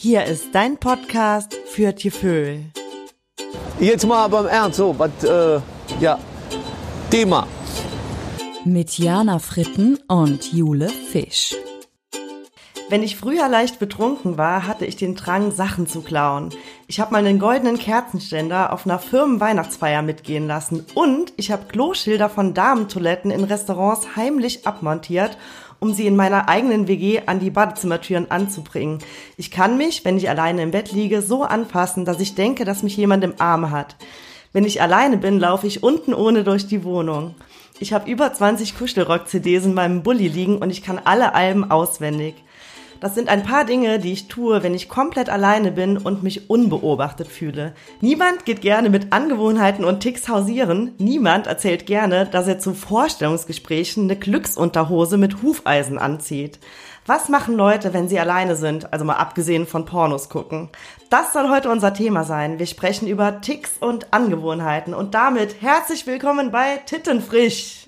Hier 0.00 0.26
ist 0.26 0.50
dein 0.54 0.76
Podcast 0.76 1.56
für 1.66 1.92
Tieföhl. 1.92 2.66
Jetzt 3.80 4.06
mal 4.06 4.28
beim 4.28 4.46
Ernst, 4.46 4.76
so, 4.76 4.96
was, 4.96 5.24
äh, 5.24 5.60
ja, 5.98 6.20
Thema. 7.10 7.48
Mit 8.64 8.96
Jana 8.96 9.40
Fritten 9.40 9.98
und 10.06 10.52
Jule 10.52 10.88
Fisch. 10.88 11.56
Wenn 12.88 13.02
ich 13.02 13.16
früher 13.16 13.48
leicht 13.48 13.80
betrunken 13.80 14.38
war, 14.38 14.68
hatte 14.68 14.86
ich 14.86 14.94
den 14.94 15.16
Drang, 15.16 15.50
Sachen 15.50 15.88
zu 15.88 16.00
klauen. 16.00 16.50
Ich 16.86 17.00
habe 17.00 17.10
mal 17.10 17.26
einen 17.26 17.40
goldenen 17.40 17.78
Kerzenständer 17.78 18.72
auf 18.72 18.86
einer 18.86 19.00
Firmenweihnachtsfeier 19.00 20.02
mitgehen 20.02 20.46
lassen 20.46 20.86
und 20.94 21.32
ich 21.36 21.50
habe 21.50 21.66
Kloschilder 21.66 22.30
von 22.30 22.54
Damentoiletten 22.54 23.32
in 23.32 23.42
Restaurants 23.42 24.14
heimlich 24.14 24.64
abmontiert, 24.64 25.36
um 25.80 25.92
sie 25.92 26.06
in 26.06 26.16
meiner 26.16 26.48
eigenen 26.48 26.88
WG 26.88 27.22
an 27.26 27.40
die 27.40 27.50
Badezimmertüren 27.50 28.30
anzubringen. 28.30 28.98
Ich 29.36 29.50
kann 29.50 29.76
mich, 29.76 30.04
wenn 30.04 30.16
ich 30.16 30.28
alleine 30.28 30.62
im 30.62 30.70
Bett 30.70 30.92
liege, 30.92 31.22
so 31.22 31.44
anfassen, 31.44 32.04
dass 32.04 32.20
ich 32.20 32.34
denke, 32.34 32.64
dass 32.64 32.82
mich 32.82 32.96
jemand 32.96 33.24
im 33.24 33.34
Arm 33.38 33.70
hat. 33.70 33.96
Wenn 34.52 34.64
ich 34.64 34.82
alleine 34.82 35.18
bin, 35.18 35.38
laufe 35.38 35.66
ich 35.66 35.82
unten 35.82 36.14
ohne 36.14 36.42
durch 36.42 36.66
die 36.66 36.84
Wohnung. 36.84 37.34
Ich 37.80 37.92
habe 37.92 38.10
über 38.10 38.32
20 38.32 38.76
Kuschelrock-CDs 38.76 39.66
in 39.66 39.74
meinem 39.74 40.02
Bulli 40.02 40.26
liegen 40.26 40.58
und 40.58 40.70
ich 40.70 40.82
kann 40.82 41.00
alle 41.04 41.34
Alben 41.34 41.70
auswendig. 41.70 42.34
Das 43.00 43.14
sind 43.14 43.28
ein 43.28 43.44
paar 43.44 43.64
Dinge, 43.64 44.00
die 44.00 44.12
ich 44.12 44.26
tue, 44.26 44.64
wenn 44.64 44.74
ich 44.74 44.88
komplett 44.88 45.28
alleine 45.28 45.70
bin 45.70 45.98
und 45.98 46.24
mich 46.24 46.50
unbeobachtet 46.50 47.28
fühle. 47.28 47.72
Niemand 48.00 48.44
geht 48.44 48.60
gerne 48.60 48.90
mit 48.90 49.12
Angewohnheiten 49.12 49.84
und 49.84 50.00
Ticks 50.00 50.28
hausieren. 50.28 50.94
Niemand 50.98 51.46
erzählt 51.46 51.86
gerne, 51.86 52.26
dass 52.26 52.48
er 52.48 52.58
zu 52.58 52.74
Vorstellungsgesprächen 52.74 54.04
eine 54.04 54.16
Glücksunterhose 54.16 55.16
mit 55.16 55.42
Hufeisen 55.42 55.98
anzieht. 55.98 56.58
Was 57.06 57.28
machen 57.28 57.54
Leute, 57.54 57.94
wenn 57.94 58.08
sie 58.08 58.18
alleine 58.18 58.56
sind? 58.56 58.92
Also 58.92 59.04
mal 59.04 59.14
abgesehen 59.14 59.66
von 59.66 59.84
Pornos 59.84 60.28
gucken. 60.28 60.68
Das 61.08 61.32
soll 61.32 61.48
heute 61.48 61.70
unser 61.70 61.94
Thema 61.94 62.24
sein. 62.24 62.58
Wir 62.58 62.66
sprechen 62.66 63.06
über 63.06 63.40
Ticks 63.40 63.74
und 63.80 64.12
Angewohnheiten 64.12 64.92
und 64.92 65.14
damit 65.14 65.62
herzlich 65.62 66.06
willkommen 66.06 66.50
bei 66.50 66.78
Tittenfrisch. 66.84 67.86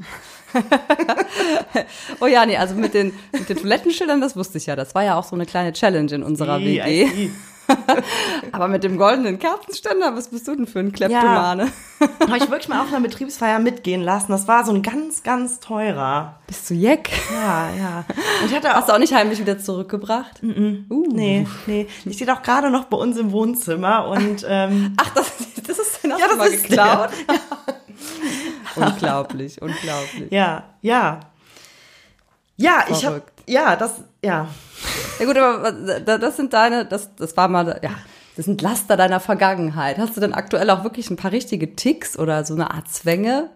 oh 2.20 2.26
ja, 2.26 2.46
nee, 2.46 2.56
also 2.56 2.74
mit 2.74 2.94
den, 2.94 3.12
mit 3.32 3.48
den 3.48 3.56
Toilettenschildern, 3.56 4.20
das 4.20 4.36
wusste 4.36 4.58
ich 4.58 4.66
ja. 4.66 4.76
Das 4.76 4.94
war 4.94 5.04
ja 5.04 5.16
auch 5.18 5.24
so 5.24 5.34
eine 5.34 5.46
kleine 5.46 5.72
Challenge 5.72 6.12
in 6.12 6.22
unserer 6.22 6.58
Die, 6.58 6.78
WG. 6.78 7.30
Aber 8.52 8.68
mit 8.68 8.84
dem 8.84 8.96
goldenen 8.96 9.38
Kerzenständer, 9.38 10.16
was 10.16 10.28
bist 10.28 10.48
du 10.48 10.56
denn 10.56 10.66
für 10.66 10.80
ein 10.80 10.92
Kleptomane? 10.92 11.70
Ja. 12.00 12.28
Habe 12.28 12.38
ich 12.38 12.50
wirklich 12.50 12.68
mal 12.70 12.80
auf 12.80 12.88
einer 12.88 13.02
Betriebsfeier 13.02 13.58
mitgehen 13.58 14.00
lassen. 14.00 14.32
Das 14.32 14.48
war 14.48 14.64
so 14.64 14.72
ein 14.72 14.80
ganz, 14.80 15.22
ganz 15.22 15.60
teurer. 15.60 16.38
Bist 16.46 16.70
du 16.70 16.74
Jeck? 16.74 17.10
Ja, 17.30 17.68
ja. 17.78 18.04
Und 18.40 18.50
ich 18.50 18.56
hatte 18.56 18.70
auch, 18.70 18.76
Hast 18.76 18.88
du 18.88 18.94
auch 18.94 18.98
nicht 18.98 19.12
heimlich 19.12 19.38
wieder 19.38 19.58
zurückgebracht? 19.58 20.42
Uh. 20.42 21.04
Nee, 21.12 21.46
nee. 21.66 21.88
Die 22.06 22.14
steht 22.14 22.30
auch 22.30 22.40
gerade 22.40 22.70
noch 22.70 22.84
bei 22.84 22.96
uns 22.96 23.18
im 23.18 23.32
Wohnzimmer 23.32 24.06
und 24.08 24.46
ähm, 24.48 24.94
Ach, 24.96 25.10
das, 25.10 25.30
das 25.66 25.78
ist 25.78 25.98
auch 26.10 26.18
Ja, 26.18 26.26
das 26.26 26.38
mal 26.38 26.50
geklaut? 26.50 27.10
unglaublich, 28.76 29.60
unglaublich. 29.62 30.30
ja, 30.30 30.64
ja. 30.82 31.20
Ja, 32.56 32.84
ich 32.88 33.04
habe 33.06 33.16
Verrückt. 33.20 33.32
ja, 33.46 33.74
das 33.76 33.94
ja. 34.24 34.46
Ja 35.18 35.26
gut, 35.26 35.36
aber 35.36 35.72
da- 35.72 36.18
das 36.18 36.36
sind 36.36 36.52
deine, 36.52 36.84
das, 36.84 37.14
das 37.16 37.36
war 37.36 37.48
mal, 37.48 37.80
ja, 37.82 37.90
das 38.36 38.44
sind 38.46 38.60
Laster 38.62 38.96
deiner 38.96 39.20
Vergangenheit. 39.20 39.98
Hast 39.98 40.16
du 40.16 40.20
denn 40.20 40.34
aktuell 40.34 40.68
auch 40.70 40.84
wirklich 40.84 41.10
ein 41.10 41.16
paar 41.16 41.32
richtige 41.32 41.74
Ticks 41.74 42.18
oder 42.18 42.44
so 42.44 42.54
eine 42.54 42.70
Art 42.70 42.88
Zwänge? 42.88 43.50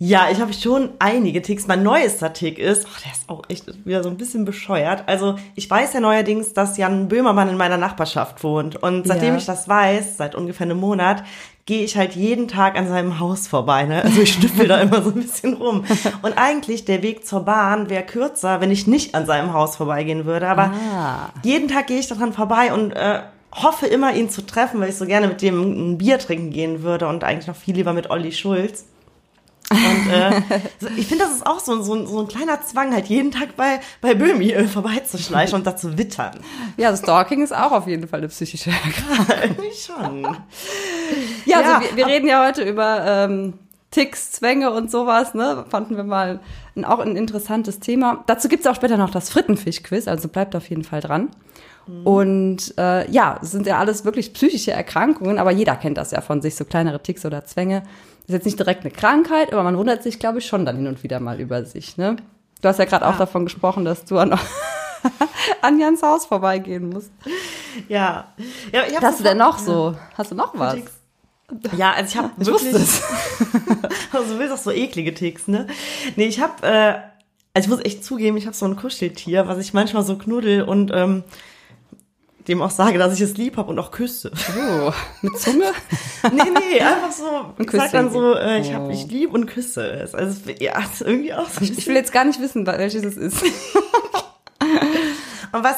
Ja, 0.00 0.28
ich 0.30 0.40
habe 0.40 0.52
schon 0.52 0.90
einige 1.00 1.42
Ticks. 1.42 1.66
Mein 1.66 1.82
neuester 1.82 2.32
Tick 2.32 2.58
ist, 2.58 2.86
oh, 2.86 3.00
der 3.04 3.12
ist 3.12 3.28
auch 3.28 3.42
echt 3.48 3.84
wieder 3.84 4.02
so 4.04 4.08
ein 4.08 4.16
bisschen 4.16 4.44
bescheuert. 4.44 5.02
Also 5.08 5.36
ich 5.56 5.68
weiß 5.68 5.92
ja 5.94 6.00
neuerdings, 6.00 6.52
dass 6.52 6.76
Jan 6.76 7.08
Böhmermann 7.08 7.48
in 7.48 7.56
meiner 7.56 7.78
Nachbarschaft 7.78 8.44
wohnt. 8.44 8.76
Und 8.80 9.08
seitdem 9.08 9.30
Ja. 9.30 9.36
ich 9.38 9.46
das 9.46 9.68
weiß, 9.68 10.16
seit 10.18 10.34
ungefähr 10.36 10.66
einem 10.66 10.78
Monat, 10.78 11.24
gehe 11.68 11.84
ich 11.84 11.98
halt 11.98 12.16
jeden 12.16 12.48
Tag 12.48 12.78
an 12.78 12.88
seinem 12.88 13.20
Haus 13.20 13.46
vorbei. 13.46 13.84
Ne? 13.84 14.02
Also 14.02 14.22
ich 14.22 14.32
schnüffel 14.32 14.66
da 14.66 14.80
immer 14.80 15.02
so 15.02 15.10
ein 15.10 15.16
bisschen 15.20 15.52
rum. 15.52 15.84
Und 16.22 16.32
eigentlich 16.38 16.86
der 16.86 17.02
Weg 17.02 17.26
zur 17.26 17.40
Bahn 17.40 17.90
wäre 17.90 18.04
kürzer, 18.04 18.62
wenn 18.62 18.70
ich 18.70 18.86
nicht 18.86 19.14
an 19.14 19.26
seinem 19.26 19.52
Haus 19.52 19.76
vorbeigehen 19.76 20.24
würde. 20.24 20.48
Aber 20.48 20.72
Ah. 20.90 21.28
jeden 21.44 21.68
Tag 21.68 21.88
gehe 21.88 21.98
ich 21.98 22.08
daran 22.08 22.32
vorbei 22.32 22.72
und 22.72 22.92
äh, 22.92 23.20
hoffe 23.54 23.86
immer, 23.86 24.14
ihn 24.14 24.30
zu 24.30 24.46
treffen, 24.46 24.80
weil 24.80 24.88
ich 24.88 24.96
so 24.96 25.04
gerne 25.04 25.28
mit 25.28 25.42
dem 25.42 25.92
ein 25.92 25.98
Bier 25.98 26.18
trinken 26.18 26.48
gehen 26.50 26.82
würde 26.82 27.06
und 27.06 27.22
eigentlich 27.22 27.48
noch 27.48 27.56
viel 27.56 27.74
lieber 27.74 27.92
mit 27.92 28.08
Olli 28.08 28.32
Schulz. 28.32 28.86
Und 29.70 30.10
äh, 30.12 30.40
ich 30.96 31.06
finde, 31.08 31.24
das 31.24 31.34
ist 31.34 31.46
auch 31.46 31.60
so, 31.60 31.82
so, 31.82 31.94
ein- 31.94 32.06
so 32.06 32.20
ein 32.20 32.28
kleiner 32.28 32.62
Zwang, 32.62 32.92
halt 32.92 33.06
jeden 33.06 33.30
Tag 33.30 33.56
bei, 33.56 33.80
bei 34.00 34.14
Böhmi 34.14 34.50
äh, 34.52 34.66
vorbeizuschleichen 34.66 35.56
und 35.58 35.66
da 35.66 35.76
zu 35.76 35.98
wittern. 35.98 36.40
Ja, 36.76 36.96
Stalking 36.96 37.42
ist 37.42 37.54
auch 37.54 37.72
auf 37.72 37.86
jeden 37.86 38.08
Fall 38.08 38.20
eine 38.20 38.28
psychische 38.28 38.70
Erkrankung. 38.70 39.64
Schon. 39.74 40.22
Ja, 41.44 41.58
also 41.58 41.70
Ja, 41.70 41.80
wir, 41.82 41.96
wir 41.96 42.04
ab- 42.06 42.10
reden 42.10 42.28
ja 42.28 42.46
heute 42.46 42.62
über 42.62 43.04
ähm, 43.06 43.54
Ticks, 43.90 44.32
Zwänge 44.32 44.70
und 44.70 44.90
sowas, 44.90 45.34
ne? 45.34 45.64
Fanden 45.68 45.96
wir 45.96 46.04
mal 46.04 46.40
ein, 46.76 46.84
auch 46.84 46.98
ein 46.98 47.16
interessantes 47.16 47.80
Thema. 47.80 48.22
Dazu 48.26 48.48
gibt's 48.48 48.66
auch 48.66 48.74
später 48.74 48.96
noch 48.98 49.10
das 49.10 49.30
Frittenfisch-Quiz, 49.30 50.08
also 50.08 50.28
bleibt 50.28 50.54
auf 50.56 50.68
jeden 50.70 50.84
Fall 50.84 51.00
dran. 51.00 51.30
Und 52.04 52.74
äh, 52.76 53.10
ja, 53.10 53.38
es 53.42 53.50
sind 53.50 53.66
ja 53.66 53.78
alles 53.78 54.04
wirklich 54.04 54.34
psychische 54.34 54.72
Erkrankungen, 54.72 55.38
aber 55.38 55.52
jeder 55.52 55.74
kennt 55.74 55.96
das 55.96 56.10
ja 56.10 56.20
von 56.20 56.42
sich, 56.42 56.54
so 56.54 56.66
kleinere 56.66 57.02
Ticks 57.02 57.24
oder 57.24 57.46
Zwänge. 57.46 57.82
Ist 58.28 58.34
jetzt 58.34 58.44
nicht 58.44 58.58
direkt 58.58 58.82
eine 58.82 58.90
Krankheit, 58.90 59.52
aber 59.52 59.62
man 59.62 59.76
wundert 59.78 60.02
sich, 60.02 60.18
glaube 60.18 60.38
ich, 60.38 60.46
schon 60.46 60.66
dann 60.66 60.76
hin 60.76 60.86
und 60.86 61.02
wieder 61.02 61.18
mal 61.18 61.40
über 61.40 61.64
sich. 61.64 61.96
Ne? 61.96 62.16
Du 62.60 62.68
hast 62.68 62.78
ja 62.78 62.84
gerade 62.84 63.06
auch 63.06 63.16
davon 63.16 63.44
gesprochen, 63.44 63.86
dass 63.86 64.04
du 64.04 64.18
an, 64.18 64.38
an 65.62 65.80
Jans 65.80 66.02
Haus 66.02 66.26
vorbeigehen 66.26 66.90
musst. 66.90 67.10
Ja. 67.88 68.28
ja 68.70 68.82
ich 68.86 69.00
hast 69.00 69.20
du 69.20 69.24
denn 69.24 69.38
noch 69.38 69.58
so? 69.58 69.96
Hast 70.14 70.30
du 70.30 70.34
noch 70.34 70.52
was? 70.58 70.76
Ja, 71.74 71.92
also 71.92 72.10
ich 72.10 72.16
habe 72.18 72.30
Ich 72.38 72.46
wirklich. 72.46 72.74
es. 72.74 73.02
Also 74.12 74.34
du 74.34 74.38
willst 74.38 74.52
auch 74.52 74.58
so 74.58 74.70
eklige 74.70 75.14
Ticks, 75.14 75.48
ne? 75.48 75.66
Nee, 76.16 76.26
ich 76.26 76.40
habe, 76.40 76.66
äh, 76.66 76.94
also 77.54 77.66
ich 77.66 77.68
muss 77.68 77.84
echt 77.84 78.04
zugeben, 78.04 78.36
ich 78.36 78.46
habe 78.46 78.56
so 78.56 78.66
ein 78.66 78.76
Kuscheltier, 78.76 79.48
was 79.48 79.58
ich 79.58 79.72
manchmal 79.72 80.02
so 80.02 80.18
knuddel 80.18 80.62
und 80.62 80.90
ähm, 80.92 81.24
dem 82.48 82.62
auch 82.62 82.70
sage, 82.70 82.98
dass 82.98 83.14
ich 83.14 83.20
es 83.20 83.36
lieb 83.36 83.56
habe 83.56 83.70
und 83.70 83.78
auch 83.78 83.90
küsse. 83.90 84.30
Oh, 84.58 84.92
mit 85.22 85.38
Zunge? 85.38 85.70
nee, 86.32 86.42
nee, 86.44 86.80
einfach 86.80 87.12
so. 87.12 87.24
Ein 87.58 87.64
Ich 87.64 87.70
sag 87.70 87.92
dann 87.92 88.10
so, 88.10 88.34
äh, 88.34 88.60
ich 88.60 88.72
hab, 88.74 88.86
Oh. 88.86 88.90
ich 88.90 89.06
lieb 89.06 89.32
und 89.32 89.46
küsse 89.46 89.88
es. 89.90 90.14
Also 90.14 90.36
ja, 90.58 90.78
ist 90.80 91.02
irgendwie 91.02 91.32
auch 91.34 91.48
so 91.48 91.60
Ich 91.62 91.86
will 91.86 91.94
jetzt 91.94 92.12
gar 92.12 92.24
nicht 92.24 92.40
wissen, 92.40 92.66
welches 92.66 93.04
es 93.04 93.16
ist. 93.16 93.42
Und 95.52 95.64
was, 95.64 95.76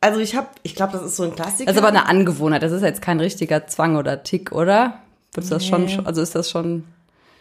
also 0.00 0.20
ich 0.20 0.36
habe, 0.36 0.46
ich 0.62 0.74
glaube, 0.76 0.92
das 0.92 1.02
ist 1.02 1.16
so 1.16 1.24
ein 1.24 1.34
Klassiker. 1.34 1.64
Das 1.66 1.74
ist 1.74 1.78
aber 1.82 1.88
eine 1.88 2.06
Angewohnheit. 2.08 2.62
Das 2.62 2.72
ist 2.72 2.82
jetzt 2.82 3.02
kein 3.02 3.18
richtiger 3.20 3.66
Zwang 3.66 3.96
oder 3.96 4.22
Tick, 4.22 4.52
oder? 4.52 5.00
Du 5.34 5.40
das 5.40 5.50
Nee. 5.50 5.88
schon, 5.88 6.06
also 6.06 6.22
ist 6.22 6.34
das 6.34 6.50
schon, 6.50 6.84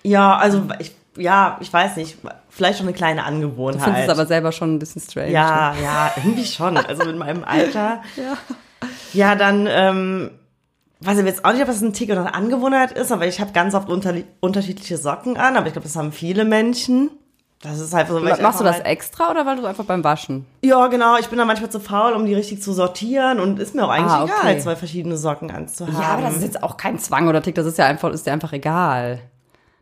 ja, 0.03 0.35
also 0.37 0.63
ich, 0.79 0.93
ja, 1.17 1.57
ich 1.59 1.71
weiß 1.71 1.95
nicht, 1.97 2.17
vielleicht 2.49 2.77
schon 2.79 2.87
eine 2.87 2.95
kleine 2.95 3.21
du 3.21 3.27
Angewohnheit. 3.27 3.83
findest 3.83 4.03
es 4.05 4.09
aber 4.09 4.25
selber 4.25 4.51
schon 4.51 4.75
ein 4.75 4.79
bisschen 4.79 5.01
strange. 5.01 5.31
Ja, 5.31 5.73
ja, 5.83 6.11
irgendwie 6.17 6.45
schon. 6.45 6.77
Also 6.77 7.03
in 7.09 7.17
meinem 7.17 7.43
Alter. 7.43 8.01
Ja. 8.15 8.37
Ja, 9.11 9.35
dann, 9.35 9.67
ähm, 9.69 10.31
weiß 11.01 11.17
ich 11.19 11.25
jetzt 11.25 11.43
auch 11.43 11.51
nicht, 11.51 11.61
ob 11.61 11.67
das 11.67 11.81
ein 11.81 11.91
Tick 11.93 12.09
oder 12.11 12.21
eine 12.21 12.33
Angewohnheit 12.33 12.91
ist, 12.93 13.11
aber 13.11 13.25
ich 13.27 13.41
habe 13.41 13.51
ganz 13.51 13.73
oft 13.73 13.89
unter, 13.89 14.13
unterschiedliche 14.39 14.97
Socken 14.97 15.35
an, 15.37 15.57
aber 15.57 15.67
ich 15.67 15.73
glaube, 15.73 15.87
das 15.87 15.95
haben 15.97 16.11
viele 16.11 16.45
Menschen. 16.45 17.09
Das 17.61 17.79
ist 17.79 17.93
halt 17.93 18.07
so, 18.07 18.15
weil 18.23 18.35
ich 18.35 18.41
Machst 18.41 18.61
du 18.61 18.63
das 18.63 18.77
Halt, 18.77 18.85
extra 18.85 19.31
oder 19.31 19.45
weil 19.45 19.57
du 19.57 19.65
einfach 19.65 19.83
beim 19.83 20.01
Waschen? 20.03 20.45
ja, 20.63 20.87
genau. 20.87 21.17
Ich 21.17 21.27
bin 21.27 21.37
da 21.37 21.43
manchmal 21.43 21.69
zu 21.69 21.81
faul, 21.81 22.13
um 22.13 22.25
die 22.25 22.33
richtig 22.33 22.61
zu 22.61 22.71
sortieren 22.71 23.41
und 23.41 23.59
ist 23.59 23.75
mir 23.75 23.83
auch 23.83 23.89
eigentlich 23.89 24.11
Ah, 24.13 24.23
okay. 24.23 24.31
egal, 24.41 24.61
zwei 24.61 24.75
verschiedene 24.77 25.17
Socken 25.17 25.51
anzuhaben. 25.51 25.99
Ja, 25.99 26.07
aber 26.09 26.21
das 26.21 26.37
ist 26.37 26.43
jetzt 26.43 26.63
auch 26.63 26.77
kein 26.77 26.99
Zwang 26.99 27.27
oder 27.27 27.41
Tick, 27.41 27.55
das 27.55 27.65
ist 27.65 27.77
ja 27.77 27.85
einfach, 27.85 28.11
ist 28.11 28.25
dir 28.25 28.31
einfach 28.31 28.53
egal. 28.53 29.19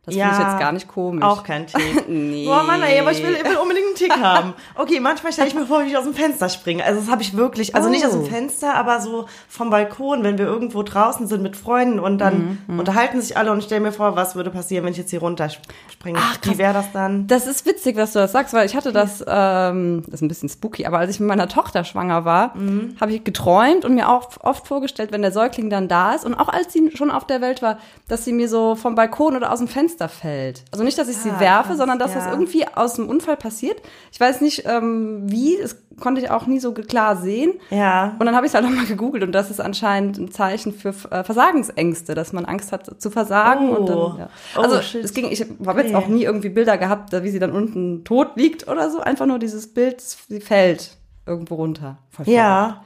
Das 0.07 0.15
finde 0.15 0.29
ich 0.31 0.39
Ja, 0.39 0.49
jetzt 0.51 0.59
gar 0.59 0.71
nicht 0.71 0.87
komisch. 0.87 1.23
Auch 1.23 1.43
kein 1.43 1.67
Tick. 1.67 2.07
Nee. 2.07 2.45
Boah, 2.45 2.63
Mann, 2.63 2.81
ey, 2.81 2.99
aber 3.01 3.11
ich 3.11 3.21
will, 3.21 3.33
ich 3.33 3.43
will 3.43 3.57
unbedingt 3.57 3.85
einen 3.87 3.95
Tick 3.95 4.11
haben. 4.23 4.53
Okay, 4.75 4.99
manchmal 5.01 5.33
stelle 5.33 5.49
ich 5.49 5.53
mir 5.53 5.65
vor, 5.65 5.83
wie 5.83 5.89
ich 5.89 5.97
aus 5.97 6.05
dem 6.05 6.13
Fenster 6.13 6.47
springe. 6.47 6.83
Also 6.83 7.01
das 7.01 7.11
habe 7.11 7.21
ich 7.21 7.35
wirklich, 7.35 7.75
also 7.75 7.89
nicht 7.89 8.05
aus 8.05 8.13
dem 8.13 8.21
Oh. 8.21 8.25
Fenster, 8.25 8.73
aber 8.75 9.01
so 9.01 9.25
vom 9.49 9.69
Balkon, 9.69 10.23
wenn 10.23 10.37
wir 10.37 10.45
irgendwo 10.45 10.81
draußen 10.81 11.27
sind 11.27 11.43
mit 11.43 11.55
Freunden 11.57 11.99
und 11.99 12.19
dann 12.19 12.57
Mhm, 12.67 12.79
unterhalten 12.79 13.19
sich 13.21 13.35
alle 13.35 13.51
und 13.51 13.59
ich 13.59 13.65
stelle 13.65 13.81
mir 13.81 13.91
vor, 13.91 14.15
was 14.15 14.35
würde 14.35 14.49
passieren, 14.49 14.85
wenn 14.85 14.91
ich 14.93 14.97
jetzt 14.97 15.09
hier 15.09 15.19
runterspringe. 15.19 16.17
Ach, 16.21 16.39
krass. 16.39 16.53
wie 16.53 16.57
wäre 16.57 16.73
das 16.73 16.91
dann? 16.93 17.27
Das 17.27 17.45
ist 17.47 17.65
witzig, 17.65 17.95
dass 17.97 18.13
du 18.13 18.19
das 18.19 18.31
sagst, 18.31 18.53
weil 18.53 18.65
ich 18.65 18.75
hatte 18.75 18.93
das, 18.93 19.23
ähm, 19.27 20.03
das 20.05 20.15
ist 20.15 20.21
ein 20.21 20.27
bisschen 20.29 20.49
spooky, 20.49 20.85
aber 20.85 20.99
als 20.99 21.11
ich 21.11 21.19
mit 21.19 21.27
meiner 21.27 21.47
Tochter 21.49 21.83
schwanger 21.83 22.23
war, 22.25 22.53
habe 23.01 23.11
ich 23.11 23.23
geträumt 23.23 23.83
und 23.85 23.95
mir 23.95 24.09
auch 24.09 24.29
oft 24.41 24.67
vorgestellt, 24.67 25.11
wenn 25.11 25.21
der 25.21 25.31
Säugling 25.31 25.69
dann 25.69 25.87
da 25.87 26.13
ist 26.13 26.25
und 26.25 26.33
auch 26.35 26.47
als 26.49 26.71
sie 26.71 26.91
schon 26.95 27.11
auf 27.11 27.25
der 27.27 27.41
Welt 27.41 27.61
war, 27.61 27.77
dass 28.07 28.23
sie 28.23 28.31
mir 28.33 28.47
so 28.47 28.75
vom 28.75 28.95
Balkon 28.95 29.35
oder 29.35 29.51
aus 29.51 29.59
dem 29.59 29.67
Fenster 29.67 29.96
fällt. 30.07 30.63
Also 30.71 30.83
nicht, 30.83 30.97
dass 30.97 31.09
ich 31.09 31.17
sie 31.17 31.31
Ah, 31.31 31.39
werfe, 31.39 31.69
krass, 31.69 31.77
sondern 31.77 31.97
dass 31.97 32.13
ja. 32.13 32.19
das 32.19 32.27
irgendwie 32.31 32.67
aus 32.67 32.93
dem 32.93 33.09
Unfall 33.09 33.37
passiert. 33.37 33.81
Ich 34.11 34.19
weiß 34.19 34.41
nicht, 34.41 34.63
ähm, 34.67 35.23
wie, 35.25 35.57
das 35.61 35.77
konnte 35.99 36.21
ich 36.21 36.29
auch 36.29 36.45
nie 36.45 36.59
so 36.59 36.73
klar 36.73 37.15
sehen. 37.15 37.53
Ja. 37.71 38.15
Und 38.19 38.25
dann 38.27 38.35
habe 38.35 38.45
ich 38.45 38.51
es 38.51 38.53
halt 38.53 38.63
nochmal 38.65 38.85
gegoogelt 38.85 39.23
und 39.23 39.31
das 39.31 39.49
ist 39.49 39.59
anscheinend 39.59 40.17
ein 40.19 40.29
Zeichen 40.31 40.71
für 40.73 40.89
äh, 41.09 41.23
Versagensängste, 41.23 42.13
dass 42.13 42.33
man 42.33 42.45
Angst 42.45 42.71
hat 42.71 43.01
zu 43.01 43.09
versagen. 43.09 43.69
und 43.71 43.89
Oh. 43.89 44.09
dann, 44.09 44.19
ja. 44.19 44.29
Oh, 44.55 44.61
Also 44.61 44.81
shit. 44.81 45.03
es 45.03 45.13
ging, 45.13 45.31
ich 45.31 45.41
habe 45.41 45.81
jetzt 45.81 45.93
Okay. 45.93 45.95
auch 45.95 46.07
nie 46.07 46.23
irgendwie 46.23 46.49
Bilder 46.49 46.77
gehabt, 46.77 47.11
wie 47.23 47.29
sie 47.29 47.39
dann 47.39 47.51
unten 47.51 48.03
tot 48.03 48.31
liegt 48.35 48.67
oder 48.67 48.91
so. 48.91 48.99
Einfach 48.99 49.25
nur 49.25 49.39
dieses 49.39 49.73
Bild, 49.73 49.99
sie 50.01 50.39
fällt 50.41 50.91
irgendwo 51.25 51.55
runter. 51.55 51.97
Voll 52.11 52.27
Ja. 52.29 52.83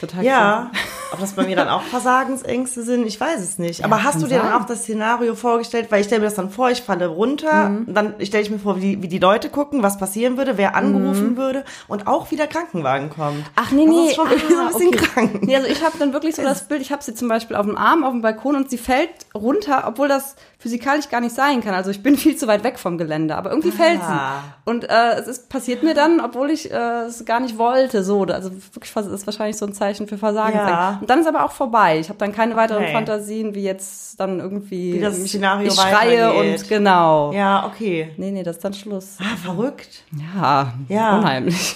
Total 0.00 0.24
Ja, 0.24 0.70
ob 1.12 1.20
das 1.20 1.32
bei 1.32 1.44
mir 1.44 1.56
dann 1.56 1.68
auch 1.68 1.82
Versagensängste 1.82 2.82
sind, 2.82 3.06
ich 3.06 3.20
weiß 3.20 3.40
es 3.40 3.58
nicht. 3.58 3.84
Aber 3.84 4.02
hast 4.04 4.22
du 4.22 4.26
dir 4.26 4.38
dann 4.38 4.48
sein. 4.52 4.60
auch 4.62 4.66
das 4.66 4.82
Szenario 4.82 5.34
vorgestellt? 5.34 5.86
Weil 5.90 6.00
ich 6.00 6.06
stelle 6.06 6.20
mir 6.20 6.26
das 6.26 6.34
dann 6.34 6.50
vor, 6.50 6.70
ich 6.70 6.82
falle 6.82 7.06
runter, 7.06 7.68
Mhm. 7.70 7.94
dann 7.94 8.14
stelle 8.24 8.42
ich 8.42 8.50
mir 8.50 8.58
vor, 8.58 8.76
wie 8.76 8.80
die, 8.96 9.02
wie 9.02 9.08
die 9.08 9.18
Leute 9.18 9.48
gucken, 9.50 9.82
was 9.82 9.98
passieren 9.98 10.36
würde, 10.36 10.56
wer 10.58 10.74
angerufen 10.76 11.36
würde 11.36 11.64
und 11.88 12.06
auch 12.06 12.30
wie 12.30 12.36
der 12.36 12.46
Krankenwagen 12.46 13.10
kommt. 13.10 13.38
Mhm. 13.38 13.44
Ach 13.56 13.70
nee, 13.70 13.86
Das 13.86 13.94
nee. 13.94 14.06
ist 14.08 14.14
schon 14.16 14.28
so 14.28 14.34
ein 14.34 14.58
ah, 14.66 14.66
bisschen 14.72 14.88
okay. 14.88 14.96
krank. 14.98 15.42
Nee, 15.42 15.56
also 15.56 15.68
ich 15.68 15.84
habe 15.84 15.98
dann 15.98 16.12
wirklich 16.12 16.34
so 16.36 16.42
das 16.42 16.68
Bild, 16.68 16.80
ich 16.80 16.92
habe 16.92 17.02
sie 17.02 17.14
zum 17.14 17.28
Beispiel 17.28 17.56
auf 17.56 17.66
dem 17.66 17.76
Arm, 17.76 18.04
auf 18.04 18.12
dem 18.12 18.22
Balkon 18.22 18.56
und 18.56 18.70
sie 18.70 18.78
fällt 18.78 19.10
runter, 19.34 19.84
obwohl 19.86 20.08
das 20.08 20.36
physikalisch 20.62 21.08
gar 21.08 21.20
nicht 21.20 21.34
sein 21.34 21.60
kann. 21.60 21.74
Also 21.74 21.90
ich 21.90 22.02
bin 22.04 22.16
viel 22.24 22.36
zu 22.36 22.46
weit 22.46 22.62
weg 22.62 22.78
vom 22.78 22.96
Gelände, 22.98 23.34
aber 23.36 23.50
irgendwie 23.50 23.72
fällt 23.72 24.00
Ah. 24.00 24.42
sie. 24.64 24.70
Und 24.70 24.84
äh, 24.88 25.14
es 25.18 25.26
ist, 25.26 25.48
passiert 25.48 25.82
mir 25.82 25.92
dann, 25.94 26.20
obwohl 26.20 26.50
ich 26.50 26.70
äh, 26.70 27.02
es 27.06 27.24
gar 27.24 27.40
nicht 27.40 27.58
wollte. 27.58 28.04
So, 28.04 28.22
also 28.22 28.52
wirklich, 28.72 28.92
das 28.94 29.06
ist 29.06 29.26
wahrscheinlich 29.26 29.56
so 29.56 29.66
ein 29.66 29.72
Zeichen 29.74 30.06
für 30.06 30.16
Versagen. 30.18 30.56
Ja. 30.56 30.98
Und 31.00 31.10
dann 31.10 31.18
ist 31.18 31.26
aber 31.26 31.44
auch 31.44 31.50
vorbei. 31.52 31.98
Ich 31.98 32.08
habe 32.08 32.18
dann 32.18 32.32
keine 32.32 32.54
weiteren 32.54 32.84
Okay. 32.84 32.92
Fantasien, 32.92 33.54
wie 33.56 33.62
jetzt 33.64 34.20
dann 34.20 34.38
irgendwie 34.38 34.94
Wie 34.94 35.00
das 35.00 35.18
mich- 35.18 35.30
Szenario 35.30 35.66
ich 35.68 35.74
schreie 35.74 36.32
und 36.32 36.68
genau. 36.68 37.32
Ja, 37.32 37.66
okay. 37.66 38.12
Nee, 38.16 38.30
nee, 38.30 38.42
das 38.44 38.56
ist 38.56 38.64
dann 38.64 38.74
Schluss. 38.74 39.16
Ah, 39.20 39.36
verrückt. 39.36 40.04
Ja, 40.36 40.72
Ja. 40.88 41.18
unheimlich. 41.18 41.74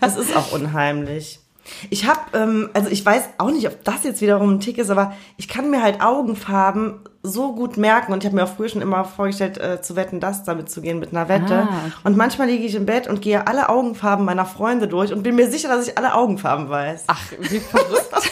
Das 0.00 0.16
ist 0.16 0.36
auch 0.36 0.52
unheimlich. 0.52 1.40
Ich 1.90 2.06
habe, 2.06 2.20
ähm, 2.34 2.70
also 2.74 2.90
ich 2.90 3.04
weiß 3.04 3.22
auch 3.38 3.50
nicht, 3.50 3.66
ob 3.66 3.84
das 3.84 4.04
jetzt 4.04 4.20
wiederum 4.20 4.54
ein 4.54 4.60
Tick 4.60 4.78
ist, 4.78 4.90
aber 4.90 5.14
ich 5.36 5.48
kann 5.48 5.70
mir 5.70 5.82
halt 5.82 6.02
Augenfarben 6.02 7.00
so 7.22 7.54
gut 7.54 7.76
merken 7.76 8.12
und 8.12 8.22
ich 8.22 8.26
habe 8.26 8.36
mir 8.36 8.44
auch 8.44 8.54
früher 8.54 8.68
schon 8.68 8.82
immer 8.82 9.04
vorgestellt, 9.04 9.58
äh, 9.58 9.82
zu 9.82 9.94
wetten, 9.96 10.20
das 10.20 10.44
damit 10.44 10.70
zu 10.70 10.80
gehen 10.80 10.98
mit 10.98 11.12
einer 11.12 11.28
Wette. 11.28 11.68
Ah. 11.70 11.90
Und 12.04 12.16
manchmal 12.16 12.48
liege 12.48 12.64
ich 12.64 12.74
im 12.74 12.86
Bett 12.86 13.08
und 13.08 13.20
gehe 13.20 13.46
alle 13.46 13.68
Augenfarben 13.68 14.24
meiner 14.24 14.46
Freunde 14.46 14.88
durch 14.88 15.12
und 15.12 15.22
bin 15.22 15.36
mir 15.36 15.50
sicher, 15.50 15.68
dass 15.68 15.86
ich 15.86 15.98
alle 15.98 16.14
Augenfarben 16.14 16.68
weiß. 16.70 17.04
Ach, 17.06 17.20
wie 17.38 17.60
verrückt. 17.60 18.08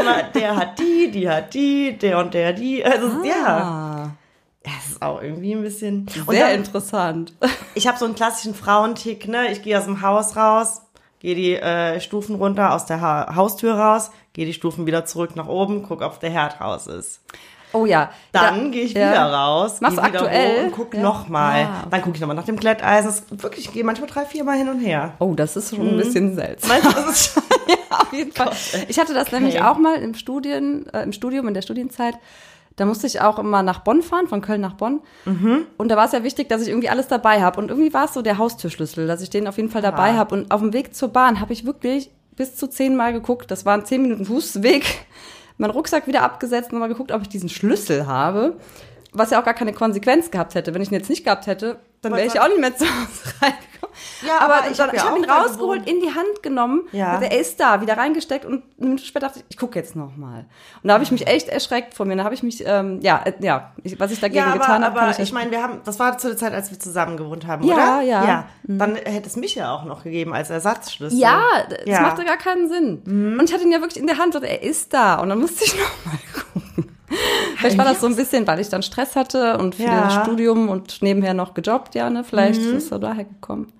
Immer, 0.00 0.22
der 0.34 0.56
hat 0.56 0.78
die, 0.78 1.10
die 1.10 1.28
hat 1.28 1.52
die, 1.52 1.96
der 1.98 2.18
und 2.18 2.32
der 2.34 2.52
die. 2.54 2.84
Also 2.84 3.22
ja, 3.22 3.46
Ah, 3.46 4.10
das 4.62 4.92
ist 4.92 5.02
auch 5.02 5.20
irgendwie 5.20 5.54
ein 5.54 5.62
bisschen. 5.62 6.08
Sehr 6.08 6.46
dann, 6.46 6.56
interessant. 6.56 7.34
ich 7.74 7.86
habe 7.86 7.98
so 7.98 8.06
einen 8.06 8.14
klassischen 8.14 8.54
Frauentick, 8.54 9.28
ne? 9.28 9.52
Ich 9.52 9.62
gehe 9.62 9.78
aus 9.78 9.84
dem 9.84 10.00
Haus 10.00 10.36
raus, 10.36 10.80
gehe 11.24 11.34
die 11.34 11.54
äh, 11.56 12.00
Stufen 12.00 12.34
runter, 12.36 12.74
aus 12.74 12.84
der 12.84 13.00
ha 13.00 13.34
Haustür 13.34 13.74
raus, 13.74 14.10
gehe 14.34 14.44
die 14.44 14.52
Stufen 14.52 14.84
wieder 14.86 15.06
zurück 15.06 15.36
nach 15.36 15.48
oben, 15.48 15.82
guck, 15.82 16.02
ob 16.02 16.20
der 16.20 16.28
Herd 16.28 16.60
raus 16.60 16.86
ist. 16.86 17.22
Oh 17.72 17.86
ja. 17.86 18.10
Dann 18.30 18.64
Da- 18.66 18.70
gehe 18.70 18.82
ich 18.84 18.92
ja. 18.92 19.10
wieder 19.10 19.32
raus, 19.32 19.80
du 19.80 19.86
wieder 19.90 20.02
aktuell? 20.02 20.66
und 20.66 20.72
guck 20.72 20.92
Ja. 20.92 21.00
nochmal. 21.00 21.62
Ah, 21.64 21.78
okay. 21.80 21.88
Dann 21.92 22.02
gucke 22.02 22.14
ich 22.16 22.20
nochmal 22.20 22.36
nach 22.36 22.44
dem 22.44 22.56
Glätteisen. 22.56 23.06
Das, 23.10 23.42
wirklich, 23.42 23.64
ich 23.66 23.72
gehe 23.72 23.84
manchmal 23.84 24.10
drei, 24.10 24.26
vier 24.26 24.44
Mal 24.44 24.58
hin 24.58 24.68
und 24.68 24.80
her. 24.80 25.14
Oh, 25.18 25.32
das 25.34 25.56
ist 25.56 25.74
schon 25.74 25.88
ein 25.88 25.96
bisschen 25.96 26.34
seltsam. 26.34 26.70
Das 26.82 27.06
ist 27.08 27.32
schon 27.32 27.42
ja, 27.68 27.98
auf 27.98 28.12
jeden 28.12 28.30
Fall. 28.32 28.50
Ich 28.88 28.98
hatte 28.98 29.14
das 29.14 29.32
nämlich 29.32 29.62
auch 29.62 29.78
mal 29.78 29.96
im 30.02 30.12
Studien, 30.14 30.86
äh, 30.92 31.02
im 31.04 31.12
Studium, 31.12 31.48
in 31.48 31.54
der 31.54 31.62
Studienzeit. 31.62 32.16
Da 32.76 32.84
musste 32.86 33.06
ich 33.06 33.20
auch 33.20 33.38
immer 33.38 33.62
nach 33.62 33.80
Bonn 33.80 34.02
fahren, 34.02 34.26
von 34.26 34.40
Köln 34.40 34.60
nach 34.60 34.72
Bonn. 34.74 35.00
Und 35.78 35.88
da 35.88 35.96
war 35.96 36.06
es 36.06 36.12
ja 36.12 36.24
wichtig, 36.24 36.48
dass 36.48 36.60
ich 36.62 36.68
irgendwie 36.68 36.88
alles 36.88 37.06
dabei 37.06 37.40
habe. 37.40 37.60
Und 37.60 37.70
irgendwie 37.70 37.94
war 37.94 38.06
es 38.06 38.14
so 38.14 38.20
der 38.22 38.36
Haustürschlüssel, 38.38 39.06
dass 39.06 39.20
ich 39.22 39.30
den 39.30 39.46
auf 39.46 39.56
jeden 39.58 39.68
Fall 39.70 39.82
dabei 39.82 40.10
Ah. 40.10 40.14
habe. 40.16 40.34
Und 40.34 40.50
auf 40.50 40.60
dem 40.60 40.72
Weg 40.72 40.94
zur 40.94 41.08
Bahn 41.10 41.38
habe 41.40 41.52
ich 41.52 41.64
wirklich 41.64 42.10
bis 42.34 42.56
zu 42.56 42.66
zehnmal 42.66 43.12
geguckt. 43.12 43.50
Das 43.52 43.64
waren 43.64 43.84
zehn 43.84 44.02
Minuten 44.02 44.24
Fußweg. 44.24 44.84
Meinen 45.58 45.70
Rucksack 45.70 46.08
wieder 46.08 46.22
abgesetzt 46.22 46.72
und 46.72 46.80
mal 46.80 46.88
geguckt, 46.88 47.12
ob 47.12 47.22
ich 47.22 47.28
diesen 47.28 47.48
Schlüssel 47.48 48.08
habe. 48.08 48.56
Was 49.12 49.30
ja 49.30 49.40
auch 49.40 49.44
gar 49.44 49.54
keine 49.54 49.72
Konsequenz 49.72 50.32
gehabt 50.32 50.56
hätte. 50.56 50.74
Wenn 50.74 50.82
ich 50.82 50.90
ihn 50.90 50.94
jetzt 50.94 51.08
nicht 51.10 51.22
gehabt 51.22 51.46
hätte, 51.46 51.78
dann 52.02 52.12
wäre 52.12 52.26
ich 52.26 52.34
ja 52.34 52.42
auch 52.42 52.48
nicht 52.48 52.60
mehr 52.60 52.76
zu 52.76 52.84
Hause 52.86 53.34
reingekommen. 53.40 53.73
Ja, 54.26 54.38
aber, 54.40 54.54
aber 54.58 54.70
ich 54.70 54.76
dann, 54.76 54.90
hab 54.90 54.98
habe 55.10 55.18
ihn 55.18 55.24
rausgeholt, 55.24 55.88
in 55.88 56.00
die 56.00 56.08
Hand 56.14 56.42
genommen. 56.42 56.82
Ja. 56.92 57.12
Also 57.12 57.24
er 57.26 57.40
ist 57.40 57.60
da, 57.60 57.80
wieder 57.80 57.96
reingesteckt 57.96 58.44
und 58.44 58.62
eine 58.78 58.88
Minute 58.88 59.04
später 59.04 59.26
dachte 59.26 59.40
ich, 59.40 59.44
ich 59.50 59.56
gucke 59.56 59.78
jetzt 59.78 59.96
noch 59.96 60.16
mal. 60.16 60.46
Und 60.82 60.88
da 60.88 60.94
habe 60.94 61.04
ich 61.04 61.10
mich 61.10 61.26
echt 61.26 61.48
erschreckt 61.48 61.94
vor 61.94 62.06
mir. 62.06 62.16
Da 62.16 62.24
habe 62.24 62.34
ich 62.34 62.42
mich, 62.42 62.62
ähm, 62.66 63.00
ja, 63.02 63.22
äh, 63.24 63.32
ja, 63.40 63.72
ich, 63.82 63.98
was 64.00 64.10
ich 64.12 64.20
dagegen 64.20 64.38
Ja, 64.40 64.46
aber, 64.50 64.58
getan 64.58 64.84
habe, 64.84 65.00
aber 65.00 65.10
ich, 65.10 65.18
ich 65.18 65.32
meine, 65.32 65.50
wir 65.50 65.62
haben, 65.62 65.80
das 65.84 65.98
war 65.98 66.18
zu 66.18 66.28
der 66.28 66.36
Zeit, 66.36 66.52
als 66.54 66.70
wir 66.70 66.78
zusammen 66.78 67.16
gewohnt 67.16 67.46
haben, 67.46 67.64
Ja, 67.64 67.74
oder? 67.74 68.00
ja. 68.02 68.24
Ja. 68.24 68.44
Dann 68.64 68.96
hätte 68.96 69.26
es 69.28 69.36
mich 69.36 69.54
ja 69.54 69.74
auch 69.74 69.84
noch 69.84 70.04
gegeben 70.04 70.32
als 70.34 70.50
Ersatzschlüssel. 70.50 71.18
ja, 71.18 71.40
das 71.68 71.78
Ja. 71.86 71.98
Mhm. 72.00 72.06
machte 72.06 72.24
gar 72.24 72.36
keinen 72.38 72.68
Sinn. 72.68 73.36
Und 73.38 73.44
ich 73.48 73.52
hatte 73.54 73.64
ihn 73.64 73.72
ja 73.72 73.80
wirklich 73.80 74.00
in 74.00 74.06
der 74.06 74.18
Hand 74.18 74.34
und 74.36 74.42
er 74.44 74.62
ist 74.62 74.92
da. 74.94 75.16
Und 75.16 75.28
dann 75.28 75.38
musste 75.40 75.64
ich 75.64 75.74
noch 75.78 76.04
mal 76.06 76.18
gucken. 76.34 76.90
Vielleicht 77.56 77.78
war 77.78 77.84
das 77.84 78.00
so 78.00 78.06
ein 78.08 78.16
bisschen, 78.16 78.46
weil 78.46 78.58
ich 78.60 78.68
dann 78.68 78.82
Stress 78.82 79.14
hatte 79.14 79.58
und 79.58 79.74
viel 79.76 79.86
Ja. 79.86 80.10
Studium 80.22 80.68
und 80.68 81.00
nebenher 81.02 81.32
noch 81.34 81.54
gejobbt, 81.54 81.94
ja, 81.94 82.10
ne? 82.10 82.24
Vielleicht 82.24 82.60
Mhm. 82.60 82.68
ist 82.70 82.74
es 82.84 82.88
so 82.88 82.98
daher 82.98 83.24
gekommen. 83.24 83.72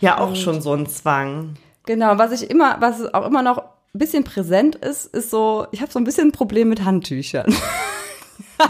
Ja, 0.00 0.18
auch 0.18 0.34
schon 0.36 0.60
so 0.60 0.72
ein 0.72 0.86
Zwang. 0.86 1.54
Genau, 1.86 2.18
was 2.18 2.32
ich 2.32 2.50
immer, 2.50 2.76
was 2.80 3.12
auch 3.12 3.26
immer 3.26 3.42
noch 3.42 3.58
ein 3.58 3.98
bisschen 3.98 4.24
präsent 4.24 4.76
ist, 4.76 5.06
ist 5.06 5.30
so, 5.30 5.66
ich 5.72 5.80
habe 5.80 5.90
so 5.90 5.98
ein 5.98 6.04
bisschen 6.04 6.28
ein 6.28 6.32
Problem 6.32 6.68
mit 6.68 6.84
Handtüchern. 6.84 7.52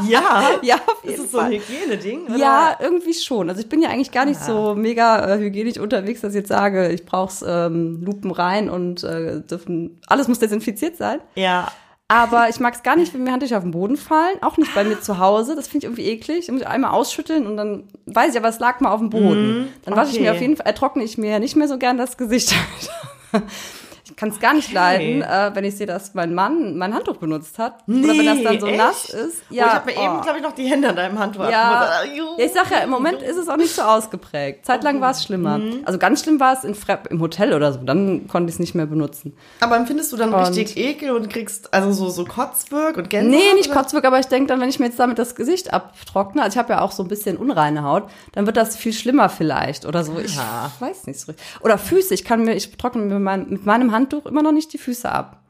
Ja. 0.08 0.50
ja, 0.62 0.76
auf 0.76 1.04
Ist 1.04 1.10
jeden 1.10 1.24
es 1.24 1.32
so 1.32 1.38
ein. 1.38 1.52
Hygieneding? 1.52 2.26
oder? 2.26 2.36
Ja, 2.36 2.76
irgendwie 2.80 3.14
schon. 3.14 3.48
Also 3.48 3.60
ich 3.60 3.68
bin 3.68 3.82
ja 3.82 3.88
eigentlich 3.90 4.12
gar 4.12 4.24
nicht 4.24 4.40
so 4.40 4.74
mega 4.74 5.34
äh, 5.34 5.38
hygienisch 5.38 5.78
unterwegs, 5.78 6.20
dass 6.20 6.32
ich 6.32 6.38
jetzt 6.38 6.48
sage, 6.48 6.88
ich 6.88 7.04
brauch's 7.04 7.44
ähm, 7.46 8.02
Lupen 8.02 8.30
rein 8.30 8.70
und 8.70 9.02
äh, 9.04 9.40
dürfen 9.40 10.00
alles 10.06 10.28
muss 10.28 10.38
desinfiziert 10.38 10.96
sein. 10.96 11.20
Ja. 11.34 11.70
Aber 12.10 12.48
ich 12.48 12.58
mag 12.58 12.74
es 12.74 12.82
gar 12.82 12.96
nicht, 12.96 13.14
wenn 13.14 13.22
mir 13.22 13.30
Handtücher 13.30 13.56
auf 13.56 13.62
den 13.62 13.70
Boden 13.70 13.96
fallen, 13.96 14.42
auch 14.42 14.56
nicht 14.56 14.74
bei 14.74 14.82
mir 14.82 15.00
zu 15.00 15.18
Hause. 15.18 15.54
Das 15.54 15.68
finde 15.68 15.86
ich 15.86 15.92
irgendwie 15.92 16.10
eklig. 16.10 16.46
Da 16.46 16.52
muss 16.52 16.62
ich 16.62 16.66
einmal 16.66 16.90
ausschütteln 16.90 17.46
und 17.46 17.56
dann 17.56 17.84
weiß 18.06 18.32
ich, 18.32 18.36
aber 18.36 18.48
es 18.48 18.58
lag 18.58 18.80
mal 18.80 18.90
auf 18.90 18.98
dem 18.98 19.10
Boden. 19.10 19.68
dann 19.84 19.94
wasche 19.94 20.10
ich 20.10 20.16
okay. 20.16 20.24
mir 20.24 20.32
auf 20.32 20.40
jeden 20.40 20.56
Fall, 20.56 20.66
äh, 20.66 20.74
trockne 20.74 21.04
ich 21.04 21.18
mir 21.18 21.38
nicht 21.38 21.54
mehr 21.54 21.68
so 21.68 21.78
gern 21.78 21.98
das 21.98 22.16
Gesicht. 22.16 22.52
ich 24.20 24.22
kann 24.22 24.34
es 24.34 24.38
gar 24.40 24.52
nicht 24.52 24.70
leiden, 24.70 25.22
äh, 25.22 25.50
wenn 25.54 25.64
ich 25.64 25.76
sehe, 25.78 25.86
dass 25.86 26.12
mein 26.12 26.34
Mann 26.34 26.76
mein 26.76 26.92
Handtuch 26.92 27.16
benutzt 27.16 27.58
hat. 27.58 27.76
Oder 27.88 28.08
wenn 28.08 28.26
das 28.26 28.42
dann 28.42 28.60
so 28.60 28.66
echt? 28.66 28.76
nass 28.76 29.08
ist. 29.08 29.42
Ja. 29.48 29.64
Oh, 29.64 29.66
ich 29.68 29.74
habe 29.74 29.86
mir 29.86 29.96
oh. 29.98 30.04
eben, 30.04 30.20
glaube 30.20 30.38
ich, 30.38 30.44
noch 30.44 30.52
die 30.52 30.64
Hände 30.66 30.90
an 30.90 30.96
deinem 30.96 31.18
Handtuch 31.18 31.44
Ja, 31.44 32.04
ja, 32.04 32.36
ich 32.36 32.52
sag 32.52 32.70
ja, 32.70 32.80
im 32.80 32.90
Moment 32.90 33.22
ist 33.22 33.38
es 33.38 33.48
auch 33.48 33.56
nicht 33.56 33.74
so 33.74 33.80
ausgeprägt. 33.80 34.66
Zeitlang 34.66 35.00
war 35.00 35.12
es 35.12 35.24
schlimmer. 35.24 35.56
Mhm. 35.56 35.80
Also 35.86 35.98
ganz 35.98 36.22
schlimm 36.22 36.38
war 36.38 36.52
es 36.52 36.64
in 36.64 36.74
Fre 36.74 36.98
im 37.08 37.18
Hotel 37.22 37.54
oder 37.54 37.72
so. 37.72 37.78
Dann 37.78 38.28
konnte 38.28 38.50
ich 38.50 38.56
es 38.56 38.58
nicht 38.58 38.74
mehr 38.74 38.84
benutzen. 38.84 39.34
Aber 39.60 39.76
empfindest 39.76 40.12
du 40.12 40.18
dann 40.18 40.34
Und- 40.34 40.48
richtig 40.48 40.76
Ekel 40.76 41.12
und 41.12 41.30
kriegst 41.30 41.72
also 41.72 41.90
so, 41.90 42.10
so 42.10 42.26
Kotzwirk 42.26 42.98
und 42.98 43.08
Gänsehaut? 43.08 43.42
Nee, 43.42 43.54
nicht 43.54 43.70
oder? 43.70 43.80
Kotzwirk, 43.80 44.04
aber 44.04 44.20
ich 44.20 44.26
denke 44.26 44.48
dann, 44.48 44.60
wenn 44.60 44.68
ich 44.68 44.78
mir 44.78 44.84
jetzt 44.86 45.00
damit 45.00 45.18
das 45.18 45.34
Gesicht 45.34 45.72
abtrockne, 45.72 46.42
also 46.42 46.56
ich 46.56 46.58
habe 46.58 46.74
ja 46.74 46.82
auch 46.82 46.92
so 46.92 47.02
ein 47.02 47.08
bisschen 47.08 47.38
unreine 47.38 47.84
Haut, 47.84 48.02
dann 48.32 48.44
wird 48.44 48.58
das 48.58 48.76
viel 48.76 48.92
schlimmer 48.92 49.30
vielleicht 49.30 49.86
oder 49.86 50.04
so. 50.04 50.18
Ich 50.18 50.36
Ja. 50.36 50.70
weiß 50.78 51.06
nicht 51.06 51.18
so 51.18 51.32
richtig. 51.32 51.46
Oder 51.62 51.78
Füße, 51.78 52.12
ich 52.12 52.24
kann 52.24 52.44
mir, 52.44 52.54
ich 52.54 52.76
trockne 52.76 53.02
mir 53.02 53.18
mein, 53.18 53.48
mit 53.48 53.64
meinem 53.64 53.92
Handtuch 53.92 54.09
immer 54.18 54.42
noch 54.42 54.52
nicht 54.52 54.72
die 54.72 54.78
Füße 54.78 55.10
ab. 55.10 55.40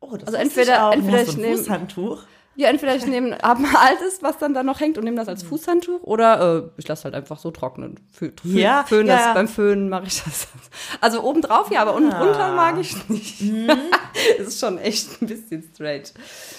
Oh, 0.00 0.16
das 0.16 0.26
Also 0.28 0.36
entweder- 0.38 0.90
ich 0.90 0.96
entweder 0.98 1.22
ich 1.22 1.34
ein 1.36 1.40
nehm- 1.40 1.56
Fußhandtuch. 1.58 2.22
Ja, 2.56 2.68
entweder 2.68 2.94
ich 2.94 3.04
nehme 3.04 3.36
hab 3.42 3.58
ein 3.58 3.66
altes, 3.74 4.22
was 4.22 4.38
dann 4.38 4.54
da 4.54 4.62
noch 4.62 4.78
hängt 4.78 4.96
und 4.96 5.02
nehme 5.02 5.16
das 5.16 5.26
als 5.26 5.42
Fußhandtuch 5.42 6.02
oder 6.04 6.58
äh, 6.58 6.62
ich 6.76 6.86
lasse 6.86 7.02
halt 7.04 7.14
einfach 7.16 7.36
so 7.36 7.50
trocknen. 7.50 7.98
Fö 8.12 8.30
Fö 8.40 8.48
Ja, 8.48 8.84
Föhn 8.86 9.08
ja, 9.08 9.16
das, 9.16 9.24
ja. 9.26 9.32
beim 9.34 9.48
Föhnen 9.48 9.88
mache 9.88 10.06
ich 10.06 10.22
das. 10.22 10.46
Also 11.00 11.24
obendrauf 11.24 11.72
ja, 11.72 11.82
aber 11.82 11.94
unten 11.96 12.12
Ah. 12.12 12.22
drunter 12.22 12.54
mag 12.54 12.78
ich 12.80 13.08
nicht. 13.08 13.40
Mhm. 13.42 13.70
Das 14.38 14.46
ist 14.46 14.60
schon 14.60 14.78
echt 14.78 15.20
ein 15.20 15.26
bisschen 15.26 15.64
strange. 15.74 16.04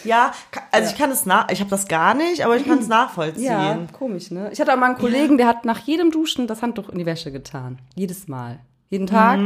Ja, 0.04 0.34
also 0.72 0.88
Ja. 0.90 0.92
ich 0.92 0.98
kann 1.00 1.10
es 1.12 1.26
nach, 1.26 1.50
ich 1.50 1.62
habe 1.62 1.70
das 1.70 1.88
gar 1.88 2.14
nicht, 2.14 2.44
aber 2.44 2.58
ich 2.58 2.66
kann 2.66 2.80
es 2.80 2.88
nachvollziehen. 2.90 3.46
Ja, 3.46 3.80
komisch, 3.98 4.30
ne? 4.32 4.50
Ich 4.52 4.60
hatte 4.60 4.74
auch 4.74 4.78
mal 4.78 4.88
einen 4.88 4.98
Kollegen, 4.98 5.38
der 5.38 5.48
hat 5.48 5.64
nach 5.64 5.80
jedem 5.80 6.12
Duschen 6.12 6.46
das 6.48 6.62
Handtuch 6.62 6.90
in 6.90 6.98
die 7.00 7.06
Wäsche 7.06 7.32
getan. 7.32 7.80
Jedes 7.96 8.28
Mal. 8.28 8.60
Jeden 8.90 9.08
Tag. 9.08 9.40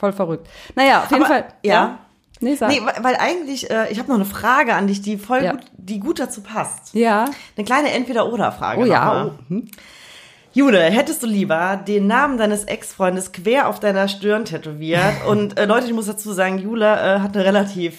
Voll 0.00 0.12
verrückt. 0.12 0.48
Naja, 0.74 1.02
auf 1.02 1.10
jeden. 1.10 1.22
Aber- 1.22 1.34
Fall. 1.34 1.44
ja. 1.62 1.98
Nee, 2.42 2.54
sag. 2.54 2.70
Nee, 2.70 2.80
weil, 3.02 3.16
eigentlich, 3.16 3.70
äh, 3.70 3.92
ich 3.92 3.98
habe 3.98 4.08
noch 4.08 4.14
eine 4.16 4.24
Frage 4.24 4.72
an 4.74 4.86
dich, 4.86 5.02
die 5.02 5.18
voll 5.18 5.44
Ja. 5.44 5.50
gut, 5.52 5.60
die 5.76 6.00
gut 6.00 6.18
dazu 6.18 6.40
passt. 6.40 6.94
ja. 6.94 7.26
Eine 7.54 7.66
kleine 7.66 7.92
Entweder-Oder-Frage. 7.92 8.80
Oh 8.80 8.84
ja. 8.86 9.26
Oh, 9.26 9.32
hm. 9.50 9.68
Jule, 10.54 10.80
hättest 10.80 11.22
du 11.22 11.26
lieber 11.26 11.76
den 11.86 12.06
Namen 12.06 12.38
deines 12.38 12.64
Ex-Freundes 12.64 13.32
quer 13.32 13.68
auf 13.68 13.78
deiner 13.78 14.08
Stirn 14.08 14.46
tätowiert? 14.46 15.24
Und 15.28 15.58
äh, 15.58 15.66
Leute, 15.66 15.86
ich 15.86 15.92
muss 15.92 16.06
dazu 16.06 16.32
sagen, 16.32 16.58
Jule 16.58 16.86
äh, 16.86 17.20
hat 17.20 17.36
eine 17.36 17.44
relativ 17.44 17.98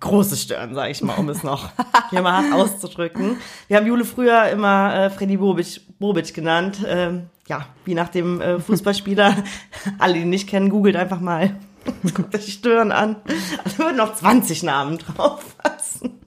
große 0.00 0.36
Stirn, 0.36 0.74
sage 0.74 0.90
ich 0.90 1.02
mal, 1.02 1.14
um 1.14 1.28
es 1.28 1.42
noch 1.42 1.70
hier 2.10 2.22
mal 2.22 2.32
hart 2.32 2.52
auszudrücken. 2.52 3.36
Wir 3.68 3.76
haben 3.76 3.86
Jule 3.86 4.04
früher 4.04 4.48
immer 4.48 4.94
äh, 4.94 5.10
Freddy 5.10 5.36
Bobic, 5.36 5.80
Bobic 5.98 6.32
genannt. 6.34 6.78
Ähm, 6.86 7.24
ja, 7.48 7.66
wie 7.84 7.94
nach 7.94 8.08
dem 8.08 8.40
äh, 8.40 8.58
Fußballspieler. 8.58 9.36
Alle, 9.98 10.14
die 10.14 10.20
ihn 10.20 10.30
nicht 10.30 10.48
kennen, 10.48 10.70
googelt 10.70 10.96
einfach 10.96 11.20
mal. 11.20 11.56
Guckt 12.14 12.34
euch 12.34 12.46
die 12.46 12.50
Stirn 12.50 12.92
an. 12.92 13.16
Also 13.62 13.78
würden 13.78 13.96
noch 13.98 14.14
20 14.14 14.62
Namen 14.62 14.98
drauf 14.98 15.56
passen. 15.58 16.20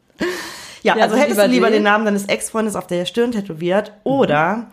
Ja, 0.83 0.95
Ja, 0.95 1.03
also 1.03 1.15
also 1.15 1.17
hättest 1.17 1.41
du 1.41 1.47
lieber 1.47 1.67
den? 1.67 1.74
den 1.77 1.83
Namen 1.83 2.05
deines 2.05 2.25
Ex-Freundes 2.25 2.75
auf 2.75 2.86
der 2.86 3.05
Stirn 3.05 3.31
tätowiert 3.31 3.93
oder 4.03 4.67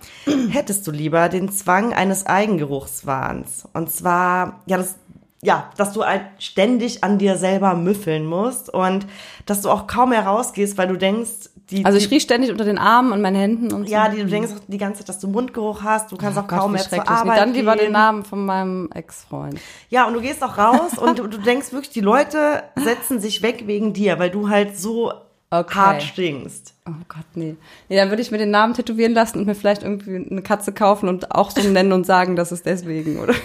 hättest 0.51 0.87
du 0.87 0.91
lieber 0.91 1.31
den 1.31 1.51
Zwang 1.51 1.95
eines 1.95 2.27
Eigengeruchswahns? 2.27 3.67
Und 3.73 3.91
zwar, 3.91 4.61
ja, 4.67 4.77
das, 4.77 4.97
ja, 5.45 5.71
dass 5.77 5.93
du 5.93 6.05
halt 6.05 6.23
ständig 6.39 7.05
an 7.05 7.19
dir 7.19 7.37
selber 7.37 7.75
müffeln 7.75 8.27
musst 8.27 8.73
und 8.73 9.07
dass 9.47 9.61
du 9.61 9.71
auch 9.71 9.87
kaum 9.87 10.09
mehr 10.11 10.27
rausgehst, 10.27 10.77
weil 10.79 10.89
du 10.89 10.97
denkst, 10.97 11.51
die, 11.71 11.85
Also 11.85 11.97
ich 11.99 12.11
rieche 12.11 12.21
ständig 12.23 12.51
unter 12.51 12.65
den 12.65 12.77
Armen 12.79 13.13
und 13.13 13.21
meinen 13.23 13.37
Händen 13.37 13.73
und 13.73 13.87
so. 13.87 13.93
ja, 13.93 14.09
die, 14.09 14.19
du 14.19 14.27
denkst 14.27 14.51
auch 14.53 14.61
die 14.67 14.77
ganze 14.79 15.01
Zeit, 15.01 15.09
dass 15.11 15.19
du 15.21 15.29
Mundgeruch 15.29 15.83
hast, 15.83 16.11
du 16.13 16.17
kannst 16.17 16.39
auch 16.39 16.45
Oh 16.45 16.47
Gott, 16.49 16.59
kaum 16.59 16.73
mehr 16.73 16.83
zur. 16.89 17.09
Arbeit 17.09 17.39
Dann 17.39 17.53
lieber 17.55 17.75
gehen. 17.77 17.85
den 17.87 17.93
Namen 17.93 18.25
von 18.25 18.45
meinem 18.45 18.91
Ex-Freund. 18.93 19.59
Ja, 19.89 20.07
und 20.07 20.15
du 20.15 20.21
gehst 20.21 20.43
auch 20.43 20.59
raus 20.59 20.99
und 20.99 21.19
du, 21.21 21.27
du 21.27 21.39
denkst 21.39 21.73
wirklich, 21.73 21.91
die 21.91 22.01
Leute 22.01 22.63
setzen 22.77 23.21
sich 23.21 23.43
weg 23.43 23.65
wegen 23.67 23.93
dir, 23.93 24.19
weil 24.19 24.31
du 24.31 24.49
halt 24.49 24.77
so 24.79 25.13
Okay. 25.51 25.75
hart 25.75 26.03
stinkst. 26.03 26.75
Oh 26.89 26.93
Gott, 27.07 27.25
nee. 27.35 27.55
Nee, 27.89 27.97
dann 27.97 28.09
würde 28.09 28.23
ich 28.23 28.31
mir 28.33 28.39
den 28.39 28.51
Namen 28.51 28.75
tätowieren 28.75 29.13
lassen 29.15 29.39
und 29.39 29.47
mir 29.47 29.55
vielleicht 29.55 29.85
irgendwie 29.85 30.27
eine 30.29 30.43
Katze 30.43 30.73
kaufen 30.73 31.09
und 31.09 31.31
auch 31.31 31.51
so 31.51 31.61
nennen 31.69 31.93
und 31.93 32.05
sagen, 32.05 32.35
das 32.35 32.51
ist 32.51 32.67
deswegen, 32.67 33.19
oder? 33.21 33.35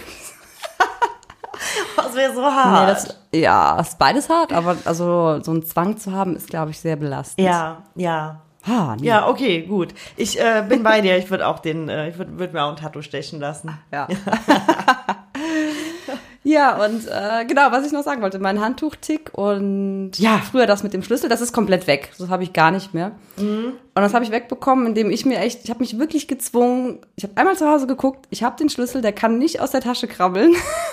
Das 2.10 2.16
wäre 2.16 2.34
so 2.34 2.40
Nee, 2.40 2.46
hart. 2.46 2.88
das, 2.90 3.16
ja, 3.32 3.78
ist 3.80 3.98
beides 3.98 4.28
hart, 4.28 4.52
aber 4.52 4.76
also 4.84 5.40
so 5.42 5.50
einen 5.50 5.64
Zwang 5.64 5.96
zu 5.96 6.12
haben, 6.12 6.36
ist, 6.36 6.48
glaube 6.48 6.70
ich, 6.70 6.80
sehr 6.80 6.96
belastend. 6.96 7.46
ja, 7.46 7.78
ja. 7.94 8.40
Ah, 8.66 8.94
nee. 9.00 9.06
Ja, 9.06 9.26
okay, 9.28 9.62
gut. 9.62 9.94
Ich 10.16 10.38
äh, 10.38 10.62
bin 10.68 10.82
bei 10.82 11.00
dir. 11.00 11.16
Ich 11.16 11.30
würde 11.30 11.46
auch 11.46 11.60
den, 11.60 11.88
äh, 11.88 12.10
ich 12.10 12.18
würde 12.18 12.38
würd 12.38 12.52
mir 12.52 12.62
auch 12.62 12.68
ein 12.68 12.76
Tattoo 12.76 13.00
stechen 13.00 13.40
lassen. 13.40 13.78
Ja. 13.90 14.06
ja, 16.42 16.82
und 16.84 17.06
äh, 17.06 17.44
genau, 17.46 17.70
was 17.70 17.84
ich 17.86 17.92
noch 17.92 18.02
sagen 18.02 18.22
wollte, 18.22 18.38
mein 18.38 18.60
Handtuchtick 18.60 19.30
und 19.36 20.12
ja, 20.16 20.38
früher 20.50 20.66
das 20.66 20.82
mit 20.82 20.92
dem 20.94 21.02
Schlüssel, 21.02 21.28
das 21.28 21.40
ist 21.40 21.52
komplett 21.52 21.86
weg. 21.86 22.12
Das 22.18 22.28
habe 22.30 22.42
ich 22.42 22.52
gar 22.54 22.70
nicht 22.70 22.94
mehr. 22.94 23.12
Und 23.36 23.74
das 23.94 24.14
habe 24.14 24.24
ich 24.24 24.30
wegbekommen, 24.30 24.86
indem 24.86 25.10
ich 25.10 25.26
mir 25.26 25.38
echt, 25.38 25.64
ich 25.64 25.70
habe 25.70 25.80
mich 25.80 25.98
wirklich 25.98 26.28
gezwungen, 26.28 27.00
ich 27.16 27.24
habe 27.24 27.36
einmal 27.36 27.56
zu 27.56 27.68
Hause 27.68 27.86
geguckt, 27.86 28.26
ich 28.30 28.42
habe 28.42 28.56
den 28.56 28.68
Schlüssel, 28.70 29.02
der 29.02 29.12
kann 29.12 29.38
nicht 29.38 29.60
aus 29.60 29.70
der 29.70 29.80
Tasche 29.82 30.08
krabbeln. 30.08 30.52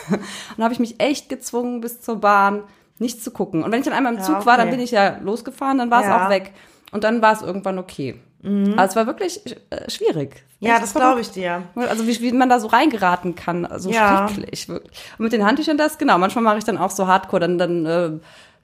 und 0.57 0.63
habe 0.63 0.73
ich 0.73 0.79
mich 0.79 0.99
echt 0.99 1.29
gezwungen, 1.29 1.79
bis 1.81 2.01
zur 2.01 2.17
Bahn 2.17 2.63
nicht 2.99 3.23
zu 3.23 3.31
gucken. 3.31 3.63
Und 3.63 3.71
wenn 3.71 3.79
ich 3.79 3.85
dann 3.85 3.93
einmal 3.93 4.13
im 4.13 4.19
Ja, 4.19 4.25
Zug 4.25 4.45
war, 4.45 4.57
dann 4.57 4.67
okay. 4.67 4.75
bin 4.77 4.83
ich 4.83 4.91
ja 4.91 5.17
losgefahren, 5.21 5.77
dann 5.77 5.91
war 5.91 6.01
es 6.01 6.07
Ja. 6.07 6.25
auch 6.25 6.29
weg. 6.29 6.51
Und 6.91 7.03
dann 7.03 7.21
war 7.21 7.33
es 7.33 7.41
irgendwann 7.41 7.77
okay. 7.79 8.19
Also 8.43 8.91
es 8.91 8.95
war 8.95 9.07
wirklich 9.07 9.41
äh, 9.71 9.89
schwierig. 9.89 10.43
Ja, 10.59 10.73
Echt 10.73 10.83
das 10.83 10.93
glaube 10.93 11.21
ich 11.21 11.29
dir. 11.31 11.63
Also 11.75 12.07
wie, 12.07 12.19
wie 12.21 12.31
man 12.31 12.49
da 12.49 12.59
so 12.59 12.67
reingeraten 12.67 13.35
kann, 13.35 13.65
also 13.65 13.89
Ja. 13.91 14.27
schrecklich, 14.27 14.69
wirklich. 14.69 14.91
Und 15.17 15.23
mit 15.23 15.33
den 15.33 15.45
Handtüchern 15.45 15.77
das, 15.77 15.97
genau, 15.97 16.17
manchmal 16.17 16.43
mache 16.43 16.57
ich 16.57 16.63
dann 16.63 16.77
auch 16.77 16.91
so 16.91 17.07
Hardcore, 17.07 17.39
dann, 17.41 17.57
dann 17.57 17.85
äh, 17.85 18.11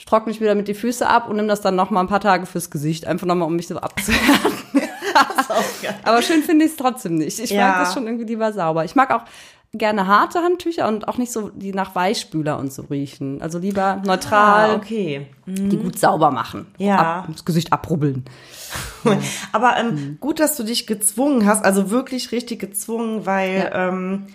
trockne 0.05 0.31
ich 0.31 0.41
wieder 0.41 0.55
mit 0.55 0.67
die 0.67 0.73
Füße 0.73 1.07
ab 1.07 1.27
und 1.29 1.35
nehme 1.35 1.47
das 1.47 1.61
dann 1.61 1.75
noch 1.75 1.89
mal 1.89 2.01
ein 2.01 2.07
paar 2.07 2.19
Tage 2.19 2.45
fürs 2.45 2.69
Gesicht, 2.71 3.05
einfach 3.07 3.27
noch 3.27 3.35
mal, 3.35 3.45
um 3.45 3.55
mich 3.55 3.67
so 3.67 3.77
abzuhärten. 3.77 4.53
Aber 6.03 6.21
schön 6.21 6.41
finde 6.43 6.65
ich 6.65 6.71
es 6.71 6.77
trotzdem 6.77 7.15
nicht. 7.15 7.39
Ich 7.39 7.51
Ja. 7.51 7.67
mag 7.69 7.79
das 7.79 7.93
schon 7.93 8.05
irgendwie 8.05 8.25
lieber 8.25 8.51
sauber. 8.53 8.85
Ich 8.85 8.95
mag 8.95 9.11
auch 9.11 9.21
gerne 9.73 10.05
harte 10.07 10.39
Handtücher 10.39 10.87
und 10.87 11.07
auch 11.07 11.17
nicht 11.17 11.31
so, 11.31 11.49
die 11.49 11.73
nach 11.73 11.95
Weichspüler 11.95 12.59
und 12.59 12.71
so 12.71 12.83
riechen. 12.83 13.41
Also 13.41 13.57
lieber 13.57 14.01
neutral, 14.05 14.71
Ah, 14.71 14.75
okay. 14.75 15.27
die 15.47 15.77
gut 15.77 15.97
sauber 15.97 16.29
machen. 16.31 16.67
Ja. 16.77 16.97
Ab, 16.97 17.27
das 17.31 17.43
Gesicht 17.43 17.73
abrubbeln. 17.73 18.23
Aber 19.51 19.77
ähm, 19.77 20.17
gut, 20.19 20.39
dass 20.39 20.55
du 20.55 20.63
dich 20.63 20.85
gezwungen 20.87 21.45
hast, 21.45 21.65
also 21.65 21.89
wirklich 21.89 22.31
richtig 22.31 22.59
gezwungen, 22.59 23.25
weil 23.25 23.71
ähm, 23.73 24.27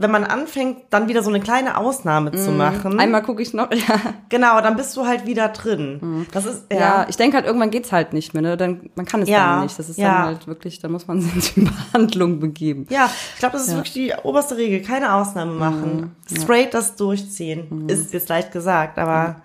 wenn 0.00 0.10
man 0.10 0.24
anfängt, 0.24 0.78
dann 0.90 1.08
wieder 1.08 1.22
so 1.22 1.30
eine 1.30 1.40
kleine 1.40 1.76
Ausnahme 1.76 2.32
zu 2.32 2.50
machen, 2.50 2.98
Einmal 2.98 3.22
gucke 3.22 3.42
ich 3.42 3.52
noch, 3.54 3.70
ja. 3.72 3.96
genau, 4.28 4.60
dann 4.60 4.76
bist 4.76 4.96
du 4.96 5.06
halt 5.06 5.26
wieder 5.26 5.48
drin. 5.48 6.26
Das 6.32 6.46
ist 6.46 6.64
ja, 6.72 6.78
Ja, 6.78 7.06
ich 7.08 7.16
denke 7.16 7.36
halt, 7.36 7.46
irgendwann 7.46 7.70
geht's 7.70 7.92
halt 7.92 8.12
nicht 8.12 8.34
mehr. 8.34 8.42
Ne? 8.42 8.56
Dann, 8.56 8.90
man 8.94 9.06
kann 9.06 9.22
es 9.22 9.28
Ja, 9.28 9.56
dann 9.56 9.64
nicht. 9.64 9.78
Das 9.78 9.88
ist 9.88 9.98
ja. 9.98 10.08
dann 10.08 10.24
halt 10.26 10.46
wirklich, 10.46 10.78
da 10.80 10.88
muss 10.88 11.06
man 11.06 11.20
sich 11.40 11.56
in 11.56 11.64
Behandlung 11.64 12.40
begeben. 12.40 12.86
Ja, 12.90 13.10
ich 13.34 13.38
glaube, 13.38 13.54
das 13.56 13.68
ist 13.68 13.74
wirklich 13.74 13.92
die 13.92 14.12
oberste 14.22 14.56
Regel. 14.56 14.82
Keine 14.82 15.14
Ausnahme 15.14 15.52
machen. 15.52 16.16
Straight 16.34 16.74
das 16.74 16.96
durchziehen. 16.96 17.88
Ist 17.88 18.12
jetzt 18.12 18.28
leicht 18.28 18.52
gesagt, 18.52 18.98
aber 18.98 19.42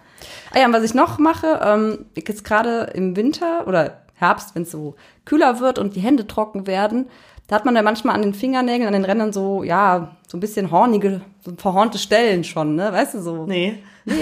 Ah 0.54 0.60
ja, 0.60 0.66
und 0.68 0.74
was 0.74 0.84
ich 0.84 0.94
noch 0.94 1.20
mache, 1.20 1.60
ähm, 1.64 2.06
jetzt 2.16 2.44
gerade 2.44 2.92
im 2.94 3.16
Winter 3.16 3.68
oder 3.68 4.04
Herbst, 4.16 4.56
wenn 4.56 4.64
es 4.64 4.72
so 4.72 4.96
kühler 5.26 5.60
wird 5.60 5.80
und 5.80 5.96
die 5.96 6.00
Hände 6.00 6.28
trocken 6.28 6.68
werden, 6.68 7.08
da 7.54 7.58
hat 7.58 7.66
man 7.66 7.76
ja 7.76 7.84
manchmal 7.84 8.16
an 8.16 8.24
den 8.24 8.34
Fingernägeln, 8.34 8.88
an 8.88 8.94
den 8.94 9.06
Rändern 9.06 9.32
so, 9.32 9.62
ja, 9.62 10.16
so 10.28 10.38
ein 10.38 10.40
bisschen 10.40 10.72
hornige, 10.72 11.22
so 11.46 11.54
verhornte 11.56 12.00
Stellen 12.00 12.44
schon, 12.44 12.74
ne? 12.74 12.92
Weißt 12.92 13.14
du 13.14 13.22
so? 13.22 13.46
nee. 13.46 13.76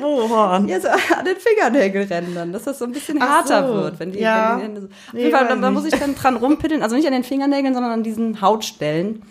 Wo, 0.00 0.28
Horn? 0.28 0.68
Ja, 0.68 0.78
so 0.80 0.86
an 0.88 1.24
den 1.24 1.34
Fingernägelrändern, 1.36 2.52
dass 2.52 2.62
das 2.62 2.78
so 2.78 2.84
ein 2.84 2.92
bisschen 2.92 3.20
härter 3.20 3.66
so, 3.66 3.74
wird, 3.74 3.98
wenn 3.98 4.12
die, 4.12 4.20
ja. 4.20 4.52
wenn 4.52 4.58
die 4.58 4.64
Hände 4.64 4.80
so. 4.82 4.86
Auf 4.86 4.92
Nee, 5.12 5.20
jeden 5.24 5.36
Fall, 5.36 5.60
da, 5.60 5.70
muss 5.72 5.86
ich 5.86 5.98
dann 5.98 6.14
dran 6.14 6.36
rumpiddeln, 6.36 6.82
also 6.84 6.94
nicht 6.94 7.06
an 7.08 7.12
den 7.12 7.24
Fingernägeln, 7.24 7.74
sondern 7.74 7.90
an 7.90 8.04
diesen 8.04 8.40
Hautstellen. 8.40 9.22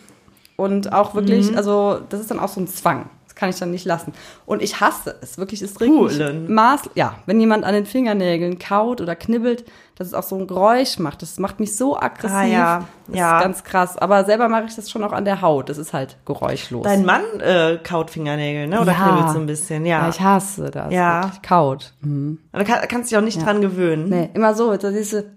Und 0.58 0.92
auch 0.92 1.16
wirklich, 1.16 1.52
Mhm. 1.52 1.58
also 1.58 2.02
das 2.10 2.20
ist 2.20 2.32
dann 2.32 2.40
auch 2.42 2.50
so 2.50 2.60
ein 2.60 2.68
Zwang. 2.68 3.06
Kann 3.38 3.50
ich 3.50 3.60
dann 3.60 3.70
nicht 3.70 3.86
lassen. 3.86 4.14
Und 4.48 4.64
ich 4.64 4.80
hasse 4.82 5.16
es, 5.22 5.38
wirklich, 5.38 5.62
es 5.62 5.80
regt 5.80 5.94
mich. 5.94 6.50
Maß, 6.50 6.90
ja, 6.96 7.16
wenn 7.28 7.40
jemand 7.40 7.66
an 7.66 7.74
den 7.76 7.86
Fingernägeln 7.86 8.58
kaut 8.58 9.00
oder 9.00 9.16
knibbelt, 9.16 9.64
dass 9.96 10.08
es 10.08 10.14
auch 10.16 10.24
so 10.24 10.36
ein 10.36 10.48
Geräusch 10.48 10.98
macht. 10.98 11.22
Das 11.22 11.38
macht 11.38 11.60
mich 11.60 11.76
so 11.76 11.96
aggressiv. 12.00 12.36
Ah, 12.36 12.44
ja, 12.46 12.86
das 13.08 13.16
ja. 13.16 13.38
ist 13.38 13.44
ganz 13.44 13.64
krass. 13.64 13.98
Aber 13.98 14.26
selber 14.26 14.50
mache 14.50 14.66
ich 14.68 14.76
das 14.76 14.90
schon 14.90 15.04
auch 15.04 15.12
an 15.12 15.24
der 15.24 15.42
Haut. 15.42 15.70
Das 15.70 15.78
ist 15.78 15.94
halt 15.94 16.18
geräuschlos. 16.26 16.84
Dein 16.84 17.06
Mann 17.06 17.22
äh, 17.40 17.78
kaut 17.84 18.10
Fingernägel, 18.10 18.68
ne? 18.68 18.82
Oder 18.82 18.94
Ja. 18.94 19.08
knibbelt 19.08 19.30
so 19.34 19.40
ein 19.40 19.46
bisschen, 19.46 19.86
ja. 19.86 20.02
ja, 20.02 20.10
ich 20.10 20.20
hasse 20.20 20.72
das. 20.72 20.92
Ja. 20.92 21.26
Wirklich. 21.26 21.42
Kaut. 21.44 21.94
Mhm. 22.02 22.40
da 22.52 22.64
kann, 22.64 22.88
kannst 22.88 23.12
du 23.12 23.16
dich 23.16 23.18
auch 23.18 23.26
nicht 23.26 23.46
dran 23.46 23.62
gewöhnen. 23.62 24.10
Nee, 24.10 24.30
immer 24.34 24.56
so, 24.56 24.76
diese, 24.78 25.32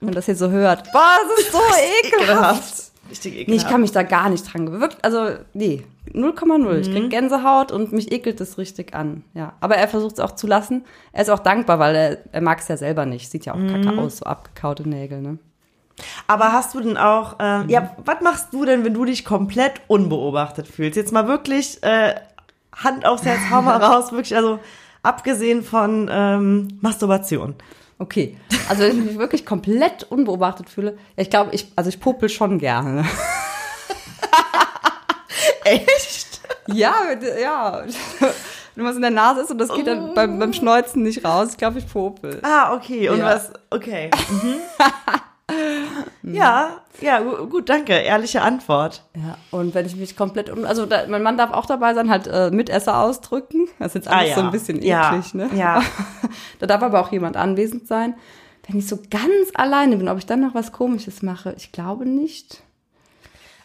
wenn 0.00 0.12
das 0.12 0.26
hier 0.26 0.36
so 0.36 0.50
hört. 0.50 0.92
Boah, 0.92 1.16
das 1.28 1.46
ist 1.46 1.52
so 1.52 1.58
ekelhaft. 2.04 2.91
Richtig 3.12 3.34
Nee, 3.34 3.40
ekelhaft. 3.42 3.62
ich 3.66 3.70
kann 3.70 3.80
mich 3.82 3.92
da 3.92 4.02
gar 4.02 4.28
nicht 4.30 4.52
dran 4.52 4.66
gewöhnen. 4.66 4.88
Also, 5.02 5.28
nee, 5.52 5.84
0,0. 6.12 6.78
Ich 6.80 6.88
Mhm. 6.88 6.92
krieg 6.92 7.10
Gänsehaut 7.10 7.70
und 7.70 7.92
mich 7.92 8.10
ekelt 8.10 8.40
das 8.40 8.56
richtig 8.58 8.94
an. 8.94 9.22
Ja, 9.34 9.52
aber 9.60 9.76
er 9.76 9.86
versucht 9.86 10.14
es 10.14 10.20
auch 10.20 10.32
zu 10.34 10.46
lassen. 10.46 10.84
Er 11.12 11.22
ist 11.22 11.28
auch 11.30 11.38
dankbar, 11.40 11.78
weil 11.78 11.94
er, 11.94 12.18
er 12.32 12.40
mag 12.40 12.60
es 12.60 12.68
ja 12.68 12.76
selber 12.76 13.04
nicht. 13.06 13.30
Sieht 13.30 13.44
ja 13.44 13.52
auch 13.52 13.58
Mhm. 13.58 13.68
kacke 13.84 13.98
aus, 13.98 14.18
so 14.18 14.24
abgekaute 14.24 14.88
Nägel, 14.88 15.20
ne? 15.20 15.38
Aber 16.26 16.52
hast 16.52 16.74
du 16.74 16.80
denn 16.80 16.96
auch, 16.96 17.36
ähm, 17.38 17.66
ja, 17.68 17.94
was 18.04 18.20
machst 18.22 18.48
du 18.52 18.64
denn, 18.64 18.84
wenn 18.84 18.94
du 18.94 19.04
dich 19.04 19.24
komplett 19.26 19.74
unbeobachtet 19.88 20.66
fühlst? 20.66 20.96
Jetzt 20.96 21.12
mal 21.12 21.28
wirklich 21.28 21.82
äh, 21.82 22.14
Hand 22.74 23.04
aufs 23.04 23.24
Herz, 23.26 23.40
hau 23.50 23.60
mal 23.60 23.76
raus, 23.82 24.10
wirklich, 24.10 24.34
also 24.34 24.58
abgesehen 25.02 25.62
von 25.62 26.08
ähm, 26.10 26.78
Masturbation. 26.80 27.54
Okay. 28.02 28.36
Also, 28.68 28.82
wenn 28.82 28.98
ich 28.98 29.04
mich 29.04 29.18
wirklich 29.18 29.46
komplett 29.46 30.02
unbeobachtet 30.10 30.68
fühle, 30.68 30.92
ja, 31.16 31.22
ich 31.22 31.30
glaube, 31.30 31.54
ich, 31.54 31.72
also 31.76 31.88
ich 31.88 32.00
popel 32.00 32.28
schon 32.28 32.58
gerne. 32.58 33.04
Echt? 35.64 36.40
Ja, 36.66 36.94
ja. 37.40 37.82
Wenn 38.74 38.84
was 38.84 38.96
in 38.96 39.02
der 39.02 39.10
Nase 39.10 39.42
ist 39.42 39.50
und 39.50 39.58
das 39.58 39.72
geht 39.72 39.86
dann 39.86 40.14
beim, 40.14 40.38
beim 40.38 40.52
Schneuzen 40.52 41.02
nicht 41.02 41.24
raus, 41.24 41.48
ich 41.52 41.56
glaube, 41.58 41.78
ich 41.78 41.86
popel. 41.90 42.40
Ah, 42.42 42.74
okay. 42.74 43.08
Und 43.10 43.18
Ja. 43.18 43.24
was? 43.26 43.52
Okay. 43.70 44.10
Mhm. 44.30 44.56
ja, 46.34 46.70
ja, 47.00 47.20
gu- 47.20 47.46
gut, 47.48 47.68
danke. 47.68 47.92
Ehrliche 47.92 48.42
Antwort. 48.42 49.04
Ja, 49.14 49.36
und 49.50 49.74
wenn 49.74 49.86
ich 49.86 49.96
mich 49.96 50.16
komplett 50.16 50.50
un 50.50 50.64
also 50.64 50.86
da, 50.86 51.02
mein 51.08 51.22
Mann 51.22 51.36
darf 51.36 51.52
auch 51.52 51.66
dabei 51.66 51.94
sein, 51.94 52.10
halt 52.10 52.26
äh, 52.26 52.50
Mitesser 52.50 52.98
ausdrücken. 52.98 53.68
Das 53.78 53.88
ist 53.88 53.94
jetzt 53.94 54.08
Ah, 54.08 54.18
alles 54.18 54.30
ja. 54.30 54.34
so 54.36 54.40
ein 54.42 54.50
bisschen 54.50 54.82
Ja, 54.82 55.10
eklig, 55.14 55.34
ne? 55.34 55.50
ja. 55.54 55.82
da 56.58 56.66
darf 56.66 56.82
aber 56.82 57.00
auch 57.00 57.12
jemand 57.12 57.36
anwesend 57.36 57.86
sein. 57.86 58.14
Wenn 58.68 58.78
ich 58.78 58.86
so 58.86 58.98
ganz 59.10 59.50
alleine 59.54 59.96
bin, 59.96 60.08
ob 60.08 60.18
ich 60.18 60.26
dann 60.26 60.40
noch 60.40 60.54
was 60.54 60.70
Komisches 60.72 61.22
mache, 61.22 61.54
ich 61.56 61.72
glaube 61.72 62.06
nicht. 62.06 62.62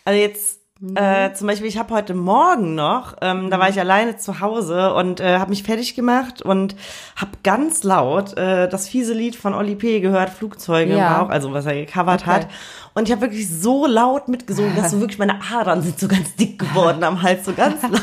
Also 0.06 0.20
jetzt 0.20 0.60
äh, 0.96 1.34
zum 1.34 1.48
Beispiel, 1.48 1.68
ich 1.68 1.80
habe 1.80 1.94
heute 1.94 2.14
Morgen 2.14 2.76
noch, 2.76 3.16
ähm, 3.22 3.50
da 3.50 3.58
war 3.60 3.68
ich 3.68 3.80
alleine 3.80 4.18
zu 4.18 4.42
Hause 4.42 4.94
und 4.94 5.20
äh, 5.20 5.40
habe 5.40 5.50
mich 5.50 5.64
fertig 5.64 5.96
gemacht 5.96 6.44
und 6.44 6.76
habe 7.16 7.32
ganz 7.44 7.84
laut 7.84 8.38
äh, 8.38 8.70
das 8.70 8.88
fiese 8.88 9.14
Lied 9.14 9.36
von 9.36 9.56
Oli 9.56 9.76
P. 9.76 10.00
gehört, 10.02 10.30
Flugzeuge 10.30 10.96
Ja. 10.96 11.20
im 11.20 11.20
Bauch, 11.26 11.30
also 11.32 11.52
was 11.52 11.66
er 11.66 11.74
gecovert 11.74 12.22
Okay. 12.22 12.30
hat. 12.32 12.48
Und 12.94 13.08
ich 13.08 13.12
habe 13.12 13.22
wirklich 13.22 13.50
so 13.50 13.88
laut 13.88 14.28
mitgesungen, 14.28 14.76
dass 14.76 14.92
so 14.92 15.00
wirklich 15.00 15.18
meine 15.18 15.40
Adern 15.52 15.82
sind 15.82 16.00
so 16.00 16.08
ganz 16.08 16.36
dick 16.36 16.60
geworden 16.60 17.04
am 17.04 17.22
Hals, 17.24 17.46
so 17.46 17.54
ganz 17.54 17.82
laut. 17.90 18.02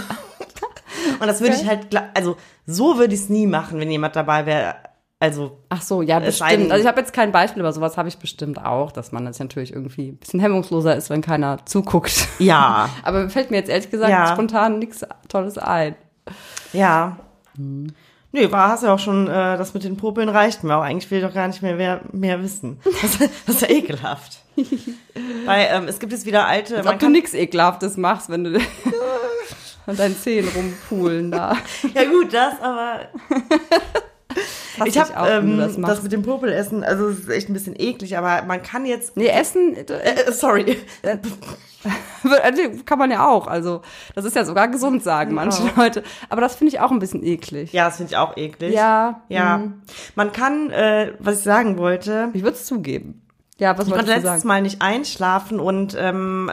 Und 1.21 1.27
das 1.27 1.41
würde 1.41 1.55
ich 1.55 1.67
halt, 1.67 1.87
also 2.15 2.37
so 2.67 2.99
würde 2.99 3.15
ich 3.15 3.21
es 3.21 3.29
nie 3.29 3.47
machen, 3.47 3.79
wenn 3.81 3.91
jemand 3.91 4.17
dabei 4.17 4.47
wäre. 4.47 4.75
Also 5.21 5.59
Ach 5.71 5.81
so, 5.81 6.03
ja, 6.03 6.19
bestimmt. 6.19 6.71
Also 6.71 6.83
ich 6.83 6.87
habe 6.87 7.01
jetzt 7.01 7.13
kein 7.15 7.33
Beispiel, 7.33 7.63
aber 7.63 7.73
sowas 7.73 7.97
habe 7.97 8.09
ich 8.09 8.19
bestimmt 8.19 8.63
auch, 8.63 8.93
dass 8.93 9.11
man 9.13 9.25
jetzt 9.27 9.41
natürlich 9.41 9.73
irgendwie 9.73 10.09
ein 10.09 10.17
bisschen 10.17 10.41
hemmungsloser 10.41 10.95
ist, 10.97 11.09
wenn 11.09 11.23
keiner 11.23 11.65
zuguckt. 11.65 12.29
ja, 12.39 12.91
Aber 13.03 13.31
fällt 13.31 13.51
mir 13.51 13.57
jetzt 13.59 13.71
ehrlich 13.71 13.91
gesagt 13.91 14.11
Ja. 14.11 14.33
spontan 14.33 14.79
nichts 14.79 15.05
Tolles 15.29 15.57
ein. 15.57 15.95
ja. 16.73 17.17
Nee, 17.57 18.51
war, 18.51 18.69
hast 18.69 18.83
ja 18.83 18.93
auch 18.93 18.99
schon, 18.99 19.29
äh, 19.29 19.57
das 19.57 19.75
mit 19.75 19.85
den 19.85 19.97
Popeln 19.97 20.29
reicht 20.29 20.65
mir 20.65 20.77
auch. 20.77 20.83
Eigentlich 20.83 21.09
will 21.13 21.19
ich 21.21 21.25
doch 21.25 21.33
gar 21.33 21.47
nicht 21.47 21.63
mehr, 21.63 21.77
mehr, 21.77 22.01
mehr 22.13 22.43
wissen. 22.43 22.81
Das, 23.01 23.17
das 23.47 23.55
ist 23.55 23.63
ja 23.63 23.69
ekelhaft. 23.71 24.41
Weil 25.47 25.69
ähm, 25.71 25.85
es 25.87 26.01
gibt 26.01 26.13
jetzt 26.13 26.27
wieder 26.27 26.45
alte. 26.47 26.79
Als 26.79 26.87
ob 26.87 26.93
du 26.95 26.99
kann, 26.99 27.13
nichts 27.13 27.33
Ekelhaftes 27.33 27.97
machst, 27.97 28.29
wenn 28.31 28.43
du 28.45 28.59
an 29.87 29.97
deinen 29.97 30.17
Zehen 30.17 30.49
rumpulen 30.55 31.31
da. 31.31 31.57
ja 31.95 32.05
gut, 32.05 32.33
das, 32.33 32.61
aber 32.61 33.01
ich 34.87 34.99
habe 34.99 35.31
ähm, 35.31 35.59
das, 35.59 36.03
mit 36.03 36.13
dem 36.13 36.23
Popelessen, 36.23 36.83
also 36.85 37.09
es 37.09 37.21
ist 37.21 37.29
echt 37.29 37.49
ein 37.49 37.53
bisschen 37.53 37.79
eklig, 37.79 38.17
aber 38.17 38.43
man 38.47 38.63
kann 38.63 38.87
jetzt. 38.87 39.17
Nee, 39.17 39.29
Essen, 39.29 39.77
Äh, 39.77 39.83
äh, 39.83 40.33
sorry. 40.33 40.79
Also, 42.43 42.63
Kann 42.87 42.99
man 42.99 43.11
ja 43.11 43.29
auch. 43.29 43.47
Also, 43.47 43.83
das 44.15 44.25
ist 44.25 44.35
ja 44.35 44.47
sogar 44.47 44.69
gesund, 44.69 45.03
sagen 45.03 45.35
manche 45.35 45.63
Leute. 45.77 46.03
Aber 46.31 46.41
das 46.41 46.55
finde 46.57 46.73
ich 46.73 46.81
auch 46.81 46.91
ein 46.91 46.99
bisschen 46.99 47.23
eklig. 47.23 47.75
Ja, 47.75 47.85
das 47.85 47.99
finde 47.99 48.13
ich 48.13 48.17
auch 48.17 48.39
eklig. 48.39 48.73
Ja. 48.73 49.21
Ja. 49.29 49.59
mhm. 49.59 49.83
Man 50.15 50.33
kann, 50.33 50.71
äh, 50.71 51.13
was 51.19 51.39
ich 51.39 51.45
sagen 51.45 51.77
wollte, 51.77 52.31
Ich 52.33 52.43
würde 52.43 52.57
es 52.57 52.65
zugeben. 52.65 53.21
Ja, 53.59 53.77
was 53.77 53.87
ich 53.87 53.93
konnte 53.93 54.07
letztes 54.11 54.25
sagen? 54.31 54.49
Mal 54.49 54.63
nicht 54.63 54.81
einschlafen 54.81 55.61
und 55.61 55.95
ähm, 55.99 56.51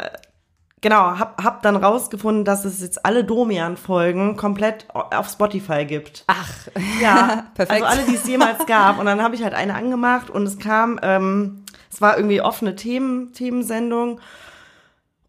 genau, 0.81 1.17
hab, 1.19 1.41
hab 1.43 1.61
dann 1.61 1.75
rausgefunden, 1.75 2.45
dass 2.45 2.65
es 2.65 2.81
jetzt 2.81 3.05
alle 3.05 3.23
Domian-Folgen 3.23 4.35
komplett 4.37 4.87
auf 4.93 5.29
Spotify 5.29 5.85
gibt. 5.85 6.23
Ach, 6.27 6.49
Ja, 7.01 7.45
Perfekt. 7.55 7.83
also 7.83 7.85
alle, 7.85 8.03
die 8.09 8.15
es 8.15 8.27
jemals 8.27 8.65
gab. 8.67 8.99
Und 8.99 9.05
dann 9.05 9.21
habe 9.21 9.35
ich 9.35 9.43
halt 9.43 9.53
eine 9.53 9.75
angemacht 9.75 10.29
und 10.29 10.43
es 10.43 10.59
kam, 10.59 10.99
ähm, 11.01 11.63
es 11.91 12.01
war 12.01 12.17
irgendwie 12.17 12.41
offene 12.41 12.75
Themen, 12.75 13.33
Themensendung. 13.33 14.19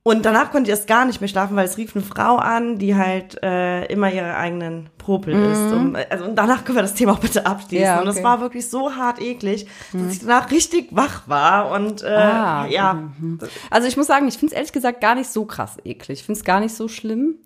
Und 0.04 0.24
danach 0.24 0.50
konnte 0.50 0.68
ich 0.68 0.76
erst 0.76 0.88
gar 0.88 1.04
nicht 1.04 1.20
mehr 1.20 1.28
schlafen, 1.28 1.54
weil 1.54 1.64
es 1.64 1.76
rief 1.76 1.94
eine 1.94 2.04
Frau 2.04 2.36
an, 2.36 2.76
die 2.76 2.96
halt 2.96 3.40
äh, 3.40 3.84
immer 3.86 4.12
ihre 4.12 4.34
eigenen 4.36 4.90
Popel 4.98 5.32
isst. 5.32 5.72
Um, 5.72 5.96
also, 6.10 6.24
und 6.24 6.34
danach 6.34 6.64
können 6.64 6.78
wir 6.78 6.82
das 6.82 6.94
Thema 6.94 7.12
auch 7.12 7.20
bitte 7.20 7.46
abschließen. 7.46 7.78
Mhm. 7.78 7.84
Ja, 7.84 8.00
Und 8.00 8.08
es 8.08 8.16
okay. 8.16 8.24
war 8.24 8.40
wirklich 8.40 8.68
so 8.68 8.96
hart 8.96 9.20
eklig, 9.22 9.68
dass 9.92 10.12
ich 10.14 10.18
danach 10.20 10.50
richtig 10.50 10.88
wach 10.90 11.22
war. 11.28 11.70
Und 11.70 12.02
äh, 12.02 12.06
Ah, 12.08 12.66
ja, 12.66 13.10
Also 13.70 13.86
ich 13.86 13.96
muss 13.96 14.08
sagen, 14.08 14.26
ich 14.26 14.34
finde 14.38 14.54
es 14.54 14.56
ehrlich 14.56 14.72
gesagt 14.72 15.00
gar 15.00 15.14
nicht 15.14 15.30
so 15.30 15.44
krass 15.44 15.76
eklig. 15.84 16.18
Ich 16.18 16.26
finde 16.26 16.38
es 16.40 16.44
gar 16.44 16.58
nicht 16.58 16.74
so 16.74 16.88
schlimm. 16.88 17.36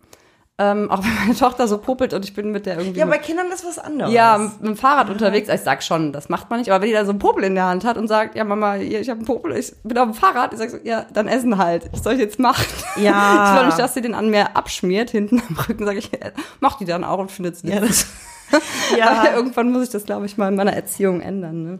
Ähm, 0.58 0.90
auch 0.90 0.98
wenn 1.04 1.14
meine 1.14 1.34
Tochter 1.34 1.68
so 1.68 1.78
popelt 1.78 2.14
und 2.14 2.24
ich 2.24 2.34
bin 2.34 2.50
mit 2.50 2.64
der 2.64 2.78
irgendwie. 2.78 2.98
ja, 2.98 3.06
bei 3.06 3.18
Kindern 3.18 3.48
ist 3.52 3.64
was 3.66 3.78
anderes. 3.78 4.12
ja, 4.12 4.38
mit 4.38 4.66
dem 4.66 4.76
Fahrrad 4.76 5.10
unterwegs. 5.10 5.50
Ich 5.50 5.60
sag 5.60 5.82
schon, 5.82 6.12
das 6.12 6.28
macht 6.30 6.48
man 6.48 6.60
nicht. 6.60 6.70
Aber 6.70 6.80
wenn 6.80 6.88
die 6.88 6.94
dann 6.94 7.04
so 7.04 7.12
einen 7.12 7.18
Popel 7.18 7.44
in 7.44 7.54
der 7.54 7.66
Hand 7.66 7.84
hat 7.84 7.98
und 7.98 8.08
sagt, 8.08 8.36
ja 8.36 8.44
Mama, 8.44 8.74
hier, 8.74 9.00
ich 9.00 9.10
habe 9.10 9.18
einen 9.18 9.26
Popel, 9.26 9.54
ich 9.56 9.74
bin 9.82 9.98
auf 9.98 10.10
dem 10.10 10.14
Fahrrad, 10.14 10.52
ich 10.54 10.58
sag 10.58 10.70
so, 10.70 10.78
ja, 10.82 11.04
dann 11.12 11.28
essen 11.28 11.58
halt. 11.58 11.90
Was 11.92 12.02
soll 12.02 12.14
ich 12.14 12.20
jetzt 12.20 12.38
machen? 12.38 12.64
Ja. 12.96 13.36
Ich 13.56 13.60
will 13.60 13.66
nicht, 13.66 13.78
dass 13.78 13.94
sie 13.94 14.00
den 14.00 14.14
an 14.14 14.30
mir 14.30 14.56
abschmiert 14.56 15.10
hinten 15.10 15.42
am 15.48 15.56
Rücken. 15.68 15.84
Sag 15.84 15.96
ich, 15.96 16.10
ja, 16.10 16.30
mach 16.60 16.78
die 16.78 16.84
dann 16.84 17.04
auch 17.04 17.18
und 17.18 17.30
findet 17.30 17.56
es 17.56 17.62
Ja, 17.62 17.80
das, 17.80 18.06
ja. 18.96 19.10
Aber 19.10 19.34
irgendwann 19.34 19.72
muss 19.72 19.84
ich 19.84 19.90
das, 19.90 20.04
glaube 20.04 20.26
ich, 20.26 20.36
mal 20.38 20.48
in 20.48 20.56
meiner 20.56 20.72
Erziehung 20.72 21.20
ändern. 21.20 21.64
Ne? 21.64 21.78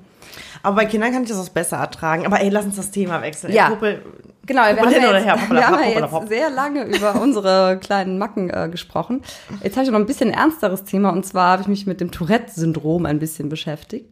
aber 0.62 0.76
bei 0.76 0.87
Kindern 0.87 1.12
kann 1.12 1.23
ich 1.23 1.28
das 1.28 1.38
auch 1.38 1.49
besser 1.49 1.76
ertragen. 1.76 2.26
Aber 2.26 2.40
ey, 2.40 2.49
lass 2.49 2.64
uns 2.64 2.76
das 2.76 2.90
Thema 2.90 3.23
wechseln. 3.23 3.52
Ja. 3.52 3.71
Popel, 3.71 4.02
Genau, 4.46 4.62
wir 4.74 4.76
haben, 4.76 4.92
ja 4.92 5.12
jetzt, 5.12 5.50
wir 5.50 5.66
haben 5.66 5.82
ja 5.82 5.88
jetzt 5.88 6.28
sehr 6.28 6.50
lange 6.50 6.84
über 6.84 7.20
unsere 7.20 7.78
kleinen 7.80 8.18
Macken 8.18 8.50
äh, 8.50 8.68
gesprochen. 8.70 9.22
Jetzt 9.62 9.76
habe 9.76 9.84
ich 9.84 9.90
noch 9.90 9.98
ein 9.98 10.06
bisschen 10.06 10.30
ernsteres 10.30 10.84
Thema 10.84 11.10
und 11.10 11.26
zwar 11.26 11.52
habe 11.52 11.62
ich 11.62 11.68
mich 11.68 11.86
mit 11.86 12.00
dem 12.00 12.10
Tourette-Syndrom 12.10 13.06
ein 13.06 13.18
bisschen 13.18 13.48
beschäftigt. 13.48 14.10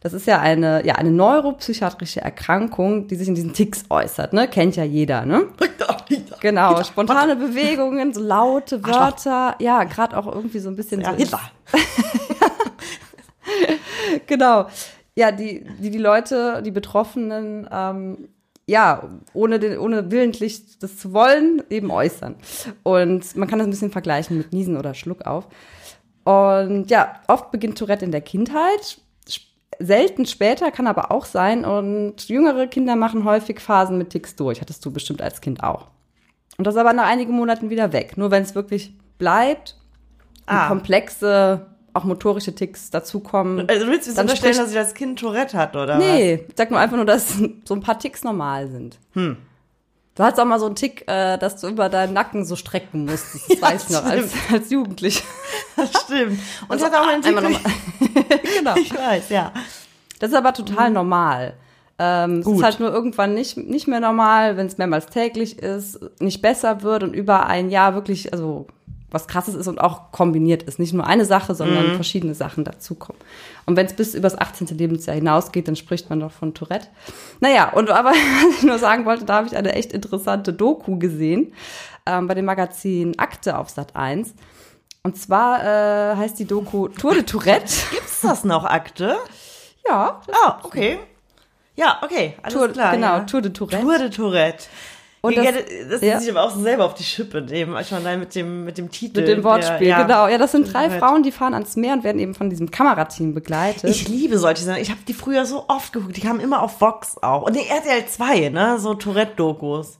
Das 0.00 0.12
ist 0.12 0.26
ja 0.26 0.40
eine, 0.40 0.86
ja, 0.86 0.94
eine 0.94 1.10
neuropsychiatrische 1.10 2.20
Erkrankung, 2.20 3.08
die 3.08 3.16
sich 3.16 3.28
in 3.28 3.34
diesen 3.34 3.54
Ticks 3.54 3.84
äußert, 3.88 4.32
ne? 4.32 4.46
Kennt 4.46 4.76
ja 4.76 4.84
jeder, 4.84 5.24
ne? 5.24 5.46
Genau, 6.40 6.82
spontane 6.84 7.34
Bewegungen, 7.34 8.12
so 8.12 8.20
laute 8.20 8.84
Wörter, 8.84 9.56
ja, 9.58 9.84
gerade 9.84 10.16
auch 10.16 10.26
irgendwie 10.26 10.58
so 10.58 10.68
ein 10.68 10.76
bisschen 10.76 11.00
Ja, 11.00 11.12
so 11.12 11.16
Hitler. 11.16 11.40
genau. 14.26 14.66
Ja, 15.16 15.32
die, 15.32 15.64
die, 15.80 15.90
die 15.90 15.98
Leute, 15.98 16.62
die 16.64 16.70
Betroffenen, 16.70 17.66
ähm, 17.72 18.28
ja, 18.66 19.08
ohne, 19.32 19.58
den, 19.58 19.78
ohne 19.78 20.10
willentlich 20.10 20.78
das 20.78 20.96
zu 20.98 21.12
wollen, 21.12 21.62
eben 21.70 21.90
äußern. 21.90 22.34
Und 22.82 23.36
man 23.36 23.48
kann 23.48 23.58
das 23.58 23.66
ein 23.68 23.70
bisschen 23.70 23.92
vergleichen 23.92 24.38
mit 24.38 24.52
Niesen 24.52 24.76
oder 24.76 24.94
Schluckauf. 24.94 25.46
Und 26.24 26.90
ja, 26.90 27.20
oft 27.28 27.52
beginnt 27.52 27.78
Tourette 27.78 28.04
in 28.04 28.10
der 28.10 28.20
Kindheit, 28.20 28.98
selten 29.78 30.26
später, 30.26 30.70
kann 30.72 30.86
aber 30.88 31.12
auch 31.12 31.24
sein. 31.24 31.64
Und 31.64 32.28
jüngere 32.28 32.66
Kinder 32.66 32.96
machen 32.96 33.24
häufig 33.24 33.60
Phasen 33.60 33.98
mit 33.98 34.10
Ticks 34.10 34.34
durch. 34.34 34.60
Hattest 34.60 34.84
du 34.84 34.90
bestimmt 34.90 35.22
als 35.22 35.40
Kind 35.40 35.62
auch. 35.62 35.88
Und 36.58 36.66
das 36.66 36.74
ist 36.74 36.80
aber 36.80 36.92
nach 36.94 37.06
einigen 37.06 37.32
Monaten 37.34 37.70
wieder 37.70 37.92
weg. 37.92 38.16
Nur 38.16 38.30
wenn 38.30 38.42
es 38.42 38.54
wirklich 38.54 38.92
bleibt 39.18 39.76
Ah. 40.48 40.68
komplexe, 40.68 41.66
auch 41.96 42.04
motorische 42.04 42.54
Ticks 42.54 42.90
dazukommen. 42.90 43.68
Also 43.68 43.86
willst 43.86 44.08
du 44.08 44.14
Dann 44.14 44.26
unterstellen, 44.26 44.56
dass 44.56 44.70
ich 44.70 44.78
als 44.78 44.94
Kind 44.94 45.18
Tourette 45.18 45.56
hat, 45.56 45.74
oder 45.74 45.98
Nee, 45.98 46.44
ich 46.48 46.54
sag 46.56 46.70
nur 46.70 46.78
einfach 46.80 46.96
nur, 46.96 47.06
dass 47.06 47.34
so 47.64 47.74
ein 47.74 47.80
paar 47.80 47.98
Ticks 47.98 48.22
normal 48.24 48.68
sind. 48.68 48.98
Hm. 49.14 49.36
Du 50.16 50.22
hattest 50.22 50.40
auch 50.40 50.46
mal 50.46 50.58
so 50.58 50.66
einen 50.66 50.76
Tick, 50.76 51.04
äh, 51.08 51.36
dass 51.36 51.60
du 51.60 51.68
über 51.68 51.90
deinen 51.90 52.14
Nacken 52.14 52.46
so 52.46 52.56
strecken 52.56 53.04
musstest. 53.04 53.50
Das 53.50 53.58
Ja, 53.60 53.66
weiß 53.66 53.84
ich 53.84 53.90
noch, 53.90 54.04
als, 54.04 54.32
als 54.50 54.70
Jugendlich. 54.70 55.22
was? 55.76 55.92
Das 55.92 56.02
stimmt. 56.02 56.38
Und 56.68 56.78
ich 56.78 56.84
hatte 56.84 57.00
auch 57.00 57.06
einen 57.06 57.22
Tick. 57.22 57.36
genau. 58.58 58.76
Ich 58.76 58.94
weiß, 58.96 59.28
ja. 59.28 59.52
Das 60.18 60.30
ist 60.30 60.36
aber 60.36 60.54
total 60.54 60.90
normal. 60.90 61.54
Ähm, 61.98 62.40
es 62.40 62.46
ist 62.46 62.62
halt 62.62 62.80
nur 62.80 62.92
irgendwann 62.92 63.34
nicht, 63.34 63.56
nicht 63.56 63.88
mehr 63.88 64.00
normal, 64.00 64.56
wenn 64.56 64.66
es 64.66 64.78
mehrmals 64.78 65.06
täglich 65.06 65.58
ist, 65.58 65.98
nicht 66.20 66.42
besser 66.42 66.82
wird 66.82 67.02
und 67.02 67.14
über 67.14 67.46
ein 67.46 67.70
Jahr 67.70 67.94
wirklich, 67.94 68.32
also 68.32 68.66
was 69.10 69.28
krasses 69.28 69.54
ist 69.54 69.68
und 69.68 69.80
auch 69.80 70.10
kombiniert 70.10 70.64
ist. 70.64 70.78
Nicht 70.78 70.92
nur 70.92 71.06
eine 71.06 71.24
Sache, 71.24 71.54
sondern 71.54 71.94
verschiedene 71.94 72.34
Sachen 72.34 72.64
dazukommen. 72.64 73.20
Und 73.64 73.76
wenn 73.76 73.86
es 73.86 73.94
bis 73.94 74.14
übers 74.14 74.36
18. 74.36 74.66
Lebensjahr 74.76 75.14
hinausgeht, 75.16 75.68
dann 75.68 75.76
spricht 75.76 76.10
man 76.10 76.20
doch 76.20 76.32
von 76.32 76.54
Tourette. 76.54 76.88
Naja, 77.40 77.70
und 77.72 77.88
aber 77.90 78.10
was 78.12 78.58
ich 78.58 78.62
nur 78.64 78.78
sagen 78.78 79.04
wollte, 79.04 79.24
da 79.24 79.34
habe 79.36 79.46
ich 79.46 79.56
eine 79.56 79.74
echt 79.74 79.92
interessante 79.92 80.52
Doku 80.52 80.98
gesehen 80.98 81.52
ähm, 82.04 82.26
bei 82.26 82.34
dem 82.34 82.44
Magazin 82.46 83.18
Akte 83.18 83.56
auf 83.58 83.70
Sat 83.70 83.94
1. 83.94 84.34
Und 85.04 85.16
zwar 85.16 85.62
äh, 85.64 86.16
heißt 86.16 86.38
die 86.38 86.44
Doku 86.46 86.88
Tour 86.88 87.14
de 87.14 87.22
Tourette. 87.22 87.72
Gibt's 87.92 88.22
das 88.22 88.42
noch, 88.44 88.64
Akte? 88.64 89.16
ja, 89.88 90.20
Ah, 90.44 90.58
okay. 90.64 90.98
Ja, 91.76 92.00
okay, 92.02 92.34
alles 92.42 92.54
Tour, 92.54 92.68
klar. 92.68 92.92
genau, 92.92 93.18
ja. 93.18 93.20
Tour 93.20 93.42
de 93.42 93.52
Tourette. 93.52 93.82
Tour 93.84 93.98
de 93.98 94.08
Tourette. 94.10 94.64
Und 95.26 95.32
Ja, 95.34 95.52
das- 95.52 95.62
das, 95.90 96.00
ja. 96.02 96.20
sich 96.20 96.30
aber 96.30 96.42
auch 96.44 96.50
so 96.50 96.60
selber 96.60 96.84
auf 96.84 96.94
die 96.94 97.04
Schippe 97.04 97.42
nehmen. 97.42 97.82
Schon 97.84 97.98
allein 97.98 98.20
mit 98.20 98.34
dem, 98.34 98.64
mit 98.64 98.78
dem 98.78 98.90
Titel. 98.90 99.20
Mit 99.20 99.28
dem 99.28 99.44
Wortspiel, 99.44 99.78
der, 99.78 99.88
ja. 99.88 100.02
genau. 100.02 100.28
Ja, 100.28 100.38
das 100.38 100.52
sind 100.52 100.72
drei 100.72 100.84
Tourette. 100.86 100.98
Frauen, 101.04 101.22
die 101.22 101.32
fahren 101.32 101.54
ans 101.54 101.76
Meer 101.76 101.94
und 101.94 102.04
werden 102.04 102.18
eben 102.18 102.34
von 102.34 102.48
diesem 102.50 102.70
Kamerateam 102.70 103.34
begleitet. 103.34 103.90
Ich 103.90 104.08
liebe 104.08 104.38
solche 104.38 104.62
Sendungen. 104.62 104.82
Ich 104.82 104.90
habe 104.90 105.00
die 105.06 105.14
früher 105.14 105.44
so 105.46 105.64
oft 105.68 105.92
geguckt. 105.92 106.16
Die 106.16 106.20
kamen 106.20 106.40
immer 106.40 106.62
auf 106.62 106.80
Vox 106.80 107.16
auch. 107.22 107.42
Und 107.42 107.52
nee, 107.54 107.66
RTL 107.68 108.06
2, 108.06 108.48
ne? 108.50 108.78
So 108.78 108.94
Tourette-Dokus. 108.94 109.98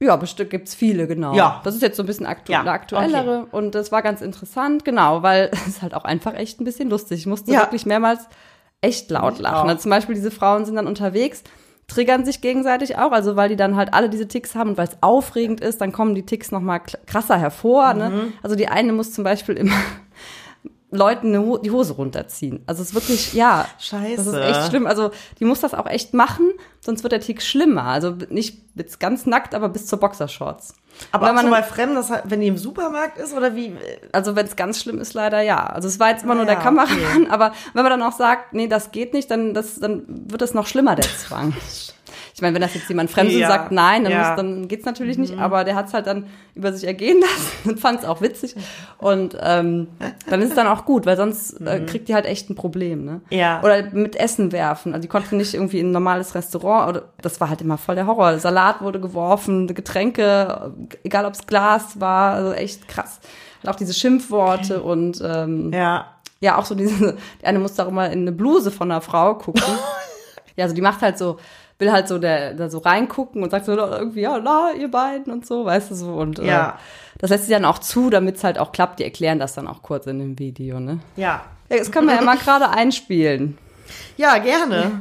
ja, 0.00 0.16
bestimmt 0.16 0.50
gibt's 0.50 0.74
viele, 0.74 1.06
genau. 1.06 1.34
Ja. 1.34 1.60
Das 1.64 1.74
ist 1.74 1.80
jetzt 1.82 1.96
so 1.96 2.02
ein 2.02 2.06
bisschen 2.06 2.26
aktu 2.26 2.52
Ja, 2.52 2.62
aktuellere 2.64 3.46
und 3.52 3.74
das 3.74 3.90
war 3.92 4.02
ganz 4.02 4.20
interessant, 4.20 4.84
genau, 4.84 5.22
weil 5.22 5.50
es 5.66 5.80
halt 5.82 5.94
auch 5.94 6.04
einfach 6.04 6.34
echt 6.34 6.60
ein 6.60 6.64
bisschen 6.64 6.90
lustig. 6.90 7.20
Ich 7.20 7.26
musste 7.26 7.52
Ja. 7.52 7.60
wirklich 7.60 7.86
mehrmals 7.86 8.20
echt 8.82 9.10
laut 9.10 9.34
Ich 9.34 9.40
lachen. 9.40 9.68
Also 9.68 9.82
zum 9.82 9.90
Beispiel 9.90 10.14
diese 10.14 10.30
Frauen 10.30 10.66
sind 10.66 10.74
dann 10.74 10.86
unterwegs, 10.86 11.42
triggern 11.86 12.24
sich 12.24 12.40
gegenseitig 12.40 12.96
auch, 12.96 13.12
also 13.12 13.36
weil 13.36 13.48
die 13.48 13.56
dann 13.56 13.76
halt 13.76 13.92
alle 13.92 14.08
diese 14.08 14.26
Ticks 14.26 14.54
haben 14.54 14.70
und 14.70 14.78
weil 14.78 14.88
es 14.88 14.96
aufregend 15.02 15.60
ist, 15.60 15.80
dann 15.80 15.92
kommen 15.92 16.14
die 16.14 16.24
Ticks 16.24 16.50
noch 16.50 16.60
mal 16.60 16.78
kl- 16.78 16.98
krasser 17.06 17.38
hervor. 17.38 17.92
Mhm. 17.94 17.98
Ne? 17.98 18.32
Also 18.42 18.56
die 18.56 18.68
eine 18.68 18.92
muss 18.92 19.12
zum 19.12 19.24
Beispiel 19.24 19.56
immer 19.56 19.76
Leuten 20.94 21.32
die 21.62 21.70
Hose 21.70 21.92
runterziehen. 21.94 22.62
Also 22.66 22.82
es 22.82 22.88
ist 22.88 22.94
wirklich, 22.94 23.34
ja, 23.34 23.66
Scheiße. 23.78 24.16
das 24.16 24.26
ist 24.26 24.34
echt 24.34 24.68
schlimm. 24.70 24.86
Also 24.86 25.10
die 25.40 25.44
muss 25.44 25.60
das 25.60 25.74
auch 25.74 25.86
echt 25.86 26.14
machen, 26.14 26.52
sonst 26.80 27.02
wird 27.02 27.12
der 27.12 27.20
Tick 27.20 27.42
schlimmer. 27.42 27.84
Also 27.84 28.14
nicht 28.30 28.74
bis 28.74 28.98
ganz 28.98 29.26
nackt, 29.26 29.54
aber 29.54 29.68
bis 29.68 29.86
zur 29.86 29.98
Boxershorts. 30.00 30.74
Aber 31.12 31.26
wenn 31.28 31.36
auch 31.36 31.42
so 31.42 31.48
man- 31.48 31.60
bei 31.60 31.66
Fremden, 31.66 31.94
das, 31.96 32.10
wenn 32.24 32.40
die 32.40 32.46
im 32.46 32.56
Supermarkt 32.56 33.18
ist 33.18 33.34
oder 33.34 33.54
wie? 33.56 33.76
Also 34.12 34.36
wenn 34.36 34.46
es 34.46 34.56
ganz 34.56 34.80
schlimm 34.80 34.98
ist, 34.98 35.14
leider 35.14 35.40
ja. 35.40 35.64
Also 35.66 35.88
es 35.88 35.98
war 35.98 36.10
jetzt 36.10 36.22
immer 36.24 36.32
Ah, 36.32 36.36
nur 36.36 36.44
der 36.44 36.54
ja, 36.54 36.60
Kameramann, 36.60 37.26
aber 37.30 37.52
wenn 37.72 37.82
man 37.82 37.90
dann 37.98 38.02
auch 38.02 38.16
sagt, 38.16 38.52
nee, 38.52 38.68
das 38.68 38.90
geht 38.92 39.12
nicht, 39.12 39.30
dann, 39.30 39.54
das, 39.54 39.80
dann 39.80 40.04
wird 40.06 40.42
es 40.42 40.54
noch 40.54 40.66
schlimmer, 40.66 40.94
der 40.94 41.06
Zwang. 41.06 41.52
Ich 42.36 42.42
meine, 42.42 42.52
wenn 42.54 42.62
das 42.62 42.74
jetzt 42.74 42.88
jemand 42.88 43.12
Fremdes 43.12 43.36
Ja, 43.36 43.46
sagt, 43.46 43.70
nein, 43.70 44.02
dann, 44.02 44.12
ja. 44.12 44.18
Mhm. 44.18 44.26
muss, 44.26 44.36
dann 44.36 44.68
geht's 44.68 44.84
natürlich 44.84 45.18
nicht. 45.18 45.38
Aber 45.38 45.62
der 45.62 45.76
hat 45.76 45.86
es 45.86 45.94
halt 45.94 46.08
dann 46.08 46.26
über 46.56 46.72
sich 46.72 46.84
ergehen 46.84 47.20
lassen 47.20 47.70
und 47.70 47.78
fand 47.78 48.00
es 48.00 48.04
auch 48.04 48.20
witzig. 48.20 48.56
Und 48.98 49.38
ähm, 49.40 49.86
dann 50.28 50.42
ist 50.42 50.48
es 50.48 50.54
dann 50.56 50.66
auch 50.66 50.84
gut, 50.84 51.06
weil 51.06 51.16
sonst 51.16 51.60
äh, 51.60 51.80
kriegt 51.86 52.08
die 52.08 52.14
halt 52.14 52.26
echt 52.26 52.50
ein 52.50 52.56
Problem. 52.56 53.04
Ne? 53.04 53.12
Mhm. 53.30 53.36
Ja. 53.38 53.62
Oder 53.62 53.84
mit 53.92 54.16
Essen 54.16 54.50
werfen. 54.50 54.92
Also 54.94 55.02
die 55.02 55.08
konnten 55.08 55.36
nicht 55.36 55.54
irgendwie 55.54 55.78
in 55.78 55.90
ein 55.90 55.92
normales 55.92 56.34
Restaurant. 56.34 56.88
Oder 56.88 57.04
das 57.22 57.40
war 57.40 57.48
halt 57.50 57.60
immer 57.62 57.78
voll 57.78 57.94
der 57.94 58.08
Horror. 58.08 58.36
Salat 58.40 58.82
wurde 58.82 58.98
geworfen, 58.98 59.68
Getränke, 59.68 60.72
egal 61.04 61.26
ob 61.26 61.34
es 61.34 61.46
Glas 61.46 62.00
war, 62.00 62.34
also 62.34 62.52
echt 62.52 62.88
krass. 62.88 63.20
Und 63.62 63.68
auch 63.70 63.76
diese 63.76 63.94
Schimpfworte 63.94 64.82
und 64.82 65.22
ähm, 65.24 65.72
Ja. 65.72 66.06
ja, 66.40 66.58
auch 66.58 66.64
so 66.64 66.74
diese, 66.74 67.16
die 67.40 67.46
eine 67.46 67.60
muss 67.60 67.74
da 67.74 67.86
auch 67.86 67.92
mal 67.92 68.06
in 68.06 68.22
eine 68.22 68.32
Bluse 68.32 68.72
von 68.72 68.90
einer 68.90 69.00
Frau 69.00 69.36
gucken. 69.36 69.62
ja, 70.56 70.64
also 70.64 70.74
die 70.74 70.82
macht 70.82 71.00
halt 71.00 71.16
so, 71.16 71.38
will 71.84 71.92
halt 71.92 72.08
so 72.08 72.18
der, 72.18 72.54
da 72.54 72.68
so 72.70 72.78
reingucken 72.78 73.42
und 73.42 73.50
sagt 73.50 73.66
so 73.66 73.72
irgendwie, 73.76 74.22
ja, 74.22 74.38
na, 74.38 74.70
ihr 74.78 74.90
beiden 74.90 75.32
und 75.32 75.46
so, 75.46 75.64
weißt 75.64 75.90
du 75.90 75.94
so. 75.94 76.14
Und 76.14 76.38
Ja. 76.38 76.68
äh, 76.70 76.72
das 77.18 77.30
lässt 77.30 77.44
sie 77.46 77.52
dann 77.52 77.64
auch 77.64 77.78
zu, 77.78 78.10
damit 78.10 78.36
es 78.36 78.44
halt 78.44 78.58
auch 78.58 78.72
klappt. 78.72 78.98
Die 78.98 79.04
erklären 79.04 79.38
das 79.38 79.54
dann 79.54 79.68
auch 79.68 79.82
kurz 79.82 80.06
in 80.06 80.18
dem 80.18 80.38
Video, 80.38 80.80
ne? 80.80 81.00
Ja. 81.16 81.42
Ja, 81.70 81.78
das 81.78 81.90
können 81.92 82.08
wir 82.08 82.14
ja 82.14 82.22
mal 82.22 82.36
gerade 82.44 82.68
einspielen. 82.70 83.58
Ja, 84.16 84.38
gerne. 84.38 85.00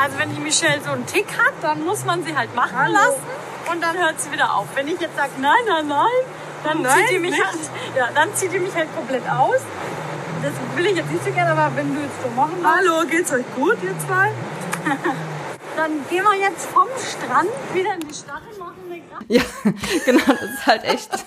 Also 0.00 0.18
wenn 0.18 0.34
die 0.34 0.40
Michelle 0.40 0.80
so 0.84 0.90
einen 0.90 1.06
Tick 1.06 1.26
hat, 1.38 1.54
dann 1.62 1.84
muss 1.84 2.04
man 2.04 2.24
sie 2.24 2.36
halt 2.36 2.54
machen 2.56 2.90
lassen 2.92 3.22
und 3.70 3.82
dann 3.82 3.96
hört 3.96 4.20
sie 4.20 4.32
wieder 4.32 4.54
auf. 4.54 4.66
Wenn 4.74 4.88
ich 4.88 5.00
jetzt 5.00 5.16
sage, 5.16 5.30
nein, 5.40 5.52
nein, 5.68 5.86
nein, 5.86 6.06
dann 6.64 6.78
zieht 6.84 7.10
die 7.10 7.18
mich 7.18 7.34
halt, 7.42 7.58
ja, 7.96 8.08
dann 8.14 8.34
zieht 8.34 8.52
die 8.52 8.58
mich 8.58 8.74
halt 8.74 8.88
komplett 8.96 9.22
aus. 9.30 9.60
Das 10.42 10.52
will 10.76 10.86
ich 10.86 10.96
jetzt 10.96 11.10
nicht 11.12 11.24
so 11.24 11.30
gerne, 11.30 11.52
aber 11.52 11.76
wenn 11.76 11.94
du 11.94 12.00
jetzt 12.00 12.20
so 12.20 12.28
machen 12.34 12.54
willst. 12.60 12.66
Hallo, 12.76 13.06
geht's 13.08 13.32
euch 13.32 13.44
gut, 13.54 13.76
ihr 13.82 13.96
zwei? 14.06 14.30
dann 15.76 15.92
gehen 16.08 16.24
wir 16.24 16.38
jetzt 16.38 16.66
vom 16.66 16.88
Strand 16.98 17.50
wieder 17.74 17.94
in 17.94 18.08
die 18.08 18.14
Stadt 18.14 18.42
und 18.50 18.58
machen 18.58 18.76
eine 18.90 19.00
Kraft. 19.00 19.24
Ja, 19.28 19.42
genau, 20.04 20.24
das 20.26 20.42
ist 20.42 20.66
halt 20.66 20.84
echt. 20.84 21.10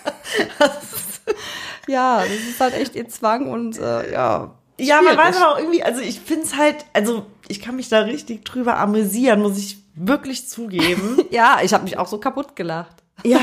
ja, 1.88 2.20
das 2.20 2.30
ist 2.30 2.60
halt 2.60 2.74
echt 2.74 2.96
ihr 2.96 3.08
Zwang 3.10 3.48
und 3.48 3.78
äh, 3.78 4.12
ja. 4.12 4.52
Ja, 4.78 5.02
man 5.02 5.18
weiß 5.18 5.38
aber 5.38 5.54
auch 5.54 5.58
irgendwie, 5.58 5.84
also 5.84 6.02
ich 6.02 6.20
find's 6.20 6.58
halt, 6.58 6.86
also 6.91 7.26
ich 7.48 7.62
kann 7.62 7.78
mich 7.78 7.88
da 7.88 8.00
richtig 8.00 8.44
drüber 8.44 8.78
amüsieren, 8.78 9.41
muss 9.41 9.58
ich 9.58 9.78
wirklich 9.96 10.50
zugeben. 10.50 11.18
Ja, 11.32 11.60
ich 11.63 11.74
habe 11.74 11.86
mich 11.86 11.98
auch 11.98 12.08
so 12.08 12.20
kaputt 12.20 12.56
gelacht. 12.56 12.96
ja. 13.24 13.39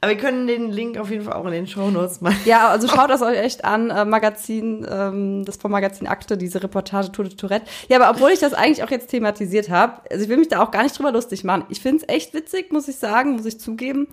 Aber 0.00 0.12
wir 0.12 0.18
können 0.18 0.46
den 0.46 0.70
Link 0.70 0.98
auf 0.98 1.10
jeden 1.10 1.24
Fall 1.24 1.34
auch 1.34 1.46
in 1.46 1.52
den 1.52 1.66
Shownotes 1.66 2.20
mal. 2.20 2.32
Ja, 2.44 2.68
also 2.68 2.86
schaut 2.86 3.10
das 3.10 3.22
euch 3.22 3.38
echt 3.38 3.64
an, 3.64 3.90
äh, 3.90 4.04
Magazin, 4.04 4.86
ähm, 4.90 5.44
das 5.44 5.56
vom 5.56 5.70
Magazin 5.70 6.06
Akte, 6.06 6.36
diese 6.36 6.62
Reportage 6.62 7.10
Tour 7.12 7.24
de 7.24 7.34
Tourette. 7.34 7.66
Ja, 7.88 8.00
aber 8.00 8.10
obwohl 8.10 8.30
ich 8.30 8.40
das 8.40 8.54
eigentlich 8.54 8.82
auch 8.84 8.90
jetzt 8.90 9.08
thematisiert 9.08 9.70
habe, 9.70 10.02
also 10.10 10.22
ich 10.22 10.28
will 10.28 10.36
mich 10.36 10.48
da 10.48 10.62
auch 10.62 10.70
gar 10.70 10.82
nicht 10.82 10.98
drüber 10.98 11.12
lustig 11.12 11.44
machen. 11.44 11.64
Ich 11.70 11.80
find's 11.80 12.04
echt 12.08 12.34
witzig, 12.34 12.72
muss 12.72 12.88
ich 12.88 12.96
sagen, 12.96 13.32
muss 13.32 13.46
ich 13.46 13.58
zugeben. 13.58 14.08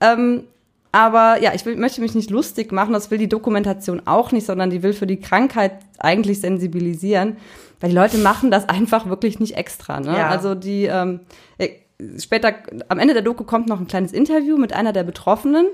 Ähm, 0.00 0.44
aber 0.92 1.42
ja, 1.42 1.52
ich 1.54 1.66
will, 1.66 1.74
möchte 1.74 2.00
mich 2.00 2.14
nicht 2.14 2.30
lustig 2.30 2.70
machen, 2.70 2.92
das 2.92 3.10
will 3.10 3.18
die 3.18 3.28
Dokumentation 3.28 4.02
auch 4.04 4.30
nicht, 4.30 4.46
sondern 4.46 4.70
die 4.70 4.84
will 4.84 4.92
für 4.92 5.08
die 5.08 5.18
Krankheit 5.18 5.72
eigentlich 5.98 6.40
sensibilisieren. 6.40 7.36
Weil 7.80 7.90
die 7.90 7.96
Leute 7.96 8.18
machen 8.18 8.52
das 8.52 8.68
einfach 8.68 9.08
wirklich 9.08 9.40
nicht 9.40 9.56
extra. 9.56 9.98
Ne? 9.98 10.16
Ja. 10.16 10.28
Also 10.28 10.54
die 10.54 10.84
ähm, 10.84 11.20
äh, 11.58 11.70
später, 12.18 12.54
am 12.88 12.98
Ende 12.98 13.14
der 13.14 13.22
Doku 13.22 13.44
kommt 13.44 13.68
noch 13.68 13.80
ein 13.80 13.86
kleines 13.86 14.12
Interview 14.12 14.56
mit 14.58 14.72
einer 14.72 14.92
der 14.92 15.04
Betroffenen. 15.04 15.66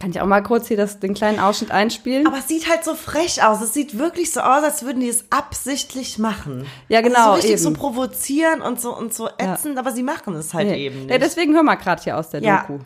Kann 0.00 0.10
ich 0.10 0.20
auch 0.20 0.26
mal 0.26 0.42
kurz 0.42 0.66
hier 0.66 0.76
das, 0.76 0.98
den 0.98 1.14
kleinen 1.14 1.38
Ausschnitt 1.38 1.70
einspielen? 1.70 2.26
Aber 2.26 2.38
es 2.38 2.48
sieht 2.48 2.68
halt 2.68 2.82
so 2.82 2.96
frech 2.96 3.44
aus. 3.44 3.60
Es 3.60 3.74
sieht 3.74 3.96
wirklich 3.96 4.32
so 4.32 4.40
aus, 4.40 4.64
als 4.64 4.82
würden 4.84 4.98
die 4.98 5.08
es 5.08 5.24
absichtlich 5.30 6.18
machen. 6.18 6.66
Ja, 6.88 7.00
genau, 7.00 7.18
Also 7.18 7.28
so 7.30 7.34
richtig 7.34 7.50
eben. 7.52 7.62
so 7.62 7.72
provozieren 7.74 8.60
und 8.60 8.80
so 8.80 8.96
und 8.96 9.14
so 9.14 9.28
ätzend, 9.38 9.78
aber 9.78 9.92
sie 9.92 10.02
machen 10.02 10.34
es 10.34 10.52
halt 10.52 10.66
Nee. 10.68 10.86
eben 10.86 11.00
nicht. 11.02 11.10
Ja, 11.10 11.18
deswegen 11.18 11.54
hör 11.54 11.62
mal 11.62 11.76
gerade 11.76 12.02
hier 12.02 12.18
aus 12.18 12.30
der 12.30 12.42
Ja. 12.42 12.62
Doku. 12.62 12.80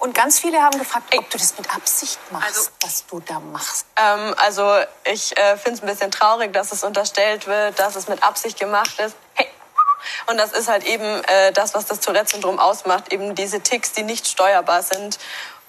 Und 0.00 0.14
ganz 0.14 0.38
viele 0.38 0.60
haben 0.62 0.78
gefragt, 0.78 1.14
ob 1.16 1.30
du 1.30 1.38
das 1.38 1.56
mit 1.56 1.74
Absicht 1.74 2.18
machst, 2.30 2.72
was 2.82 3.06
du 3.06 3.20
da 3.20 3.40
machst. 3.40 3.86
Ähm, 3.96 4.34
also 4.36 4.70
ich 5.10 5.36
äh, 5.36 5.56
finde 5.56 5.78
es 5.78 5.82
ein 5.82 5.88
bisschen 5.88 6.10
traurig, 6.10 6.52
dass 6.52 6.72
es 6.72 6.84
unterstellt 6.84 7.46
wird, 7.46 7.78
dass 7.78 7.96
es 7.96 8.08
mit 8.08 8.22
Absicht 8.22 8.58
gemacht 8.58 8.98
ist. 8.98 9.16
Hey. 9.34 9.46
Und 10.26 10.38
das 10.38 10.52
ist 10.52 10.68
halt 10.68 10.84
eben 10.84 11.04
äh, 11.04 11.52
das, 11.52 11.74
was 11.74 11.86
das 11.86 12.00
Tourette-Syndrom 12.00 12.58
ausmacht, 12.58 13.12
eben 13.12 13.34
diese 13.34 13.60
Ticks, 13.60 13.92
die 13.92 14.02
nicht 14.02 14.26
steuerbar 14.26 14.82
sind. 14.82 15.18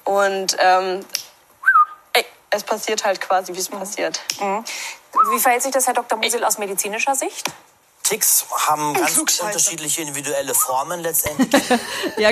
Und 0.04 0.56
ähm, 0.60 1.06
ey, 2.13 2.26
es 2.50 2.63
passiert 2.63 3.06
halt 3.06 3.21
quasi, 3.21 3.54
wie 3.54 3.60
es 3.60 3.69
passiert. 3.69 4.21
Wie 5.32 5.39
verhält 5.39 5.63
sich 5.63 5.71
das, 5.71 5.88
Herr 5.88 5.93
Dr. 5.93 6.17
Musel, 6.17 6.43
aus 6.43 6.58
medizinischer 6.58 7.15
Sicht? 7.15 7.52
Ticks 8.04 8.45
haben 8.67 8.93
ganz 8.93 9.17
unterschiedliche 9.17 10.02
individuelle 10.02 10.54
Formen 10.54 11.02
letztendlich. 11.02 11.63
Ja, 12.17 12.32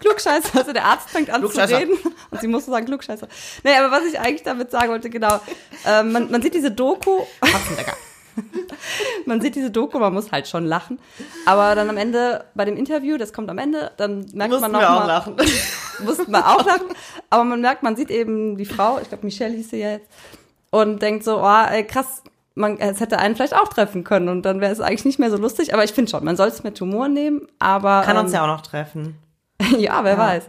Klugscheißer. 0.00 0.58
Also 0.58 0.72
der 0.72 0.84
Arzt 0.84 1.10
fängt 1.10 1.30
an 1.30 1.48
zu 1.48 1.60
reden 1.60 1.96
und 2.30 2.40
sie 2.40 2.48
musste 2.48 2.72
sagen 2.72 2.86
Klugscheißer. 2.86 3.28
Nee, 3.62 3.76
aber 3.76 3.92
was 3.92 4.04
ich 4.04 4.18
eigentlich 4.18 4.42
damit 4.42 4.72
sagen 4.72 4.90
wollte, 4.90 5.10
genau. 5.10 5.40
Ähm, 5.86 6.10
man, 6.10 6.30
man 6.30 6.42
sieht 6.42 6.54
diese 6.54 6.72
Doku. 6.72 7.24
man 9.26 9.40
sieht 9.40 9.54
diese 9.54 9.70
Doku, 9.70 9.98
man 9.98 10.12
muss 10.12 10.32
halt 10.32 10.48
schon 10.48 10.66
lachen. 10.66 10.98
Aber 11.46 11.74
dann 11.74 11.88
am 11.90 11.96
Ende, 11.96 12.44
bei 12.54 12.64
dem 12.64 12.76
Interview, 12.76 13.16
das 13.16 13.32
kommt 13.32 13.50
am 13.50 13.58
Ende, 13.58 13.92
dann 13.96 14.26
merkt 14.32 14.52
Mussten 14.52 14.60
man 14.60 14.72
noch 14.72 14.80
wir 14.80 14.90
auch 14.90 15.00
mal, 15.00 15.06
lachen. 15.06 15.36
mussten 16.04 16.32
wir 16.32 16.46
auch 16.46 16.64
lachen. 16.64 16.88
Aber 17.30 17.44
man 17.44 17.60
merkt, 17.60 17.82
man 17.82 17.96
sieht 17.96 18.10
eben 18.10 18.56
die 18.56 18.66
Frau, 18.66 18.98
ich 19.00 19.08
glaube 19.08 19.24
Michelle 19.24 19.54
hieß 19.54 19.70
sie 19.70 19.78
ja 19.78 19.90
jetzt, 19.92 20.08
und 20.70 21.02
denkt 21.02 21.24
so, 21.24 21.38
oh, 21.42 21.64
ey, 21.70 21.84
krass, 21.86 22.22
man, 22.54 22.78
es 22.78 23.00
hätte 23.00 23.18
einen 23.18 23.34
vielleicht 23.34 23.54
auch 23.54 23.68
treffen 23.68 24.04
können 24.04 24.28
und 24.28 24.42
dann 24.42 24.60
wäre 24.60 24.72
es 24.72 24.80
eigentlich 24.80 25.04
nicht 25.04 25.18
mehr 25.18 25.30
so 25.30 25.36
lustig. 25.36 25.74
Aber 25.74 25.84
ich 25.84 25.92
finde 25.92 26.10
schon, 26.10 26.24
man 26.24 26.36
soll 26.36 26.48
es 26.48 26.62
mit 26.62 26.80
Humor 26.80 27.08
nehmen, 27.08 27.46
aber 27.58 28.02
Kann 28.04 28.16
uns 28.16 28.30
ähm, 28.30 28.36
ja 28.36 28.42
auch 28.42 28.48
noch 28.48 28.62
treffen. 28.62 29.16
ja, 29.78 30.04
wer 30.04 30.18
weiß. 30.18 30.44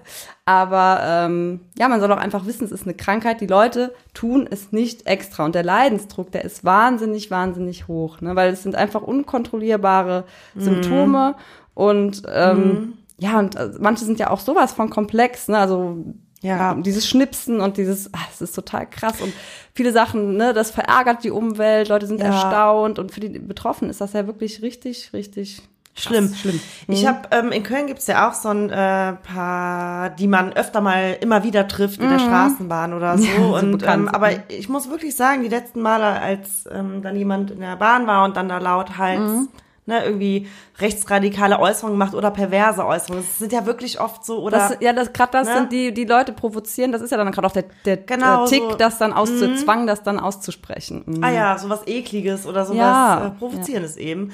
Aber 0.45 0.99
ähm, 1.03 1.61
ja, 1.77 1.87
man 1.87 1.99
soll 1.99 2.11
auch 2.11 2.17
einfach 2.17 2.45
wissen, 2.45 2.65
es 2.65 2.71
ist 2.71 2.83
eine 2.83 2.93
Krankheit. 2.93 3.39
Die 3.41 3.47
Leute 3.47 3.93
tun 4.13 4.47
es 4.49 4.71
nicht 4.71 5.07
extra. 5.07 5.45
Und 5.45 5.55
der 5.55 5.63
Leidensdruck, 5.63 6.31
der 6.31 6.43
ist 6.43 6.63
wahnsinnig, 6.63 7.31
wahnsinnig 7.31 7.87
hoch. 7.87 8.19
Ne? 8.21 8.35
Weil 8.35 8.51
es 8.53 8.63
sind 8.63 8.75
einfach 8.75 9.01
unkontrollierbare 9.01 10.25
Symptome. 10.57 11.35
Und 11.73 12.23
ähm, 12.31 12.93
ja, 13.17 13.39
und 13.39 13.55
äh, 13.55 13.69
manche 13.79 14.05
sind 14.05 14.19
ja 14.19 14.29
auch 14.29 14.39
sowas 14.39 14.73
von 14.73 14.89
komplex. 14.89 15.47
Ne? 15.47 15.57
Also 15.57 16.03
Ja. 16.41 16.73
dieses 16.75 17.07
Schnipsen 17.07 17.61
und 17.61 17.77
dieses, 17.77 18.13
ah, 18.13 18.19
das 18.29 18.41
ist 18.41 18.53
total 18.53 18.89
krass. 18.89 19.21
Und 19.21 19.33
viele 19.73 19.91
Sachen, 19.93 20.35
ne, 20.35 20.53
das 20.53 20.71
verärgert 20.71 21.23
die 21.23 21.31
Umwelt, 21.31 21.87
Leute 21.87 22.05
sind 22.07 22.19
Ja. 22.19 22.27
erstaunt. 22.27 22.99
Und 22.99 23.11
für 23.13 23.21
die 23.21 23.29
Betroffenen 23.39 23.89
ist 23.89 24.01
das 24.01 24.11
ja 24.13 24.27
wirklich 24.27 24.61
richtig, 24.61 25.13
richtig 25.13 25.61
Schlimm. 25.95 26.29
krass, 26.29 26.39
schlimm. 26.39 26.59
Ich 26.87 27.05
habe 27.05 27.19
ähm, 27.31 27.51
in 27.51 27.61
Köln 27.63 27.87
gibt's 27.87 28.07
ja 28.07 28.27
auch 28.27 28.33
so 28.33 28.49
ein 28.49 28.69
äh, 28.69 29.13
paar, 29.13 30.09
die 30.09 30.27
man 30.27 30.51
öfter 30.53 30.81
mal 30.81 31.17
immer 31.21 31.43
wieder 31.43 31.67
trifft 31.67 32.01
in 32.01 32.09
der 32.09 32.19
Straßenbahn 32.19 32.93
oder 32.93 33.17
so. 33.17 33.23
Mhm. 33.25 33.29
Ja, 33.31 33.47
so 33.47 33.55
und 33.57 33.71
bekannt 33.79 34.07
ähm, 34.09 34.15
aber 34.15 34.29
ich 34.49 34.69
muss 34.69 34.89
wirklich 34.89 35.15
sagen, 35.15 35.43
die 35.43 35.49
letzten 35.49 35.81
Male, 35.81 36.05
als 36.19 36.65
ähm, 36.73 37.01
dann 37.03 37.15
jemand 37.15 37.51
in 37.51 37.59
der 37.59 37.75
Bahn 37.75 38.07
war 38.07 38.23
und 38.25 38.35
dann 38.37 38.49
da 38.49 38.57
laut 38.57 38.97
halt 38.97 39.19
Mhm. 39.19 39.49
ne, 39.85 40.03
irgendwie 40.05 40.47
rechtsradikale 40.79 41.59
Äußerungen 41.59 41.97
macht 41.97 42.15
oder 42.15 42.31
perverse 42.31 42.85
Äußerungen. 42.85 43.23
Das 43.23 43.37
sind 43.37 43.51
ja 43.53 43.65
wirklich 43.65 43.99
oft 43.99 44.25
so 44.25 44.39
oder 44.41 44.57
Das, 44.57 44.77
ja, 44.79 44.93
das 44.93 45.13
gerade 45.13 45.31
das 45.33 45.47
ne? 45.47 45.53
sind 45.53 45.71
die 45.71 45.93
die 45.93 46.05
Leute 46.05 46.31
provozieren. 46.33 46.91
Das 46.91 47.01
ist 47.03 47.11
ja 47.11 47.17
dann 47.17 47.31
gerade 47.31 47.47
auch 47.47 47.51
der, 47.51 47.65
der 47.85 47.97
Genau 47.97 48.47
Tick, 48.47 48.61
so. 48.63 48.69
Mhm. 48.71 48.77
das 48.79 48.97
dann 48.97 49.13
auszu 49.13 49.53
Zwang, 49.55 49.85
das 49.85 50.01
dann 50.01 50.19
auszusprechen. 50.19 51.03
Mhm. 51.05 51.23
ah 51.23 51.29
ja, 51.31 51.57
sowas 51.57 51.81
ekliges 51.85 52.47
oder 52.47 52.65
sowas 52.65 52.77
Ja. 52.79 53.27
äh, 53.27 53.29
provozierendes 53.31 53.95
eben. 53.97 54.31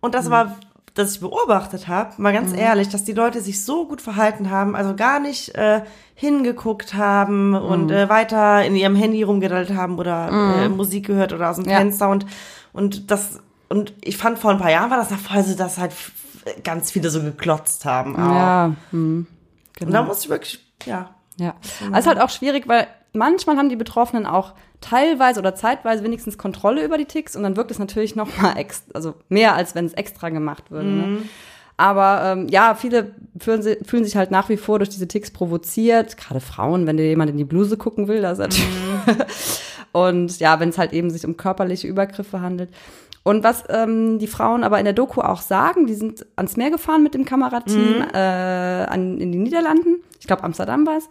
Und 0.00 0.14
das 0.14 0.30
war 0.30 0.56
dass 0.98 1.12
ich 1.12 1.20
beobachtet 1.20 1.86
habe, 1.88 2.20
mal 2.20 2.32
ganz 2.32 2.52
ehrlich, 2.52 2.88
dass 2.88 3.04
die 3.04 3.12
Leute 3.12 3.40
sich 3.40 3.64
so 3.64 3.86
gut 3.86 4.00
verhalten 4.02 4.50
haben, 4.50 4.74
also 4.74 4.96
gar 4.96 5.20
nicht 5.20 5.54
äh, 5.54 5.82
hingeguckt 6.14 6.94
haben 6.94 7.54
und 7.54 7.90
äh, 7.90 8.08
weiter 8.08 8.64
in 8.64 8.74
ihrem 8.74 8.96
Handy 8.96 9.22
rumgedaddelt 9.22 9.74
haben 9.74 9.98
oder 9.98 10.64
äh, 10.64 10.68
Musik 10.68 11.06
gehört 11.06 11.32
oder 11.32 11.50
aus 11.50 11.56
dem 11.56 11.68
Ja. 11.68 11.78
Fenster 11.78 12.08
und 12.08 12.26
und 12.72 13.10
das 13.10 13.40
und 13.68 13.92
ich 14.02 14.16
fand 14.16 14.38
vor 14.38 14.50
ein 14.50 14.58
paar 14.58 14.70
Jahren 14.70 14.90
war 14.90 14.96
das 14.96 15.10
noch 15.10 15.18
voll 15.18 15.42
so, 15.44 15.54
dass 15.56 15.78
halt 15.78 15.92
ganz 16.64 16.90
viele 16.90 17.10
so 17.10 17.22
geklotzt 17.22 17.84
haben. 17.84 18.16
Auch. 18.16 18.34
Ja, 18.34 18.72
hm, 18.90 19.26
Und 19.80 19.90
da 19.92 20.02
musste 20.02 20.24
ich 20.24 20.30
wirklich, 20.30 20.66
ja, 20.84 21.10
ja. 21.36 21.54
Also 21.80 21.92
es 21.92 21.98
ist 22.00 22.06
halt 22.06 22.20
auch 22.20 22.30
schwierig, 22.30 22.66
weil 22.66 22.86
manchmal 23.12 23.56
haben 23.56 23.68
die 23.68 23.76
Betroffenen 23.76 24.26
auch 24.26 24.54
teilweise 24.80 25.40
oder 25.40 25.54
zeitweise 25.54 26.04
wenigstens 26.04 26.38
Kontrolle 26.38 26.84
über 26.84 26.98
die 26.98 27.04
Ticks 27.04 27.36
und 27.36 27.42
dann 27.42 27.56
wirkt 27.56 27.70
es 27.70 27.78
natürlich 27.78 28.16
noch 28.16 28.36
mal 28.40 28.56
ex 28.56 28.84
also 28.94 29.14
mehr 29.28 29.54
als 29.54 29.74
wenn 29.74 29.86
es 29.86 29.94
extra 29.94 30.28
gemacht 30.28 30.70
würde. 30.70 30.88
Ne? 30.88 31.18
Aber 31.78 32.22
ähm, 32.24 32.48
ja, 32.48 32.74
viele 32.74 33.14
fühlen, 33.38 33.62
fühlen 33.84 34.04
sich 34.04 34.16
halt 34.16 34.32
nach 34.32 34.48
wie 34.48 34.56
vor 34.56 34.78
durch 34.78 34.88
diese 34.88 35.06
Ticks 35.06 35.30
provoziert. 35.30 36.16
Gerade 36.16 36.40
Frauen, 36.40 36.88
wenn 36.88 36.96
dir 36.96 37.06
jemand 37.06 37.30
in 37.30 37.36
die 37.36 37.44
Bluse 37.44 37.76
gucken 37.76 38.08
will, 38.08 38.20
das 38.20 38.38
natürlich. 38.38 38.68
Und 39.92 40.40
ja, 40.40 40.58
wenn 40.58 40.70
es 40.70 40.78
halt 40.78 40.92
eben 40.92 41.08
sich 41.08 41.24
um 41.24 41.36
körperliche 41.36 41.86
Übergriffe 41.86 42.40
handelt. 42.40 42.70
Und 43.22 43.44
was 43.44 43.62
ähm, 43.68 44.18
die 44.18 44.26
Frauen 44.26 44.64
aber 44.64 44.78
in 44.80 44.86
der 44.86 44.94
Doku 44.94 45.20
auch 45.20 45.40
sagen, 45.40 45.86
die 45.86 45.94
sind 45.94 46.26
ans 46.34 46.56
Meer 46.56 46.70
gefahren 46.70 47.02
mit 47.02 47.14
dem 47.14 47.24
Kamerateam 47.24 48.02
äh, 48.12 48.16
an, 48.16 49.18
in 49.18 49.30
die 49.30 49.38
Niederlanden. 49.38 50.02
Ich 50.18 50.26
glaube, 50.26 50.42
Amsterdam 50.42 50.84
war 50.84 50.96
es. 50.96 51.08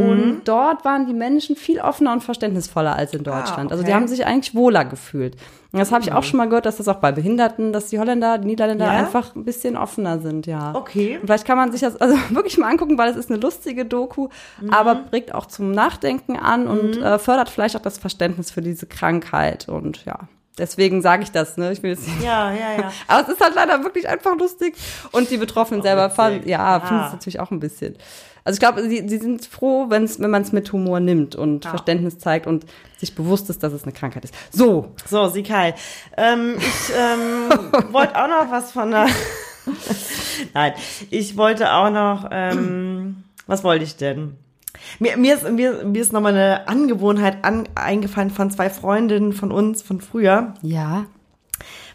Und 0.00 0.42
dort 0.44 0.84
waren 0.84 1.06
die 1.06 1.12
Menschen 1.12 1.54
viel 1.56 1.80
offener 1.80 2.12
und 2.12 2.22
verständnisvoller 2.22 2.96
als 2.96 3.12
in 3.12 3.24
Deutschland. 3.24 3.70
Also 3.72 3.82
die 3.84 3.90
okay. 3.90 3.96
haben 3.96 4.08
sich 4.08 4.24
eigentlich 4.24 4.54
wohler 4.54 4.84
gefühlt. 4.84 5.36
Und 5.72 5.78
das 5.78 5.90
habe 5.90 6.02
ich 6.02 6.12
auch 6.12 6.22
schon 6.22 6.36
mal 6.36 6.46
gehört, 6.48 6.66
dass 6.66 6.76
das 6.76 6.88
auch 6.88 6.96
bei 6.96 7.12
Behinderten, 7.12 7.72
dass 7.72 7.86
die 7.86 7.98
Holländer, 7.98 8.36
die 8.38 8.46
Niederländer 8.46 8.86
Ja? 8.86 8.90
einfach 8.92 9.34
ein 9.34 9.44
bisschen 9.44 9.76
offener 9.76 10.18
sind, 10.18 10.46
ja. 10.46 10.74
Okay. 10.74 11.16
Und 11.18 11.26
vielleicht 11.26 11.46
kann 11.46 11.56
man 11.56 11.72
sich 11.72 11.80
das 11.80 11.96
also 11.96 12.14
wirklich 12.30 12.58
mal 12.58 12.68
angucken, 12.70 12.98
weil 12.98 13.10
es 13.10 13.16
ist 13.16 13.30
eine 13.30 13.40
lustige 13.40 13.84
Doku, 13.86 14.28
aber 14.70 14.94
bringt 14.94 15.34
auch 15.34 15.46
zum 15.46 15.70
Nachdenken 15.72 16.36
an 16.36 16.66
und 16.66 16.98
äh, 16.98 17.18
fördert 17.18 17.48
vielleicht 17.48 17.76
auch 17.76 17.80
das 17.80 17.98
Verständnis 17.98 18.50
für 18.50 18.60
diese 18.60 18.86
Krankheit. 18.86 19.66
Und 19.68 20.04
ja, 20.04 20.18
deswegen 20.58 21.00
sage 21.00 21.22
ich 21.22 21.30
das, 21.32 21.56
ne? 21.56 21.72
Ich 21.72 21.82
will 21.82 21.90
jetzt 21.92 22.06
nicht. 22.06 22.22
ja, 22.22 22.52
ja, 22.52 22.72
ja. 22.78 22.92
Aber 23.08 23.22
es 23.22 23.28
ist 23.28 23.40
halt 23.40 23.54
leider 23.54 23.82
wirklich 23.82 24.06
einfach 24.08 24.36
lustig. 24.36 24.74
Und 25.10 25.30
die 25.30 25.38
Betroffenen 25.38 25.80
selber 25.82 26.10
fanden, 26.10 26.46
ja, 26.46 26.76
Ja. 26.76 26.80
finden 26.80 27.04
es 27.06 27.12
natürlich 27.12 27.40
auch 27.40 27.50
ein 27.50 27.60
bisschen. 27.60 27.96
Also 28.44 28.56
ich 28.56 28.60
glaube, 28.60 28.82
sie, 28.88 29.08
sie 29.08 29.18
sind 29.18 29.46
froh, 29.46 29.86
wenn's, 29.88 30.18
wenn 30.20 30.30
man 30.30 30.42
es 30.42 30.52
mit 30.52 30.72
Humor 30.72 31.00
nimmt 31.00 31.36
und 31.36 31.64
Verständnis 31.64 32.18
zeigt 32.18 32.46
und 32.46 32.66
sich 32.98 33.14
bewusst 33.14 33.48
ist, 33.50 33.62
dass 33.62 33.72
es 33.72 33.84
eine 33.84 33.92
Krankheit 33.92 34.24
ist. 34.24 34.34
So, 34.50 34.92
So, 35.08 35.28
sie 35.28 35.42
Kai. 35.42 35.74
Ähm, 36.16 36.56
ich 36.58 36.92
ähm, 36.96 37.50
wollte 37.92 38.16
auch 38.16 38.28
noch 38.28 38.50
was 38.50 38.72
von 38.72 38.90
der. 38.90 39.06
Nein, 40.54 40.72
ich 41.10 41.36
wollte 41.36 41.72
auch 41.72 41.90
noch. 41.90 42.28
Ähm, 42.32 43.24
was 43.46 43.62
wollte 43.64 43.84
ich 43.84 43.96
denn? 43.96 44.36
Mir, 44.98 45.16
mir 45.16 45.34
ist, 45.34 45.48
mir, 45.50 45.84
mir 45.84 46.02
ist 46.02 46.12
nochmal 46.12 46.34
eine 46.34 46.68
Angewohnheit 46.68 47.44
an, 47.44 47.68
eingefallen 47.74 48.30
von 48.30 48.50
zwei 48.50 48.70
Freundinnen 48.70 49.32
von 49.32 49.52
uns 49.52 49.82
von 49.82 50.00
früher, 50.00 50.54
ja. 50.62 51.06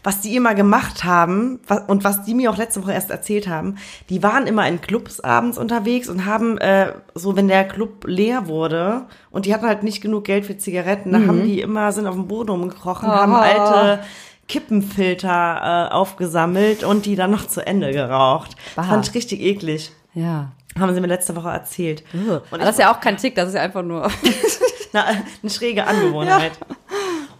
Was 0.04 0.20
die 0.20 0.36
immer 0.36 0.54
gemacht 0.54 1.04
haben 1.04 1.60
was, 1.66 1.82
und 1.88 2.04
was 2.04 2.24
die 2.24 2.34
mir 2.34 2.50
auch 2.50 2.56
letzte 2.56 2.82
Woche 2.82 2.92
erst 2.92 3.10
erzählt 3.10 3.48
haben. 3.48 3.76
Die 4.08 4.22
waren 4.22 4.46
immer 4.46 4.66
in 4.68 4.80
Clubs 4.80 5.20
abends 5.20 5.58
unterwegs 5.58 6.08
und 6.08 6.24
haben 6.26 6.58
äh, 6.58 6.92
so, 7.14 7.36
wenn 7.36 7.48
der 7.48 7.64
Club 7.66 8.04
leer 8.06 8.46
wurde 8.46 9.02
und 9.30 9.46
die 9.46 9.54
hatten 9.54 9.66
halt 9.66 9.82
nicht 9.82 10.00
genug 10.00 10.24
Geld 10.24 10.46
für 10.46 10.56
Zigaretten, 10.58 11.12
dann 11.12 11.26
haben 11.26 11.44
die 11.44 11.60
immer 11.60 11.92
sind 11.92 12.06
auf 12.06 12.14
dem 12.14 12.28
Boden 12.28 12.50
rumgekrochen, 12.50 13.08
haben 13.08 13.32
Oh. 13.32 13.36
alte 13.36 14.02
Kippenfilter 14.48 15.88
äh, 15.90 15.94
aufgesammelt 15.94 16.84
und 16.84 17.06
die 17.06 17.16
dann 17.16 17.30
noch 17.30 17.46
zu 17.46 17.66
Ende 17.66 17.92
geraucht. 17.92 18.56
Bah. 18.76 18.82
Fand 18.84 19.08
ich 19.08 19.14
richtig 19.14 19.40
eklig. 19.40 19.92
Ja. 20.14 20.52
Haben 20.78 20.94
sie 20.94 21.00
mir 21.00 21.06
letzte 21.06 21.34
Woche 21.36 21.48
erzählt. 21.50 22.04
Und 22.50 22.60
das 22.60 22.70
ist 22.70 22.78
ja 22.78 22.92
auch 22.92 23.00
kein 23.00 23.16
Tick, 23.16 23.34
das 23.34 23.48
ist 23.48 23.54
ja 23.54 23.62
einfach 23.62 23.82
nur. 23.82 24.10
Na, 24.92 25.04
eine 25.42 25.50
schräge 25.50 25.86
Angewohnheit. 25.86 26.52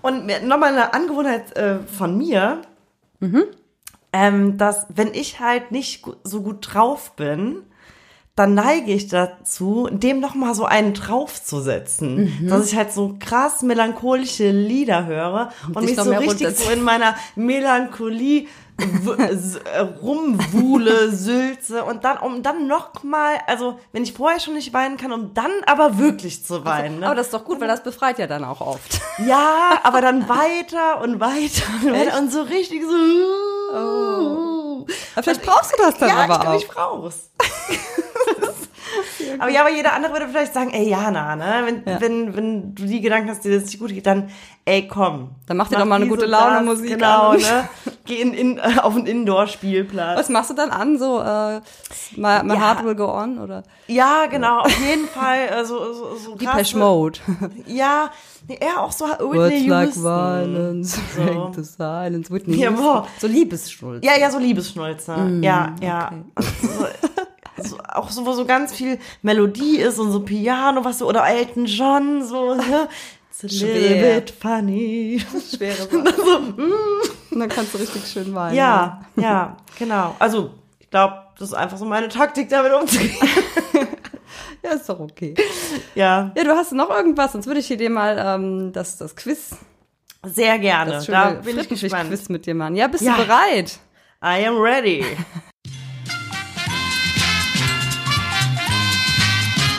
Und 0.09 0.27
nochmal 0.49 0.73
eine 0.73 0.95
Angewohnheit 0.95 1.57
äh, 1.57 1.79
von 1.81 2.17
mir, 2.17 2.63
ähm, 4.13 4.57
dass 4.57 4.87
wenn 4.89 5.13
ich 5.13 5.39
halt 5.41 5.71
nicht 5.71 6.05
so 6.25 6.43
gut 6.43 6.67
drauf 6.73 7.15
bin, 7.17 7.63
dann 8.35 8.55
neige 8.55 8.93
ich 8.93 9.09
dazu, 9.09 9.89
dem 9.91 10.21
nochmal 10.21 10.55
so 10.55 10.65
einen 10.65 10.95
draufzusetzen. 10.95 12.49
Dass 12.49 12.67
ich 12.71 12.77
halt 12.77 12.93
so 12.93 13.17
krass 13.19 13.63
melancholische 13.63 14.51
Lieder 14.51 15.07
höre 15.07 15.51
und 15.75 15.81
dich 15.83 15.97
mich 15.97 16.05
so 16.05 16.11
richtig 16.13 16.57
so 16.57 16.71
in 16.71 16.83
meiner 16.83 17.17
Melancholie 17.35 18.47
rumwuhle, 20.03 21.11
sülze 21.11 21.85
und 21.85 22.05
dann, 22.05 22.19
um 22.19 22.43
dann 22.43 22.67
nochmal, 22.67 23.39
also 23.47 23.79
wenn 23.93 24.05
ich 24.05 24.13
vorher 24.13 24.39
schon 24.39 24.55
nicht 24.55 24.73
weinen 24.73 24.97
kann, 24.97 25.13
um 25.13 25.35
dann 25.35 25.51
aber 25.67 25.99
wirklich 25.99 26.45
zu 26.45 26.65
weinen. 26.65 27.01
Ne? 27.01 27.07
Aber 27.07 27.17
das 27.17 27.27
ist 27.27 27.35
doch 27.35 27.45
gut, 27.45 27.61
weil 27.61 27.69
das 27.69 27.83
befreit 27.83 28.19
ja 28.19 28.27
dann 28.27 28.45
auch 28.45 28.61
oft. 28.61 29.01
Ja, 29.27 29.81
aber 29.83 30.01
dann 30.01 30.29
weiter 30.29 31.01
und 31.01 31.19
weiter 31.19 31.65
und 31.83 31.93
weiter 31.93 32.19
und 32.19 32.33
so 32.33 32.43
richtig 32.43 32.85
so. 32.85 34.87
Aber 35.15 35.23
vielleicht 35.23 35.43
brauchst 35.43 35.73
du 35.73 35.83
das 35.83 35.99
dann 35.99 36.09
ja, 36.11 36.17
aber 36.17 36.57
ich, 36.57 36.69
glaub, 36.69 36.93
auch. 36.93 37.11
ich 37.11 37.19
brauch's. 37.19 37.31
aber 39.39 39.51
ja, 39.51 39.61
aber 39.63 39.71
jeder 39.71 39.93
andere 39.95 40.13
würde 40.13 40.29
vielleicht 40.29 40.55
sagen, 40.55 40.71
ey 40.73 40.89
Jana, 40.89 41.37
ne, 41.37 41.63
wenn, 41.65 41.83
Ja. 41.95 42.01
wenn, 42.01 42.37
wenn 42.37 42.75
du 42.75 42.85
die 42.87 43.01
Gedanken 43.01 43.31
hast, 43.31 43.45
dir 43.45 43.55
das 43.55 43.65
nicht 43.65 43.79
gut 43.79 43.91
geht, 43.91 44.07
dann, 44.07 44.29
ey 44.65 44.87
komm. 44.89 45.31
Dann 45.47 45.57
mach 45.57 45.69
dir 45.69 45.77
doch 45.79 45.85
mal 45.87 45.97
eine 45.97 46.07
gute 46.09 46.27
Laune 46.27 46.61
Musik 46.63 46.91
Genau, 46.91 47.31
an. 47.31 47.41
ne. 47.41 47.69
Geh 48.05 48.21
in, 48.23 48.33
in, 48.35 48.61
auf 48.83 48.95
einen 48.97 49.07
Indoor-Spielplatz. 49.07 50.19
Was 50.19 50.29
machst 50.29 50.51
du 50.51 50.55
dann 50.55 50.71
an? 50.71 50.99
So, 50.99 51.21
äh, 51.21 51.61
my, 52.17 52.43
my 52.43 52.55
Ja. 52.55 52.61
heart 52.61 52.85
will 52.85 52.95
go 52.95 53.07
on? 53.13 53.39
Oder 53.39 53.63
Ja, 53.87 54.27
genau, 54.31 54.61
auf 54.61 54.81
jeden 54.81 55.07
Fall. 55.09 55.49
äh, 55.51 55.65
So, 55.65 55.93
so, 55.93 56.17
so 56.17 56.35
Depeche 56.35 56.77
Mode. 56.79 57.19
Ja, 57.67 58.11
nee, 58.49 58.57
eher 58.61 58.83
auch 58.83 58.93
so 58.93 59.05
Words 59.07 59.21
Whitney 59.51 59.69
like 59.69 59.87
Houston. 59.89 60.03
violence, 60.05 60.99
So. 61.15 61.23
break 61.23 61.55
the 61.55 61.63
silence. 61.63 62.31
Whitney 62.33 62.57
Ja. 62.57 63.05
So 63.19 63.27
Liebesschuld. 63.27 64.05
Ja, 64.05 64.17
ja, 64.19 64.31
so 64.31 64.39
Liebesschnulze. 64.39 65.13
Mm, 65.17 65.43
ja, 65.43 65.75
ja. 65.83 66.11
So, 66.63 66.87
so, 67.63 67.79
auch 67.93 68.11
so, 68.11 68.25
wo 68.27 68.33
so 68.33 68.45
ganz 68.45 68.73
viel 68.75 68.99
Melodie 69.23 69.79
ist 69.79 69.99
und 69.99 70.13
so 70.13 70.21
Piano, 70.21 70.85
was 70.85 70.99
so, 70.99 71.07
oder 71.09 71.27
Elton 71.27 71.67
John, 71.67 72.25
so, 72.25 72.55
ne? 72.55 72.89
It's 73.31 73.45
a 73.45 73.47
little 73.47 73.89
Schwer. 73.89 74.21
bit 74.21 74.31
funny. 74.31 75.23
Schwere 75.55 75.77
Sache. 75.91 76.39
Und 77.31 77.39
dann 77.41 77.49
kannst 77.49 77.75
du 77.75 77.79
richtig 77.79 78.07
schön 78.07 78.35
weinen. 78.35 78.57
Ja, 78.57 79.01
ja, 79.17 79.57
genau. 79.79 80.17
Also, 80.19 80.51
ich 80.81 80.91
glaube, 80.91 81.15
das 81.39 81.49
ist 81.51 81.55
einfach 81.55 81.77
so 81.79 81.85
meine 81.85 82.09
Taktik, 82.09 82.49
damit 82.49 82.73
umzugehen. 82.73 83.15
Ja, 84.61 84.73
ist 84.73 84.89
doch 84.89 84.99
okay. 84.99 85.35
Ja, 85.95 86.33
Ja, 86.37 86.45
du 86.45 86.51
hast 86.51 86.73
noch 86.73 86.91
irgendwas, 86.91 87.31
sonst 87.33 87.47
würde 87.47 87.61
ich 87.61 87.69
hier 87.69 87.77
dir 87.77 87.91
mal 87.91 88.19
ähm, 88.19 88.73
das, 88.73 88.97
das 88.99 89.15
Quiz, 89.15 89.51
sehr 90.27 90.59
gerne. 90.59 90.91
das 90.93 91.07
da 91.07 91.29
schöne 91.31 91.43
bin 91.43 91.59
ich 91.61 91.69
gespannt. 91.69 91.93
Frittenfisch-Quiz 92.09 92.29
mit 92.29 92.45
dir 92.47 92.57
machen. 92.57 92.75
Ja, 92.75 92.89
bist 92.89 93.05
Ja. 93.05 93.17
du 93.17 93.23
bereit? 93.25 93.79
I 94.23 94.45
am 94.47 94.57
ready. 94.61 95.05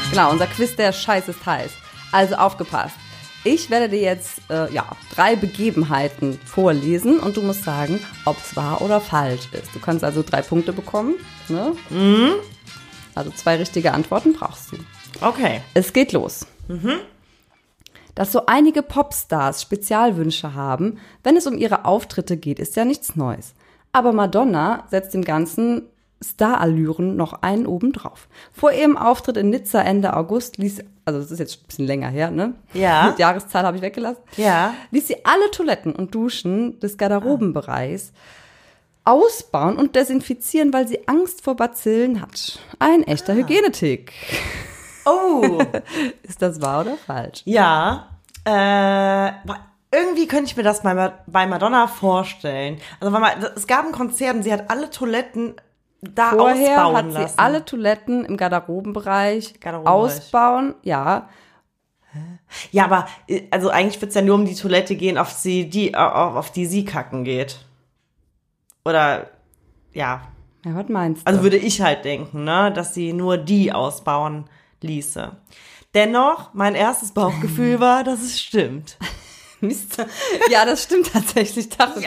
Genau, 0.10 0.32
unser 0.32 0.48
Quiz, 0.48 0.76
der 0.76 0.91
Scheiß 0.91 1.28
ist 1.28 1.45
heiß. 1.45 1.72
Also 2.12 2.36
aufgepasst. 2.36 2.95
Ich 3.43 3.69
werde 3.69 3.89
dir 3.89 4.02
jetzt 4.02 4.41
äh, 4.50 4.72
ja, 4.74 4.86
drei 5.13 5.36
Begebenheiten 5.36 6.39
vorlesen 6.43 7.19
und 7.19 7.38
du 7.38 7.41
musst 7.41 7.63
sagen, 7.63 8.00
ob 8.26 8.38
es 8.38 8.56
wahr 8.56 8.82
oder 8.82 9.00
falsch 9.02 9.48
ist. 9.52 9.74
Du 9.74 9.80
kannst 9.80 10.04
also 10.04 10.24
drei 10.24 10.41
Punkte 10.41 10.74
bekommen. 10.74 11.15
Ne? 11.48 11.74
Also 13.13 13.32
zwei 13.32 13.58
richtige 13.58 13.93
Antworten 13.93 14.34
brauchst 14.34 14.72
du. 14.72 14.78
Okay. 15.22 15.62
Es 15.74 15.93
geht 15.93 16.12
los. 16.12 16.45
Dass 18.15 18.32
so 18.32 18.48
einige 18.48 18.82
Popstars 18.82 19.62
Spezialwünsche 19.62 20.54
haben, 20.56 20.98
wenn 21.24 21.38
es 21.38 21.45
um 21.48 21.58
ihre 21.58 21.86
Auftritte 21.86 22.36
geht, 22.36 22.60
ist 22.60 22.76
ja 22.76 22.84
nichts 22.84 23.15
Neues. 23.15 23.54
Aber 23.91 24.12
Madonna 24.12 24.86
setzt 24.89 25.13
dem 25.13 25.24
ganzen 25.24 25.84
Starallüren 26.23 27.15
noch 27.15 27.41
einen 27.41 27.65
oben 27.65 27.93
drauf. 27.93 28.27
Vor 28.51 28.71
ihrem 28.71 28.97
Auftritt 28.97 29.38
in 29.38 29.49
Nizza 29.49 29.82
Ende 29.82 30.15
August 30.15 30.58
ließ, 30.58 30.79
also 31.05 31.19
das 31.19 31.32
ist 31.32 31.39
jetzt 31.39 31.62
ein 31.62 31.67
bisschen 31.67 31.88
länger 31.88 32.10
her, 32.10 32.29
ne? 32.32 32.55
Ja. 32.73 33.12
Die 33.12 33.21
Jahreszahl 33.21 33.63
habe 33.63 33.77
ich 33.77 33.84
weggelassen. 33.84 34.21
Ja. 34.38 34.73
Ließ 34.91 35.08
sie 35.08 35.25
alle 35.25 35.49
Toiletten 35.51 35.93
und 35.93 36.13
Duschen 36.13 36.79
des 36.79 36.97
Garderobenbereichs 36.97 38.12
ausbauen 39.05 39.77
und 39.77 39.95
desinfizieren, 39.95 40.73
weil 40.73 40.88
sie 40.88 41.08
Angst 41.08 41.43
vor 41.43 41.55
Bazillen 41.55 42.21
hat. 42.21 42.60
Ein 42.77 43.03
echter 43.03 43.34
Hygienetick. 43.34 44.13
Oh. 45.05 45.60
Ist 46.23 46.41
das 46.41 46.62
wahr 46.62 46.82
oder 46.82 46.95
falsch? 46.97 47.41
Ja, 47.45 48.10
äh, 48.45 49.32
irgendwie 49.91 50.27
könnte 50.27 50.45
ich 50.45 50.58
mir 50.58 50.63
das 50.63 50.84
bei 50.84 51.47
Madonna 51.47 51.88
vorstellen. 51.88 52.79
Also 52.99 53.12
weil 53.12 53.21
man, 53.21 53.32
es 53.55 53.65
gab 53.65 53.86
ein 53.86 53.91
Konzert 53.91 54.36
und 54.36 54.43
sie 54.43 54.53
hat 54.53 54.69
alle 54.69 54.89
Toiletten 54.89 55.55
da 56.01 56.29
Vorher 56.31 56.85
ausbauen 56.85 56.95
hat 56.95 57.12
sie 57.12 57.17
lassen. 57.21 57.39
alle 57.39 57.65
Toiletten 57.65 58.25
im 58.25 58.38
Garderobenbereich, 58.38 59.59
Garderobenbereich. 59.59 60.17
ausbauen, 60.17 60.75
ja. 60.83 61.27
Ja, 62.71 62.85
aber 62.85 63.07
äh, 63.27 63.43
also 63.51 63.69
eigentlich 63.69 64.01
wird's 64.01 64.15
ja 64.15 64.21
nur 64.21 64.35
um 64.35 64.45
die 64.45 64.55
Toilette 64.55 64.95
gehen, 64.95 65.17
auf 65.17 65.31
sie 65.31 65.69
die 65.69 65.95
auf, 65.95 66.35
auf 66.35 66.51
die 66.51 66.65
sie 66.65 66.83
kacken 66.85 67.23
geht. 67.23 67.59
Oder 68.85 69.29
ja, 69.93 70.21
Ja, 70.65 70.75
was 70.75 70.88
meinst 70.89 71.21
du? 71.21 71.27
also 71.27 71.43
würde 71.43 71.57
ich 71.57 71.81
halt 71.81 72.05
denken, 72.05 72.43
ne, 72.45 72.71
dass 72.71 72.93
sie 72.93 73.13
nur 73.13 73.38
die 73.38 73.71
ausbauen 73.73 74.45
ließe. 74.81 75.35
Dennoch, 75.93 76.53
mein 76.53 76.75
erstes 76.75 77.12
Bauchgefühl 77.12 77.79
war, 77.79 78.03
dass 78.03 78.21
es 78.21 78.39
stimmt. 78.41 78.97
Mist. 79.67 79.98
Ja, 80.50 80.65
das 80.65 80.84
stimmt 80.84 81.12
tatsächlich. 81.12 81.65
Ich 81.67 81.78
dachte, 81.78 82.00
das, 82.02 82.06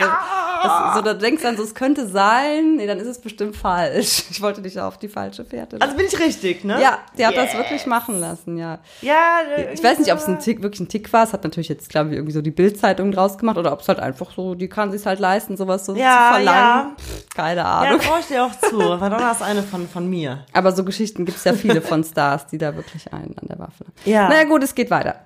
das, 0.63 0.95
so, 0.95 1.01
da 1.01 1.13
denkst 1.13 1.41
du 1.41 1.47
dann 1.47 1.57
so, 1.57 1.63
es 1.63 1.75
könnte 1.75 2.07
sein. 2.07 2.77
Nee, 2.77 2.87
dann 2.87 2.99
ist 2.99 3.07
es 3.07 3.19
bestimmt 3.21 3.55
falsch. 3.55 4.23
Ich 4.31 4.41
wollte 4.41 4.61
dich 4.61 4.79
auf 4.79 4.97
die 4.97 5.07
falsche 5.07 5.45
Fährte. 5.45 5.77
Also 5.79 5.95
bin 5.95 6.05
ich 6.07 6.17
richtig, 6.19 6.63
ne? 6.63 6.81
ja, 6.81 6.99
die 7.17 7.25
hat 7.25 7.37
das 7.37 7.53
wirklich 7.53 7.85
machen 7.85 8.19
lassen, 8.19 8.57
ja. 8.57 8.79
Ja, 9.01 9.39
Ich 9.73 9.83
weiß 9.83 9.99
nicht, 9.99 10.11
ob 10.11 10.17
es 10.19 10.25
ein 10.27 10.39
Tick, 10.39 10.61
wirklich 10.63 10.79
ein 10.81 10.87
Tick 10.87 11.11
war. 11.13 11.23
Es 11.25 11.33
hat 11.33 11.43
natürlich 11.43 11.69
jetzt, 11.69 11.89
glaube 11.89 12.09
ich, 12.09 12.15
irgendwie 12.15 12.33
so 12.33 12.41
die 12.41 12.51
Bildzeitung 12.51 13.11
draus 13.11 13.37
gemacht 13.37 13.57
oder 13.57 13.71
ob 13.73 13.81
es 13.81 13.87
halt 13.87 13.99
einfach 13.99 14.31
so, 14.35 14.55
die 14.55 14.67
kann 14.69 14.91
sich 14.91 15.05
halt 15.05 15.19
leisten, 15.19 15.55
sowas 15.57 15.85
so 15.85 15.95
Ja, 15.95 16.29
zu 16.29 16.35
verlangen. 16.35 16.45
ja. 16.45 16.95
Pff, 16.97 17.29
keine 17.35 17.61
Ja, 17.61 17.79
Ahnung. 17.81 17.99
traue 17.99 18.19
ich 18.19 18.25
dir 18.27 18.43
auch 18.45 18.51
zu. 18.69 18.77
Madonna 18.99 19.31
ist 19.31 19.41
eine 19.43 19.61
von, 19.63 19.87
von 19.87 20.09
mir. 20.09 20.45
Aber 20.53 20.71
so 20.71 20.83
Geschichten 20.83 21.25
gibt 21.25 21.37
es 21.37 21.43
ja 21.43 21.53
viele 21.53 21.81
von 21.81 22.03
Stars, 22.03 22.47
die 22.47 22.57
da 22.57 22.75
wirklich 22.75 23.11
einen 23.13 23.35
an 23.37 23.47
der 23.47 23.59
Waffe 23.59 23.85
haben. 23.85 23.93
Ja. 24.05 24.29
Naja, 24.29 24.45
gut, 24.45 24.63
es 24.63 24.73
geht 24.73 24.89
weiter. 24.89 25.25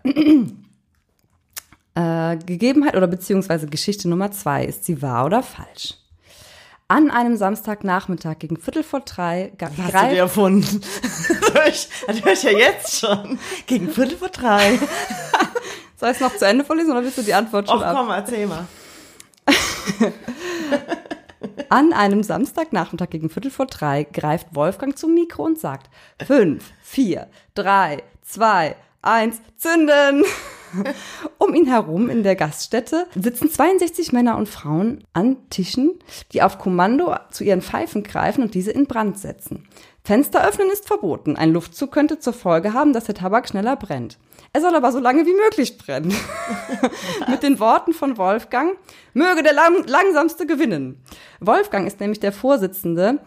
Äh, 1.97 2.37
Gegebenheit 2.45 2.95
oder 2.95 3.07
beziehungsweise 3.07 3.67
Geschichte 3.67 4.07
Nummer 4.09 4.31
zwei. 4.31 4.65
Ist 4.65 4.85
sie 4.85 5.01
wahr 5.01 5.25
oder 5.25 5.41
falsch? 5.43 5.95
An 6.89 7.11
einem 7.11 7.35
Samstagnachmittag 7.35 8.39
gegen 8.39 8.57
Viertel 8.57 8.83
vor 8.83 9.01
drei 9.01 9.51
ge- 9.57 9.67
Hast 9.77 9.93
du 10.05 10.09
dir 10.09 10.19
erfunden? 10.19 10.81
das 11.01 11.27
höre 12.07 12.23
hör 12.23 12.31
ich 12.33 12.43
ja 12.43 12.51
jetzt 12.51 12.99
schon. 13.01 13.37
Gegen 13.65 13.89
Viertel 13.89 14.15
vor 14.17 14.29
drei. 14.29 14.79
soll 15.99 16.09
ich 16.11 16.15
es 16.15 16.21
noch 16.21 16.35
zu 16.37 16.45
Ende 16.45 16.63
vorlesen 16.63 16.91
oder 16.91 17.03
willst 17.03 17.17
du 17.17 17.23
die 17.23 17.33
Antwort 17.33 17.67
schon 17.67 17.79
Och 17.79 17.83
ab? 17.85 17.95
komm, 17.97 18.09
erzähl 18.11 18.47
mal. 18.47 18.65
An 21.69 21.91
einem 21.91 22.23
Samstagnachmittag 22.23 23.09
gegen 23.09 23.29
Viertel 23.29 23.51
vor 23.51 23.65
drei 23.65 24.03
greift 24.03 24.47
Wolfgang 24.55 24.97
zum 24.97 25.13
Mikro 25.13 25.43
und 25.43 25.59
sagt: 25.59 25.89
Fünf, 26.25 26.71
vier, 26.81 27.27
drei, 27.53 28.03
zwei, 28.21 28.75
eins, 29.07 29.41
zünden! 29.55 30.23
Um 31.37 31.53
ihn 31.53 31.65
herum 31.65 32.09
in 32.09 32.23
der 32.23 32.35
Gaststätte 32.35 33.07
sitzen 33.15 33.49
62 33.49 34.11
Männer 34.11 34.37
und 34.37 34.49
Frauen 34.49 35.05
an 35.13 35.37
Tischen, 35.49 35.91
die 36.33 36.41
auf 36.41 36.59
Kommando 36.59 37.15
zu 37.31 37.45
ihren 37.45 37.61
Pfeifen 37.61 38.03
greifen 38.03 38.43
und 38.43 38.53
diese 38.53 38.71
in 38.71 38.85
Brand 38.85 39.17
setzen. 39.17 39.65
Fenster 40.03 40.45
öffnen 40.45 40.69
ist 40.69 40.85
verboten. 40.85 41.37
Ein 41.37 41.53
Luftzug 41.53 41.91
könnte 41.91 42.19
zur 42.19 42.33
Folge 42.33 42.73
haben, 42.73 42.91
dass 42.91 43.05
der 43.05 43.15
Tabak 43.15 43.47
schneller 43.47 43.77
brennt. 43.77 44.17
Er 44.51 44.59
soll 44.59 44.75
aber 44.75 44.91
so 44.91 44.99
lange 44.99 45.25
wie 45.25 45.33
möglich 45.33 45.77
brennen. 45.77 46.13
Mit 47.29 47.43
den 47.43 47.59
Worten 47.59 47.93
von 47.93 48.17
Wolfgang, 48.17 48.77
möge 49.13 49.43
der 49.43 49.53
lang 49.53 49.85
langsamste 49.85 50.45
gewinnen. 50.45 51.01
Wolfgang 51.39 51.87
ist 51.87 52.01
nämlich 52.01 52.19
der 52.19 52.33
Vorsitzende 52.33 53.19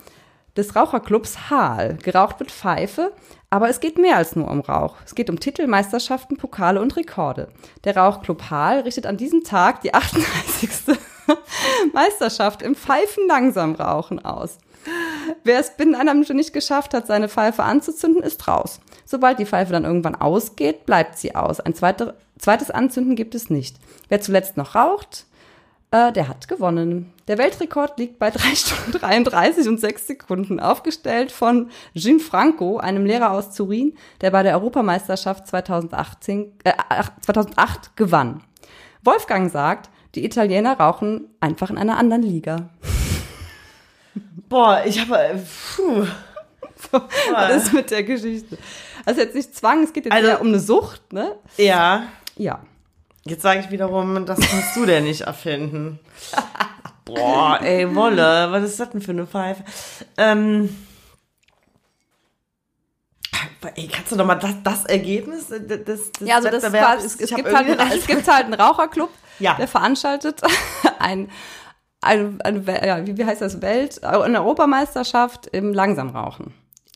des 0.56 0.74
Raucherclubs 0.76 1.50
Haal. 1.50 1.96
Geraucht 2.02 2.40
wird 2.40 2.50
Pfeife, 2.50 3.12
aber 3.50 3.68
es 3.68 3.80
geht 3.80 3.98
mehr 3.98 4.16
als 4.16 4.36
nur 4.36 4.48
um 4.48 4.60
Rauch. 4.60 4.96
Es 5.04 5.16
geht 5.16 5.28
um 5.28 5.40
Titel, 5.40 5.66
Meisterschaften, 5.66 6.36
Pokale 6.36 6.80
und 6.80 6.96
Rekorde. 6.96 7.48
Der 7.84 7.96
Rauchclub 7.96 8.48
Haal 8.48 8.80
richtet 8.80 9.06
an 9.06 9.16
diesem 9.16 9.42
Tag 9.42 9.80
die 9.80 9.92
38. 9.92 10.96
Meisterschaft 11.92 12.62
im 12.62 12.76
Pfeifen 12.76 13.26
langsam 13.28 13.74
rauchen 13.74 14.24
aus. 14.24 14.58
Wer 15.44 15.58
es 15.58 15.76
binnen 15.76 15.94
einer 15.94 16.14
Minute 16.14 16.34
nicht 16.34 16.52
geschafft 16.52 16.94
hat, 16.94 17.06
seine 17.06 17.28
Pfeife 17.28 17.64
anzuzünden, 17.64 18.22
ist 18.22 18.46
raus. 18.48 18.80
Sobald 19.04 19.38
die 19.38 19.46
Pfeife 19.46 19.72
dann 19.72 19.84
irgendwann 19.84 20.14
ausgeht, 20.14 20.86
bleibt 20.86 21.18
sie 21.18 21.34
aus. 21.34 21.60
Ein 21.60 21.74
zweite, 21.74 22.14
zweites 22.38 22.70
Anzünden 22.70 23.16
gibt 23.16 23.34
es 23.34 23.50
nicht. 23.50 23.76
Wer 24.08 24.20
zuletzt 24.20 24.56
noch 24.56 24.74
raucht, 24.74 25.26
Äh, 25.92 26.12
der 26.12 26.28
hat 26.28 26.46
gewonnen. 26.46 27.12
Der 27.26 27.36
Weltrekord 27.38 27.98
liegt 27.98 28.18
bei 28.18 28.30
3 28.30 28.38
Stunden 28.54 28.92
33 28.92 29.68
und 29.68 29.80
6 29.80 30.06
Sekunden, 30.06 30.60
aufgestellt 30.60 31.32
von 31.32 31.70
Gianfranco, 31.94 32.78
einem 32.78 33.04
Lehrer 33.06 33.32
aus 33.32 33.54
Turin, 33.54 33.94
der 34.20 34.30
bei 34.30 34.42
der 34.44 34.54
Europameisterschaft 34.54 35.48
2018, 35.48 36.52
äh, 36.64 36.72
2008 37.22 37.96
gewann. 37.96 38.42
Wolfgang 39.02 39.50
sagt, 39.50 39.90
die 40.14 40.24
Italiener 40.24 40.78
rauchen 40.78 41.24
einfach 41.40 41.70
in 41.70 41.78
einer 41.78 41.96
anderen 41.98 42.22
Liga. 42.22 42.68
Boah, 44.48 44.82
ich 44.84 45.00
habe. 45.00 45.16
äh. 45.18 45.38
Was 47.32 47.64
ist 47.66 47.72
mit 47.72 47.90
der 47.90 48.02
Geschichte? 48.04 48.56
Also 49.04 49.20
jetzt 49.20 49.34
nicht 49.34 49.54
Zwang, 49.54 49.82
es 49.82 49.92
geht 49.92 50.06
jetzt 50.06 50.14
Also- 50.14 50.38
um 50.40 50.48
eine 50.48 50.58
Sucht, 50.60 51.12
ne? 51.12 51.36
Ja. 51.56 52.04
Ja. 52.36 52.60
Jetzt 53.30 53.42
sage 53.42 53.60
ich 53.60 53.70
wiederum, 53.70 54.26
das 54.26 54.40
kannst 54.40 54.74
du 54.74 54.84
denn 54.84 55.04
nicht 55.04 55.20
erfinden. 55.20 56.00
Boah, 57.04 57.60
ey, 57.62 57.94
Wolle, 57.94 58.50
was 58.50 58.64
ist 58.64 58.80
das 58.80 58.90
denn 58.90 59.00
für 59.00 59.12
eine 59.12 59.24
Pfeife? 59.24 59.62
Ähm. 60.16 60.76
Ey, 63.76 63.86
kannst 63.86 64.10
du 64.10 64.16
doch 64.16 64.26
mal 64.26 64.34
das, 64.34 64.54
das 64.64 64.84
Ergebnis 64.86 65.46
des, 65.46 65.84
des 65.84 66.10
Ja, 66.20 66.36
also 66.36 66.48
das 66.50 66.72
war, 66.72 66.96
es, 66.98 67.20
es, 67.20 67.30
gibt 67.30 67.54
halt, 67.54 67.68
es 67.94 68.06
gibt 68.08 68.26
halt 68.26 68.46
einen 68.46 68.54
Raucherclub, 68.54 69.10
Ja. 69.38 69.54
der 69.54 69.68
veranstaltet 69.68 70.40
ein, 70.98 71.30
ein, 72.00 72.40
ein, 72.40 72.66
ja, 72.66 73.06
wie 73.06 73.24
heißt 73.24 73.42
das, 73.42 73.62
Welt, 73.62 74.02
eine 74.02 74.40
Europameisterschaft 74.40 75.46
im 75.46 75.72
Langsamrauchen. 75.72 76.52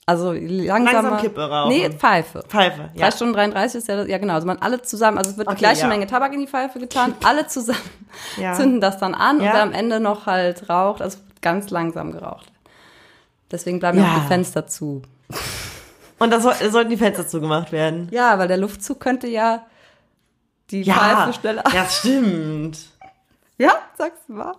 Also 0.07 0.33
langsamer. 0.33 0.93
Langsam 1.03 1.17
Kippe 1.19 1.41
rauchen. 1.49 1.69
Nee, 1.73 1.89
Pfeife. 1.91 2.43
Pfeife, 2.47 2.91
ja. 2.95 3.07
Drei 3.07 3.11
Stunden 3.11 3.33
33 3.35 3.79
ist 3.79 3.89
ja, 3.89 3.97
das- 3.97 4.09
ja 4.09 4.19
genau, 4.19 4.35
also 4.35 4.47
man 4.47 4.59
alle 4.59 4.83
zusammen, 4.83 5.17
also 5.17 5.31
es 5.31 5.39
wird 5.39 5.49
die 5.49 5.53
Okay, 5.53 5.61
gleiche 5.61 5.81
ja. 5.83 5.87
Menge 5.89 6.07
Tabak 6.07 6.33
in 6.35 6.41
die 6.41 6.47
Pfeife 6.47 6.79
getan, 6.79 7.15
alle 7.25 7.47
zusammen 7.47 7.79
Ja. 8.37 8.53
zünden 8.53 8.81
das 8.83 8.99
dann 8.99 9.15
an 9.15 9.39
und 9.39 9.45
Ja. 9.45 9.55
wer 9.55 9.63
am 9.63 9.73
Ende 9.73 10.01
noch 10.01 10.27
halt 10.27 10.69
raucht, 10.69 11.01
also 11.01 11.19
ganz 11.41 11.71
langsam 11.71 12.13
geraucht. 12.13 12.53
Deswegen 13.51 13.79
bleiben 13.79 13.99
ja. 13.99 14.05
Auch 14.05 14.21
die 14.23 14.27
Fenster 14.29 14.67
zu. 14.67 15.03
Und 16.19 16.31
da 16.31 16.39
soll, 16.41 16.55
sollten 16.71 16.91
die 16.91 16.97
Fenster 16.97 17.27
zugemacht 17.27 17.73
werden. 17.73 18.09
Ja, 18.11 18.39
weil 18.39 18.49
der 18.49 18.57
Luftzug 18.59 19.01
könnte 19.01 19.27
ja 19.27 19.65
die 20.71 20.85
Pfeife 20.85 21.33
schneller. 21.35 21.63
ja, 21.73 21.87
stimmt. 21.87 22.79
Ja, 23.59 23.73
sagst 23.97 24.23
du 24.29 24.35
mal. 24.35 24.55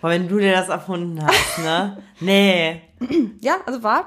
Aber 0.00 0.10
wenn 0.12 0.28
du 0.28 0.38
dir 0.38 0.52
das 0.52 0.68
erfunden 0.68 1.24
hast, 1.24 1.58
ne? 1.58 1.98
Nee. 2.20 2.82
Ja, 3.40 3.56
also 3.66 3.82
war. 3.82 4.06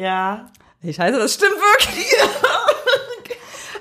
Ja. 0.00 0.46
Ich 0.82 0.98
heiße, 0.98 1.18
das 1.18 1.34
stimmt 1.34 1.52
wirklich. 1.56 2.06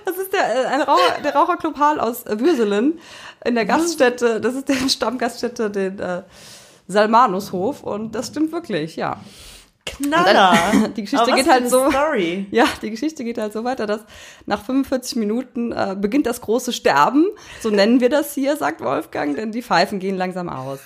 Das 0.06 0.18
ist 0.18 0.34
der, 0.34 0.64
äh, 0.64 0.66
ein 0.66 0.82
Raucher, 0.82 1.22
der 1.24 1.36
Raucherclub 1.36 1.78
Hall 1.78 2.00
aus 2.00 2.24
äh, 2.26 2.40
Würselen 2.40 3.00
in 3.46 3.54
der 3.54 3.66
Gaststätte. 3.66 4.42
Das 4.42 4.56
ist 4.56 4.68
der 4.68 4.90
Stammgaststätte, 4.90 5.70
den 5.70 6.00
äh, 6.00 6.24
Salmanushof. 6.88 7.84
Und 7.84 8.16
das 8.16 8.28
stimmt 8.28 8.52
wirklich, 8.52 8.96
ja. 8.96 9.18
Knaller. 9.86 10.56
die 10.98 11.04
Geschichte 11.04 11.32
geht 11.34 11.48
halt 11.48 11.70
so- 11.70 11.92
Story. 11.92 12.48
Ja, 12.52 12.66
die 12.82 12.90
Geschichte 12.90 13.24
geht 13.24 13.38
halt 13.38 13.54
so 13.54 13.64
weiter, 13.64 13.86
dass 13.86 14.02
nach 14.48 14.64
45 14.66 15.18
Minuten 15.18 15.72
äh, 15.74 15.96
beginnt 16.00 16.26
das 16.26 16.42
große 16.42 16.74
Sterben. 16.74 17.28
So 17.62 17.70
nennen 17.70 18.00
wir 18.00 18.10
das 18.10 18.34
hier, 18.34 18.56
sagt 18.56 18.82
Wolfgang, 18.82 19.36
denn 19.36 19.52
die 19.52 19.62
Pfeifen 19.62 20.00
gehen 20.00 20.18
langsam 20.18 20.50
aus. 20.50 20.80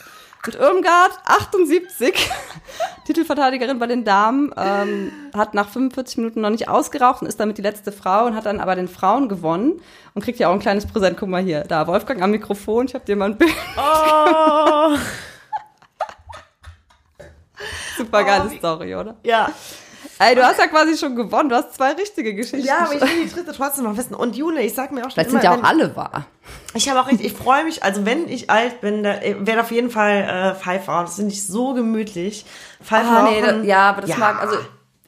Und 0.45 0.56
Irmgard, 0.56 1.12
78, 1.25 2.29
Titelverteidigerin 3.06 3.79
bei 3.79 3.88
den 3.88 4.03
Damen, 4.03 4.53
ähm, 4.58 5.12
hat 5.34 5.53
nach 5.53 5.69
45 5.69 6.17
Minuten 6.17 6.41
noch 6.41 6.49
nicht 6.49 6.67
ausgeraucht 6.67 7.21
und 7.21 7.27
ist 7.29 7.39
damit 7.39 7.58
die 7.58 7.62
letzte 7.62 7.93
Frau 7.93 8.25
und 8.25 8.36
hat 8.36 8.45
dann 8.45 8.60
aber 8.60 8.75
den 8.75 8.89
Frauen 8.89 9.29
gewonnen 9.29 9.79
und 10.13 10.21
kriegt 10.21 10.39
ja 10.39 10.49
auch 10.49 10.53
ein 10.53 10.60
kleines 10.60 10.86
Präsent. 10.86 11.17
Guck 11.17 11.29
mal 11.29 11.41
hier, 11.41 11.62
da, 11.62 11.88
Wolfgang 11.88 12.21
am 12.21 12.32
Mikrofon, 12.32 12.88
ich 12.88 12.93
habe 12.93 13.06
dir 13.06 13.15
mal 13.15 13.32
ein 13.32 13.38
Bild. 13.38 13.53
Oh. 13.77 14.97
Super 17.97 18.23
geile 18.25 18.49
Oh, 18.51 18.58
Story, 18.58 18.95
oder? 18.95 19.15
Ja. 19.23 19.49
Ey, 20.19 20.35
du 20.35 20.43
hast 20.43 20.59
ja 20.59 20.67
quasi 20.67 20.97
schon 20.97 21.15
gewonnen, 21.15 21.49
du 21.49 21.55
hast 21.55 21.73
zwei 21.73 21.91
richtige 21.93 22.33
Geschichten. 22.33 22.65
Ja, 22.65 22.85
aber 22.85 22.95
ich 22.95 23.01
will 23.01 23.23
die 23.25 23.29
dritte 23.31 23.53
trotzdem 23.53 23.83
noch 23.85 23.97
wissen. 23.97 24.13
Und 24.15 24.35
Jule, 24.35 24.61
ich 24.61 24.73
sag 24.73 24.91
mir 24.91 25.01
auch 25.01 25.03
schon 25.05 25.11
Vielleicht 25.13 25.29
immer, 25.31 25.41
sind 25.41 25.49
ja 25.51 25.57
auch 25.57 25.63
alle 25.63 25.95
wahr. 25.95 26.25
ich 26.73 26.89
habe 26.89 26.99
auch 27.01 27.07
richtig, 27.07 27.27
ich 27.27 27.33
freue 27.33 27.63
mich, 27.63 27.83
also 27.83 28.05
wenn 28.05 28.27
ich 28.27 28.49
alt 28.49 28.81
bin, 28.81 29.03
da 29.03 29.15
werde 29.21 29.61
auf 29.61 29.71
jeden 29.71 29.89
Fall 29.89 30.53
äh, 30.55 30.55
Pfeife 30.59 30.91
rauchen. 30.91 31.05
Das 31.05 31.15
finde 31.15 31.31
ich 31.31 31.45
so 31.47 31.73
gemütlich. 31.73 32.45
Pfeife 32.81 33.07
Ah, 33.07 33.23
nee, 33.23 33.41
da, 33.41 33.61
ja, 33.61 33.89
aber 33.89 34.01
das 34.01 34.09
Ja. 34.11 34.17
mag, 34.17 34.41
also 34.41 34.55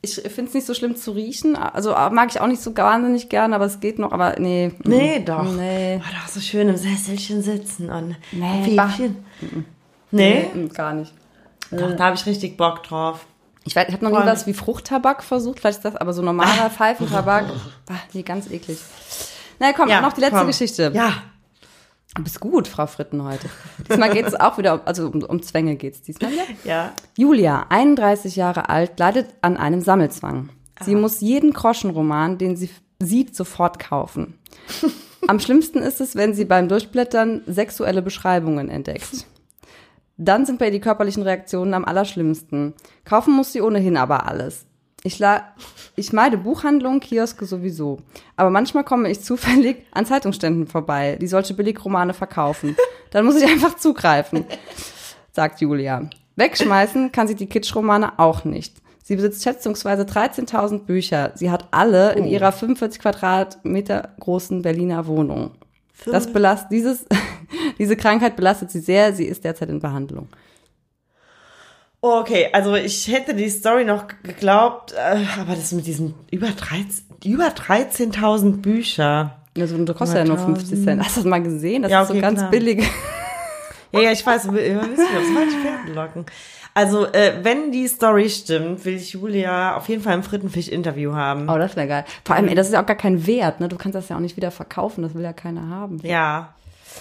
ich 0.02 0.16
finde 0.22 0.50
es 0.50 0.54
nicht 0.54 0.68
so 0.68 0.74
schlimm 0.76 0.96
zu 0.96 1.12
riechen. 1.12 1.56
Also 1.56 1.92
mag 2.12 2.30
ich 2.30 2.40
auch 2.40 2.46
nicht 2.48 2.62
so 2.62 2.76
wahnsinnig 2.78 3.28
gern, 3.30 3.54
aber 3.54 3.66
es 3.66 3.80
geht 3.80 3.98
noch, 3.98 4.12
aber 4.12 4.36
nee. 4.38 4.72
Nee, 4.84 5.24
doch. 5.26 5.44
Nee. 5.52 6.00
Oh, 6.00 6.08
da 6.12 6.32
so 6.32 6.40
schön 6.40 6.70
im 6.70 6.78
Sesselchen 6.78 7.42
sitzen 7.42 7.90
und 7.90 8.16
Nee, 8.32 8.76
Pfäfchen. 8.76 9.26
Nee? 10.12 10.48
Nee, 10.54 10.62
mm, 10.62 10.70
gar 10.74 10.94
nicht. 10.94 11.12
Doch, 11.72 11.96
da 11.96 12.06
habe 12.06 12.16
ich 12.16 12.26
richtig 12.28 12.56
Bock 12.56 12.84
drauf. 12.84 13.26
Ich 13.66 13.76
weiß, 13.76 13.88
ich 13.88 13.94
habe 13.94 14.06
noch 14.06 14.12
nie 14.12 14.26
was 14.26 14.46
wie 14.46 14.54
Fruchttabak 14.54 15.24
versucht, 15.24 15.60
vielleicht 15.60 15.80
ist 15.80 15.86
das 15.86 15.96
aber 15.96 16.14
so 16.14 16.22
normaler 16.22 16.70
Pfeifentabak. 16.76 17.46
Ah, 17.90 17.94
nee, 18.14 18.22
ganz 18.22 18.50
eklig. 18.50 18.80
Na 19.60 19.74
komm, 19.74 19.90
noch 19.90 20.14
die 20.14 20.22
letzte 20.22 20.38
komm. 20.38 20.48
Geschichte. 20.48 20.92
Ja. 20.94 21.14
Du 22.16 22.24
bist 22.24 22.40
gut, 22.40 22.68
Frau 22.68 22.88
Fritten 22.88 23.24
heute. 23.24 23.50
Diesmal 23.90 24.12
geht 24.14 24.26
es 24.26 24.36
auch 24.40 24.58
wieder, 24.58 24.76
um, 24.76 24.82
also 24.86 25.08
um, 25.08 25.22
um 25.24 25.42
Zwänge 25.42 25.76
geht 25.76 25.96
es 25.96 26.02
diesmal 26.02 26.32
wieder. 26.32 26.44
Ja. 26.64 26.94
Julia, 27.18 27.66
31 27.70 28.36
Jahre 28.36 28.70
alt, 28.70 28.98
leidet 29.00 29.28
an 29.42 29.58
einem 29.58 29.82
Sammelzwang. 29.82 30.50
Sie 30.82 30.96
muss 30.96 31.22
jeden 31.22 31.52
Groschenroman, 31.52 32.38
den 32.38 32.56
sie 32.56 32.70
sieht, 33.02 33.36
sofort 33.36 33.80
kaufen. 33.80 34.38
Am 35.28 35.40
schlimmsten 35.40 35.80
ist 35.80 36.02
es, 36.02 36.16
wenn 36.16 36.34
sie 36.34 36.46
beim 36.46 36.70
Durchblättern 36.70 37.42
sexuelle 37.48 38.02
Beschreibungen 38.02 38.70
entdeckt. 38.70 39.26
Dann 40.18 40.46
sind 40.46 40.60
bei 40.60 40.66
ihr 40.66 40.72
die 40.72 40.80
körperlichen 40.80 41.24
Reaktionen 41.24 41.74
am 41.74 41.86
allerschlimmsten. 41.86 42.74
Kaufen 43.04 43.34
muss 43.34 43.52
sie 43.52 43.62
ohnehin 43.62 43.98
aber 43.98 44.28
alles. 44.28 44.66
Ich, 45.04 45.20
la 45.20 45.54
ich 45.96 46.14
meide 46.14 46.38
Buchhandlungen, 46.38 47.00
Kioske 47.00 47.46
sowieso. 47.46 48.00
Aber 48.36 48.50
manchmal 48.50 48.84
komme 48.84 49.10
ich 49.12 49.22
zufällig 49.22 49.86
an 49.92 50.06
Zeitungsständen 50.06 50.68
vorbei, 50.68 51.18
die 51.22 51.28
solche 51.28 51.54
Billigromane 51.54 52.14
verkaufen. 52.14 52.76
Dann 53.12 53.26
muss 53.26 53.36
ich 53.36 53.46
einfach 53.46 53.76
zugreifen 53.76 54.46
sagt 55.36 55.62
Julia. 55.62 56.10
Wegschmeißen 56.38 57.12
kann 57.12 57.28
sie 57.28 57.36
die 57.36 57.48
Kitschromane 57.48 58.18
auch 58.18 58.46
nicht. 58.46 58.78
Sie 59.04 59.16
besitzt 59.16 59.44
schätzungsweise 59.44 60.04
13.000 60.04 60.86
Bücher. 60.86 61.32
Sie 61.36 61.52
hat 61.52 61.68
alle 61.72 62.14
in 62.14 62.26
ihrer 62.26 62.52
45 62.52 63.00
Quadratmeter 63.00 64.16
großen 64.20 64.64
Berliner 64.64 65.06
Wohnung. 65.06 65.52
Das 66.06 66.34
belast, 66.34 66.72
dieses, 66.72 67.06
diese 67.80 67.96
Krankheit 67.96 68.36
belastet 68.36 68.72
sie 68.72 68.80
sehr. 68.80 69.14
Sie 69.14 69.26
ist 69.26 69.44
derzeit 69.44 69.70
in 69.70 69.80
Behandlung. 69.80 70.28
Okay, 72.02 72.50
also 72.54 72.76
ich 72.76 73.08
hätte 73.08 73.34
die 73.34 73.50
Story 73.50 73.84
noch 73.84 74.06
geglaubt, 74.22 74.94
äh, 74.94 75.26
aber 75.42 75.56
das 75.56 75.72
mit 75.72 75.88
diesen 75.88 76.14
über 76.30 76.48
13 76.50 77.04
über 77.24 77.48
13.000 77.48 78.62
Bücher. 78.62 79.38
Also, 79.58 79.84
du 79.84 79.94
kostet 79.96 80.18
ja 80.20 80.26
nur 80.26 80.38
50 80.38 80.84
Cent. 80.84 81.04
Hast 81.04 81.16
du 81.16 81.22
das 81.22 81.30
mal 81.30 81.42
gesehen? 81.42 81.82
Das 81.82 81.92
Ja, 81.92 82.02
ist 82.02 82.10
so 82.10 82.14
okay, 82.14 82.22
ganz 82.22 82.40
klar. 82.40 82.52
billig. 82.52 82.84
Ja, 83.92 84.02
ja, 84.02 84.12
ich 84.12 84.26
weiß, 84.26 84.48
wir 84.48 84.54
wir 84.56 84.82
wissen 84.82 85.06
ja, 85.14 85.20
das 85.22 85.34
waren 85.34 85.50
Pferdenlocken. 85.50 86.26
Also, 86.74 87.06
äh, 87.14 87.40
wenn 87.44 87.72
die 87.72 87.88
Story 87.88 88.30
stimmt, 88.30 88.84
will 88.84 88.96
ich 88.96 89.14
Julia 89.14 89.78
auf 89.78 89.88
jeden 89.88 90.02
Fall 90.04 90.16
im 90.16 90.24
Frittenfisch-Interview 90.24 91.14
haben. 91.14 91.48
Oh, 91.50 91.58
das 91.58 91.78
wäre 91.78 91.88
geil. 91.88 92.06
Vor 92.26 92.36
allem, 92.36 92.50
ey, 92.50 92.56
das 92.56 92.68
ist 92.68 92.74
ja 92.74 92.82
auch 92.82 92.86
gar 92.86 92.98
kein 92.98 93.26
Wert, 93.26 93.62
ne? 93.62 93.70
Du 93.70 93.78
kannst 93.78 93.96
das 93.96 94.10
ja 94.10 94.18
auch 94.18 94.20
nicht 94.20 94.36
wieder 94.36 94.52
verkaufen. 94.52 95.02
Das 95.02 95.14
will 95.14 95.24
ja 95.24 95.32
keiner 95.32 95.70
haben. 95.70 96.00
Ja. 96.04 96.56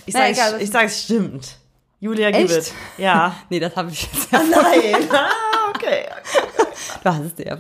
Ich 0.07 0.15
Na, 0.15 0.21
sag, 0.21 0.31
egal, 0.31 0.47
ich, 0.47 0.53
das- 0.53 0.63
ich 0.63 0.71
sag, 0.71 0.85
es 0.87 1.03
stimmt. 1.03 1.57
Julia, 2.01 2.29
Echt? 2.29 2.51
it. 2.51 2.73
Ja. 2.99 3.35
Nee, 3.51 3.61
das 3.61 3.75
habe 3.77 3.91
ich 3.91 4.03
jetzt 4.03 4.31
ja. 4.33 4.43
nein. 4.43 5.09
Ah, 5.11 5.71
okay. 5.71 6.07
Du 7.03 7.11
hast 7.11 7.21
es 7.21 7.35
dir 7.35 7.47
ja. 7.47 7.57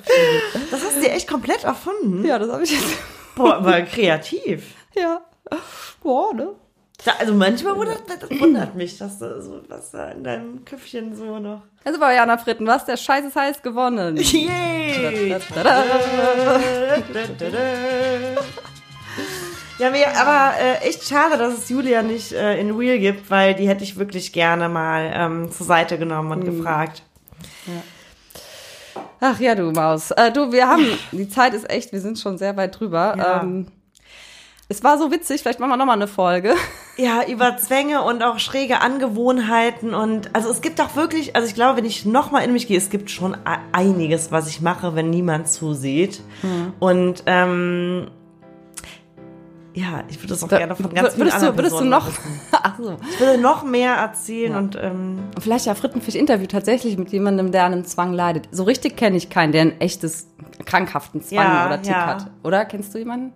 Das 0.70 0.82
hast 0.82 0.96
du 0.96 1.00
dir 1.00 1.12
echt 1.12 1.28
komplett 1.28 1.64
erfunden. 1.64 2.24
Ja, 2.24 2.38
das 2.38 2.50
habe 2.50 2.62
ich 2.64 2.70
jetzt. 2.72 2.96
Boah, 3.34 3.56
aber 3.56 3.82
kreativ. 3.82 4.74
Ja. 4.94 5.20
Boah, 6.02 6.32
ne? 6.34 6.50
Da, 7.04 7.12
also 7.18 7.34
manchmal 7.34 7.76
wundert, 7.76 8.02
das 8.08 8.30
wundert 8.40 8.74
mich, 8.74 8.96
dass 8.96 9.18
du 9.18 9.42
so 9.42 9.60
was 9.68 9.90
da 9.90 10.10
in 10.10 10.24
deinem 10.24 10.64
Köpfchen 10.64 11.14
so 11.14 11.38
noch. 11.38 11.62
Also 11.84 11.98
bei 12.00 12.14
Jana 12.14 12.38
Fritten, 12.38 12.66
was 12.66 12.86
der 12.86 12.96
Scheiß 12.96 13.26
ist 13.26 13.36
heiß 13.36 13.60
gewonnen. 13.62 14.16
Yay! 14.16 15.36
Tada. 15.54 15.84
Ja, 19.78 19.90
mir, 19.90 20.06
aber 20.16 20.56
äh, 20.60 20.88
echt 20.88 21.06
schade, 21.06 21.36
dass 21.36 21.58
es 21.58 21.68
Julia 21.68 22.02
nicht 22.02 22.32
äh, 22.32 22.58
in 22.60 22.76
Real 22.76 22.98
gibt, 22.98 23.28
weil 23.30 23.54
die 23.54 23.66
hätte 23.68 23.82
ich 23.82 23.96
wirklich 23.98 24.32
gerne 24.32 24.68
mal 24.68 25.10
ähm, 25.12 25.50
zur 25.50 25.66
Seite 25.66 25.98
genommen 25.98 26.30
und 26.30 26.44
gefragt. 26.44 27.02
Ach 29.20 29.40
ja, 29.40 29.54
du 29.54 29.72
Maus. 29.72 30.10
Äh, 30.12 30.30
du, 30.30 30.52
wir 30.52 30.68
haben, 30.68 30.86
die 31.12 31.28
Zeit 31.28 31.54
ist 31.54 31.68
echt, 31.70 31.92
wir 31.92 32.00
sind 32.00 32.18
schon 32.18 32.38
sehr 32.38 32.56
weit 32.56 32.78
drüber. 32.78 33.14
Ja. 33.18 33.42
Ähm, 33.42 33.66
es 34.68 34.82
war 34.84 34.96
so 34.96 35.10
witzig, 35.10 35.42
vielleicht 35.42 35.60
machen 35.60 35.70
wir 35.70 35.76
nochmal 35.76 35.96
eine 35.96 36.08
Folge. 36.08 36.54
Ja, 36.96 37.24
über 37.26 37.56
Zwänge 37.56 38.02
und 38.02 38.22
auch 38.22 38.38
schräge 38.38 38.80
Angewohnheiten 38.80 39.92
und 39.94 40.34
also 40.34 40.48
es 40.50 40.60
gibt 40.62 40.80
auch 40.80 40.94
wirklich, 40.94 41.34
also 41.34 41.46
ich 41.48 41.54
glaube, 41.54 41.78
wenn 41.78 41.84
ich 41.84 42.06
nochmal 42.06 42.44
in 42.44 42.52
mich 42.52 42.68
gehe, 42.68 42.78
es 42.78 42.88
gibt 42.88 43.10
schon 43.10 43.34
e- 43.34 43.36
einiges, 43.72 44.30
was 44.30 44.48
ich 44.48 44.60
mache, 44.60 44.94
wenn 44.94 45.10
niemand 45.10 45.48
zusieht. 45.48 46.22
Und 46.80 47.24
ähm, 47.26 48.10
Ja, 49.76 50.04
ich 50.08 50.18
würde 50.18 50.28
das 50.28 50.42
auch 50.44 50.48
Da- 50.48 50.58
gerne 50.58 50.76
von 50.76 50.94
ganz 50.94 51.14
vielen 51.14 51.26
würdest 51.26 51.42
du, 51.42 51.46
anderen 51.48 51.58
würdest 51.58 51.80
du 51.80 51.84
noch, 51.84 52.06
wissen. 52.06 52.40
ach 52.52 52.74
so. 52.78 52.96
Ich 53.10 53.20
würde 53.20 53.40
noch 53.40 53.64
mehr 53.64 53.94
erzählen 53.94 54.52
Ja. 54.52 54.58
und 54.58 54.76
ähm, 54.80 55.18
Vielleicht 55.40 55.66
ja 55.66 55.74
Frittenfisch-Interview 55.74 56.46
tatsächlich 56.46 56.96
mit 56.96 57.10
jemandem, 57.10 57.50
der 57.50 57.64
an 57.64 57.72
einem 57.72 57.84
Zwang 57.84 58.12
leidet. 58.12 58.48
So 58.52 58.62
richtig 58.62 58.96
kenne 58.96 59.16
ich 59.16 59.30
keinen, 59.30 59.50
der 59.52 59.62
ein 59.62 59.80
echtes, 59.80 60.28
krankhaften 60.64 61.22
Zwang 61.22 61.44
Ja, 61.44 61.66
oder 61.66 61.82
Tick 61.82 61.90
ja. 61.92 62.06
hat. 62.06 62.30
Oder? 62.44 62.64
Kennst 62.64 62.94
du 62.94 62.98
jemanden? 62.98 63.32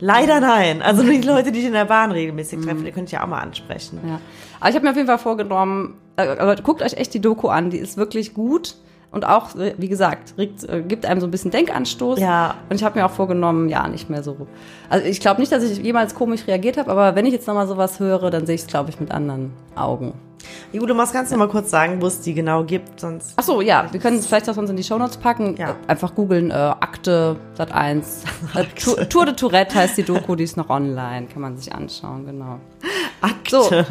leider 0.00 0.38
nein. 0.40 0.80
Also 0.80 1.02
nur 1.02 1.12
die 1.12 1.22
Leute, 1.26 1.50
die 1.50 1.58
ich 1.58 1.64
in 1.66 1.72
der 1.72 1.84
Bahn 1.84 2.12
regelmäßig 2.12 2.60
treffe, 2.60 2.84
die 2.84 2.92
könnte 2.92 3.06
ich 3.06 3.12
ja 3.12 3.24
auch 3.24 3.26
mal 3.28 3.40
ansprechen. 3.40 3.98
Ja. 4.06 4.20
Aber 4.60 4.70
ich 4.70 4.76
habe 4.76 4.84
mir 4.84 4.90
auf 4.90 4.96
jeden 4.96 5.08
Fall 5.08 5.18
vorgenommen, 5.18 5.96
äh, 6.16 6.34
Leute, 6.44 6.62
guckt 6.62 6.82
euch 6.82 6.92
echt 6.94 7.14
die 7.14 7.20
Doku 7.20 7.48
an, 7.48 7.70
die 7.70 7.78
ist 7.78 7.96
wirklich 7.96 8.32
gut. 8.32 8.76
Und 9.10 9.26
auch, 9.26 9.50
wie 9.54 9.88
gesagt, 9.88 10.34
regt, 10.36 10.68
äh, 10.68 10.82
gibt 10.82 11.06
einem 11.06 11.20
so 11.20 11.26
ein 11.26 11.30
bisschen 11.30 11.50
Denkanstoß. 11.50 12.20
Ja. 12.20 12.56
Und 12.68 12.76
ich 12.76 12.84
habe 12.84 12.98
mir 12.98 13.06
auch 13.06 13.10
vorgenommen, 13.10 13.70
ja, 13.70 13.88
nicht 13.88 14.10
mehr 14.10 14.22
so. 14.22 14.36
Also 14.90 15.06
ich 15.06 15.20
glaube 15.20 15.40
nicht, 15.40 15.50
dass 15.50 15.62
ich 15.62 15.78
jemals 15.78 16.14
komisch 16.14 16.46
reagiert 16.46 16.76
habe, 16.76 16.90
aber 16.90 17.14
wenn 17.14 17.24
ich 17.24 17.32
jetzt 17.32 17.46
nochmal 17.46 17.66
sowas 17.66 18.00
höre, 18.00 18.30
dann 18.30 18.44
sehe 18.44 18.56
ich 18.56 18.62
es, 18.62 18.66
glaube 18.66 18.90
ich, 18.90 19.00
mit 19.00 19.10
anderen 19.10 19.52
Augen. 19.74 20.12
Jude, 20.72 20.92
Mas, 20.92 21.12
kannst 21.12 21.32
du 21.32 21.36
mal 21.36 21.48
kurz 21.48 21.70
sagen, 21.70 22.00
wo 22.02 22.06
es 22.06 22.20
die 22.20 22.34
genau 22.34 22.64
gibt? 22.64 23.00
Sonst 23.00 23.32
Ach 23.36 23.42
so, 23.42 23.60
ja, 23.60 23.86
wir 23.90 23.98
können 23.98 24.18
es 24.18 24.26
vielleicht 24.26 24.48
auch 24.48 24.54
sonst 24.54 24.70
in 24.70 24.76
die 24.76 24.84
Shownotes 24.84 25.16
packen. 25.16 25.56
Ja. 25.56 25.70
Äh, 25.70 25.74
Einfach 25.86 26.14
googeln, 26.14 26.50
äh, 26.50 26.54
Akte, 26.54 27.36
Sat 27.54 27.72
1. 27.72 28.24
Äh, 28.54 28.64
Tour, 29.08 29.24
de 29.24 29.34
Tourette 29.34 29.74
heißt 29.74 29.96
die 29.96 30.02
Doku, 30.02 30.36
die 30.36 30.44
ist 30.44 30.56
noch 30.56 30.68
online, 30.68 31.26
kann 31.26 31.42
man 31.42 31.56
sich 31.56 31.74
anschauen, 31.74 32.26
genau. 32.26 32.58
Akte. 33.20 33.86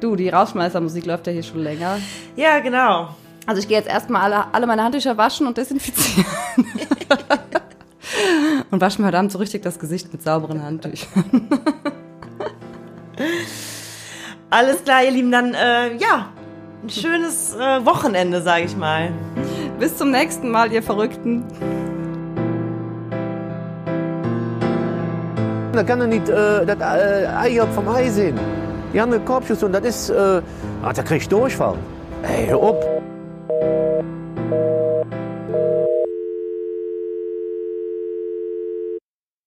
Du, 0.00 0.14
die 0.14 0.28
Rausschmeißermusik 0.28 1.06
läuft 1.06 1.26
ja 1.26 1.32
hier 1.32 1.42
schon 1.42 1.60
länger. 1.60 1.98
Ja, 2.36 2.60
genau. 2.60 3.08
Also 3.48 3.62
ich 3.62 3.68
gehe 3.68 3.78
jetzt 3.78 3.88
erstmal 3.88 4.20
alle, 4.20 4.52
alle 4.52 4.66
meine 4.66 4.84
Handtücher 4.84 5.16
waschen 5.16 5.46
und 5.46 5.56
desinfizieren. 5.56 6.26
und 8.70 8.78
wasche 8.78 9.00
mir 9.00 9.08
heute 9.08 9.16
Abend 9.16 9.32
so 9.32 9.38
richtig 9.38 9.62
das 9.62 9.78
Gesicht 9.78 10.12
mit 10.12 10.22
sauberen 10.22 10.62
Handtüchern. 10.62 11.48
Alles 14.50 14.84
klar, 14.84 15.02
ihr 15.02 15.12
Lieben, 15.12 15.32
dann 15.32 15.54
äh, 15.54 15.96
ja, 15.96 16.28
ein 16.82 16.90
schönes 16.90 17.54
äh, 17.54 17.86
Wochenende, 17.86 18.42
sage 18.42 18.64
ich 18.64 18.76
mal. 18.76 19.12
Bis 19.78 19.96
zum 19.96 20.10
nächsten 20.10 20.50
Mal, 20.50 20.70
ihr 20.70 20.82
Verrückten. 20.82 21.42
Da 25.72 25.82
kann 25.84 26.02
er 26.02 26.06
nicht 26.06 26.28
äh, 26.28 26.66
das 26.66 26.78
äh, 26.80 27.26
Ei 27.34 27.66
vom 27.74 27.88
Ei 27.88 28.10
sehen. 28.10 28.38
Die 28.92 29.00
haben 29.00 29.10
eine 29.10 29.24
Korbschuss 29.24 29.62
und 29.62 29.72
das 29.72 29.84
ist, 29.86 30.10
äh, 30.10 30.42
ah, 30.82 30.92
da 30.92 31.02
krieg 31.02 31.22
ich 31.22 31.28
Durchfall. 31.30 31.78
Ey, 32.22 32.48
hör 32.48 32.62
op. 32.62 32.98
thank 33.48 33.62
you 35.12 35.27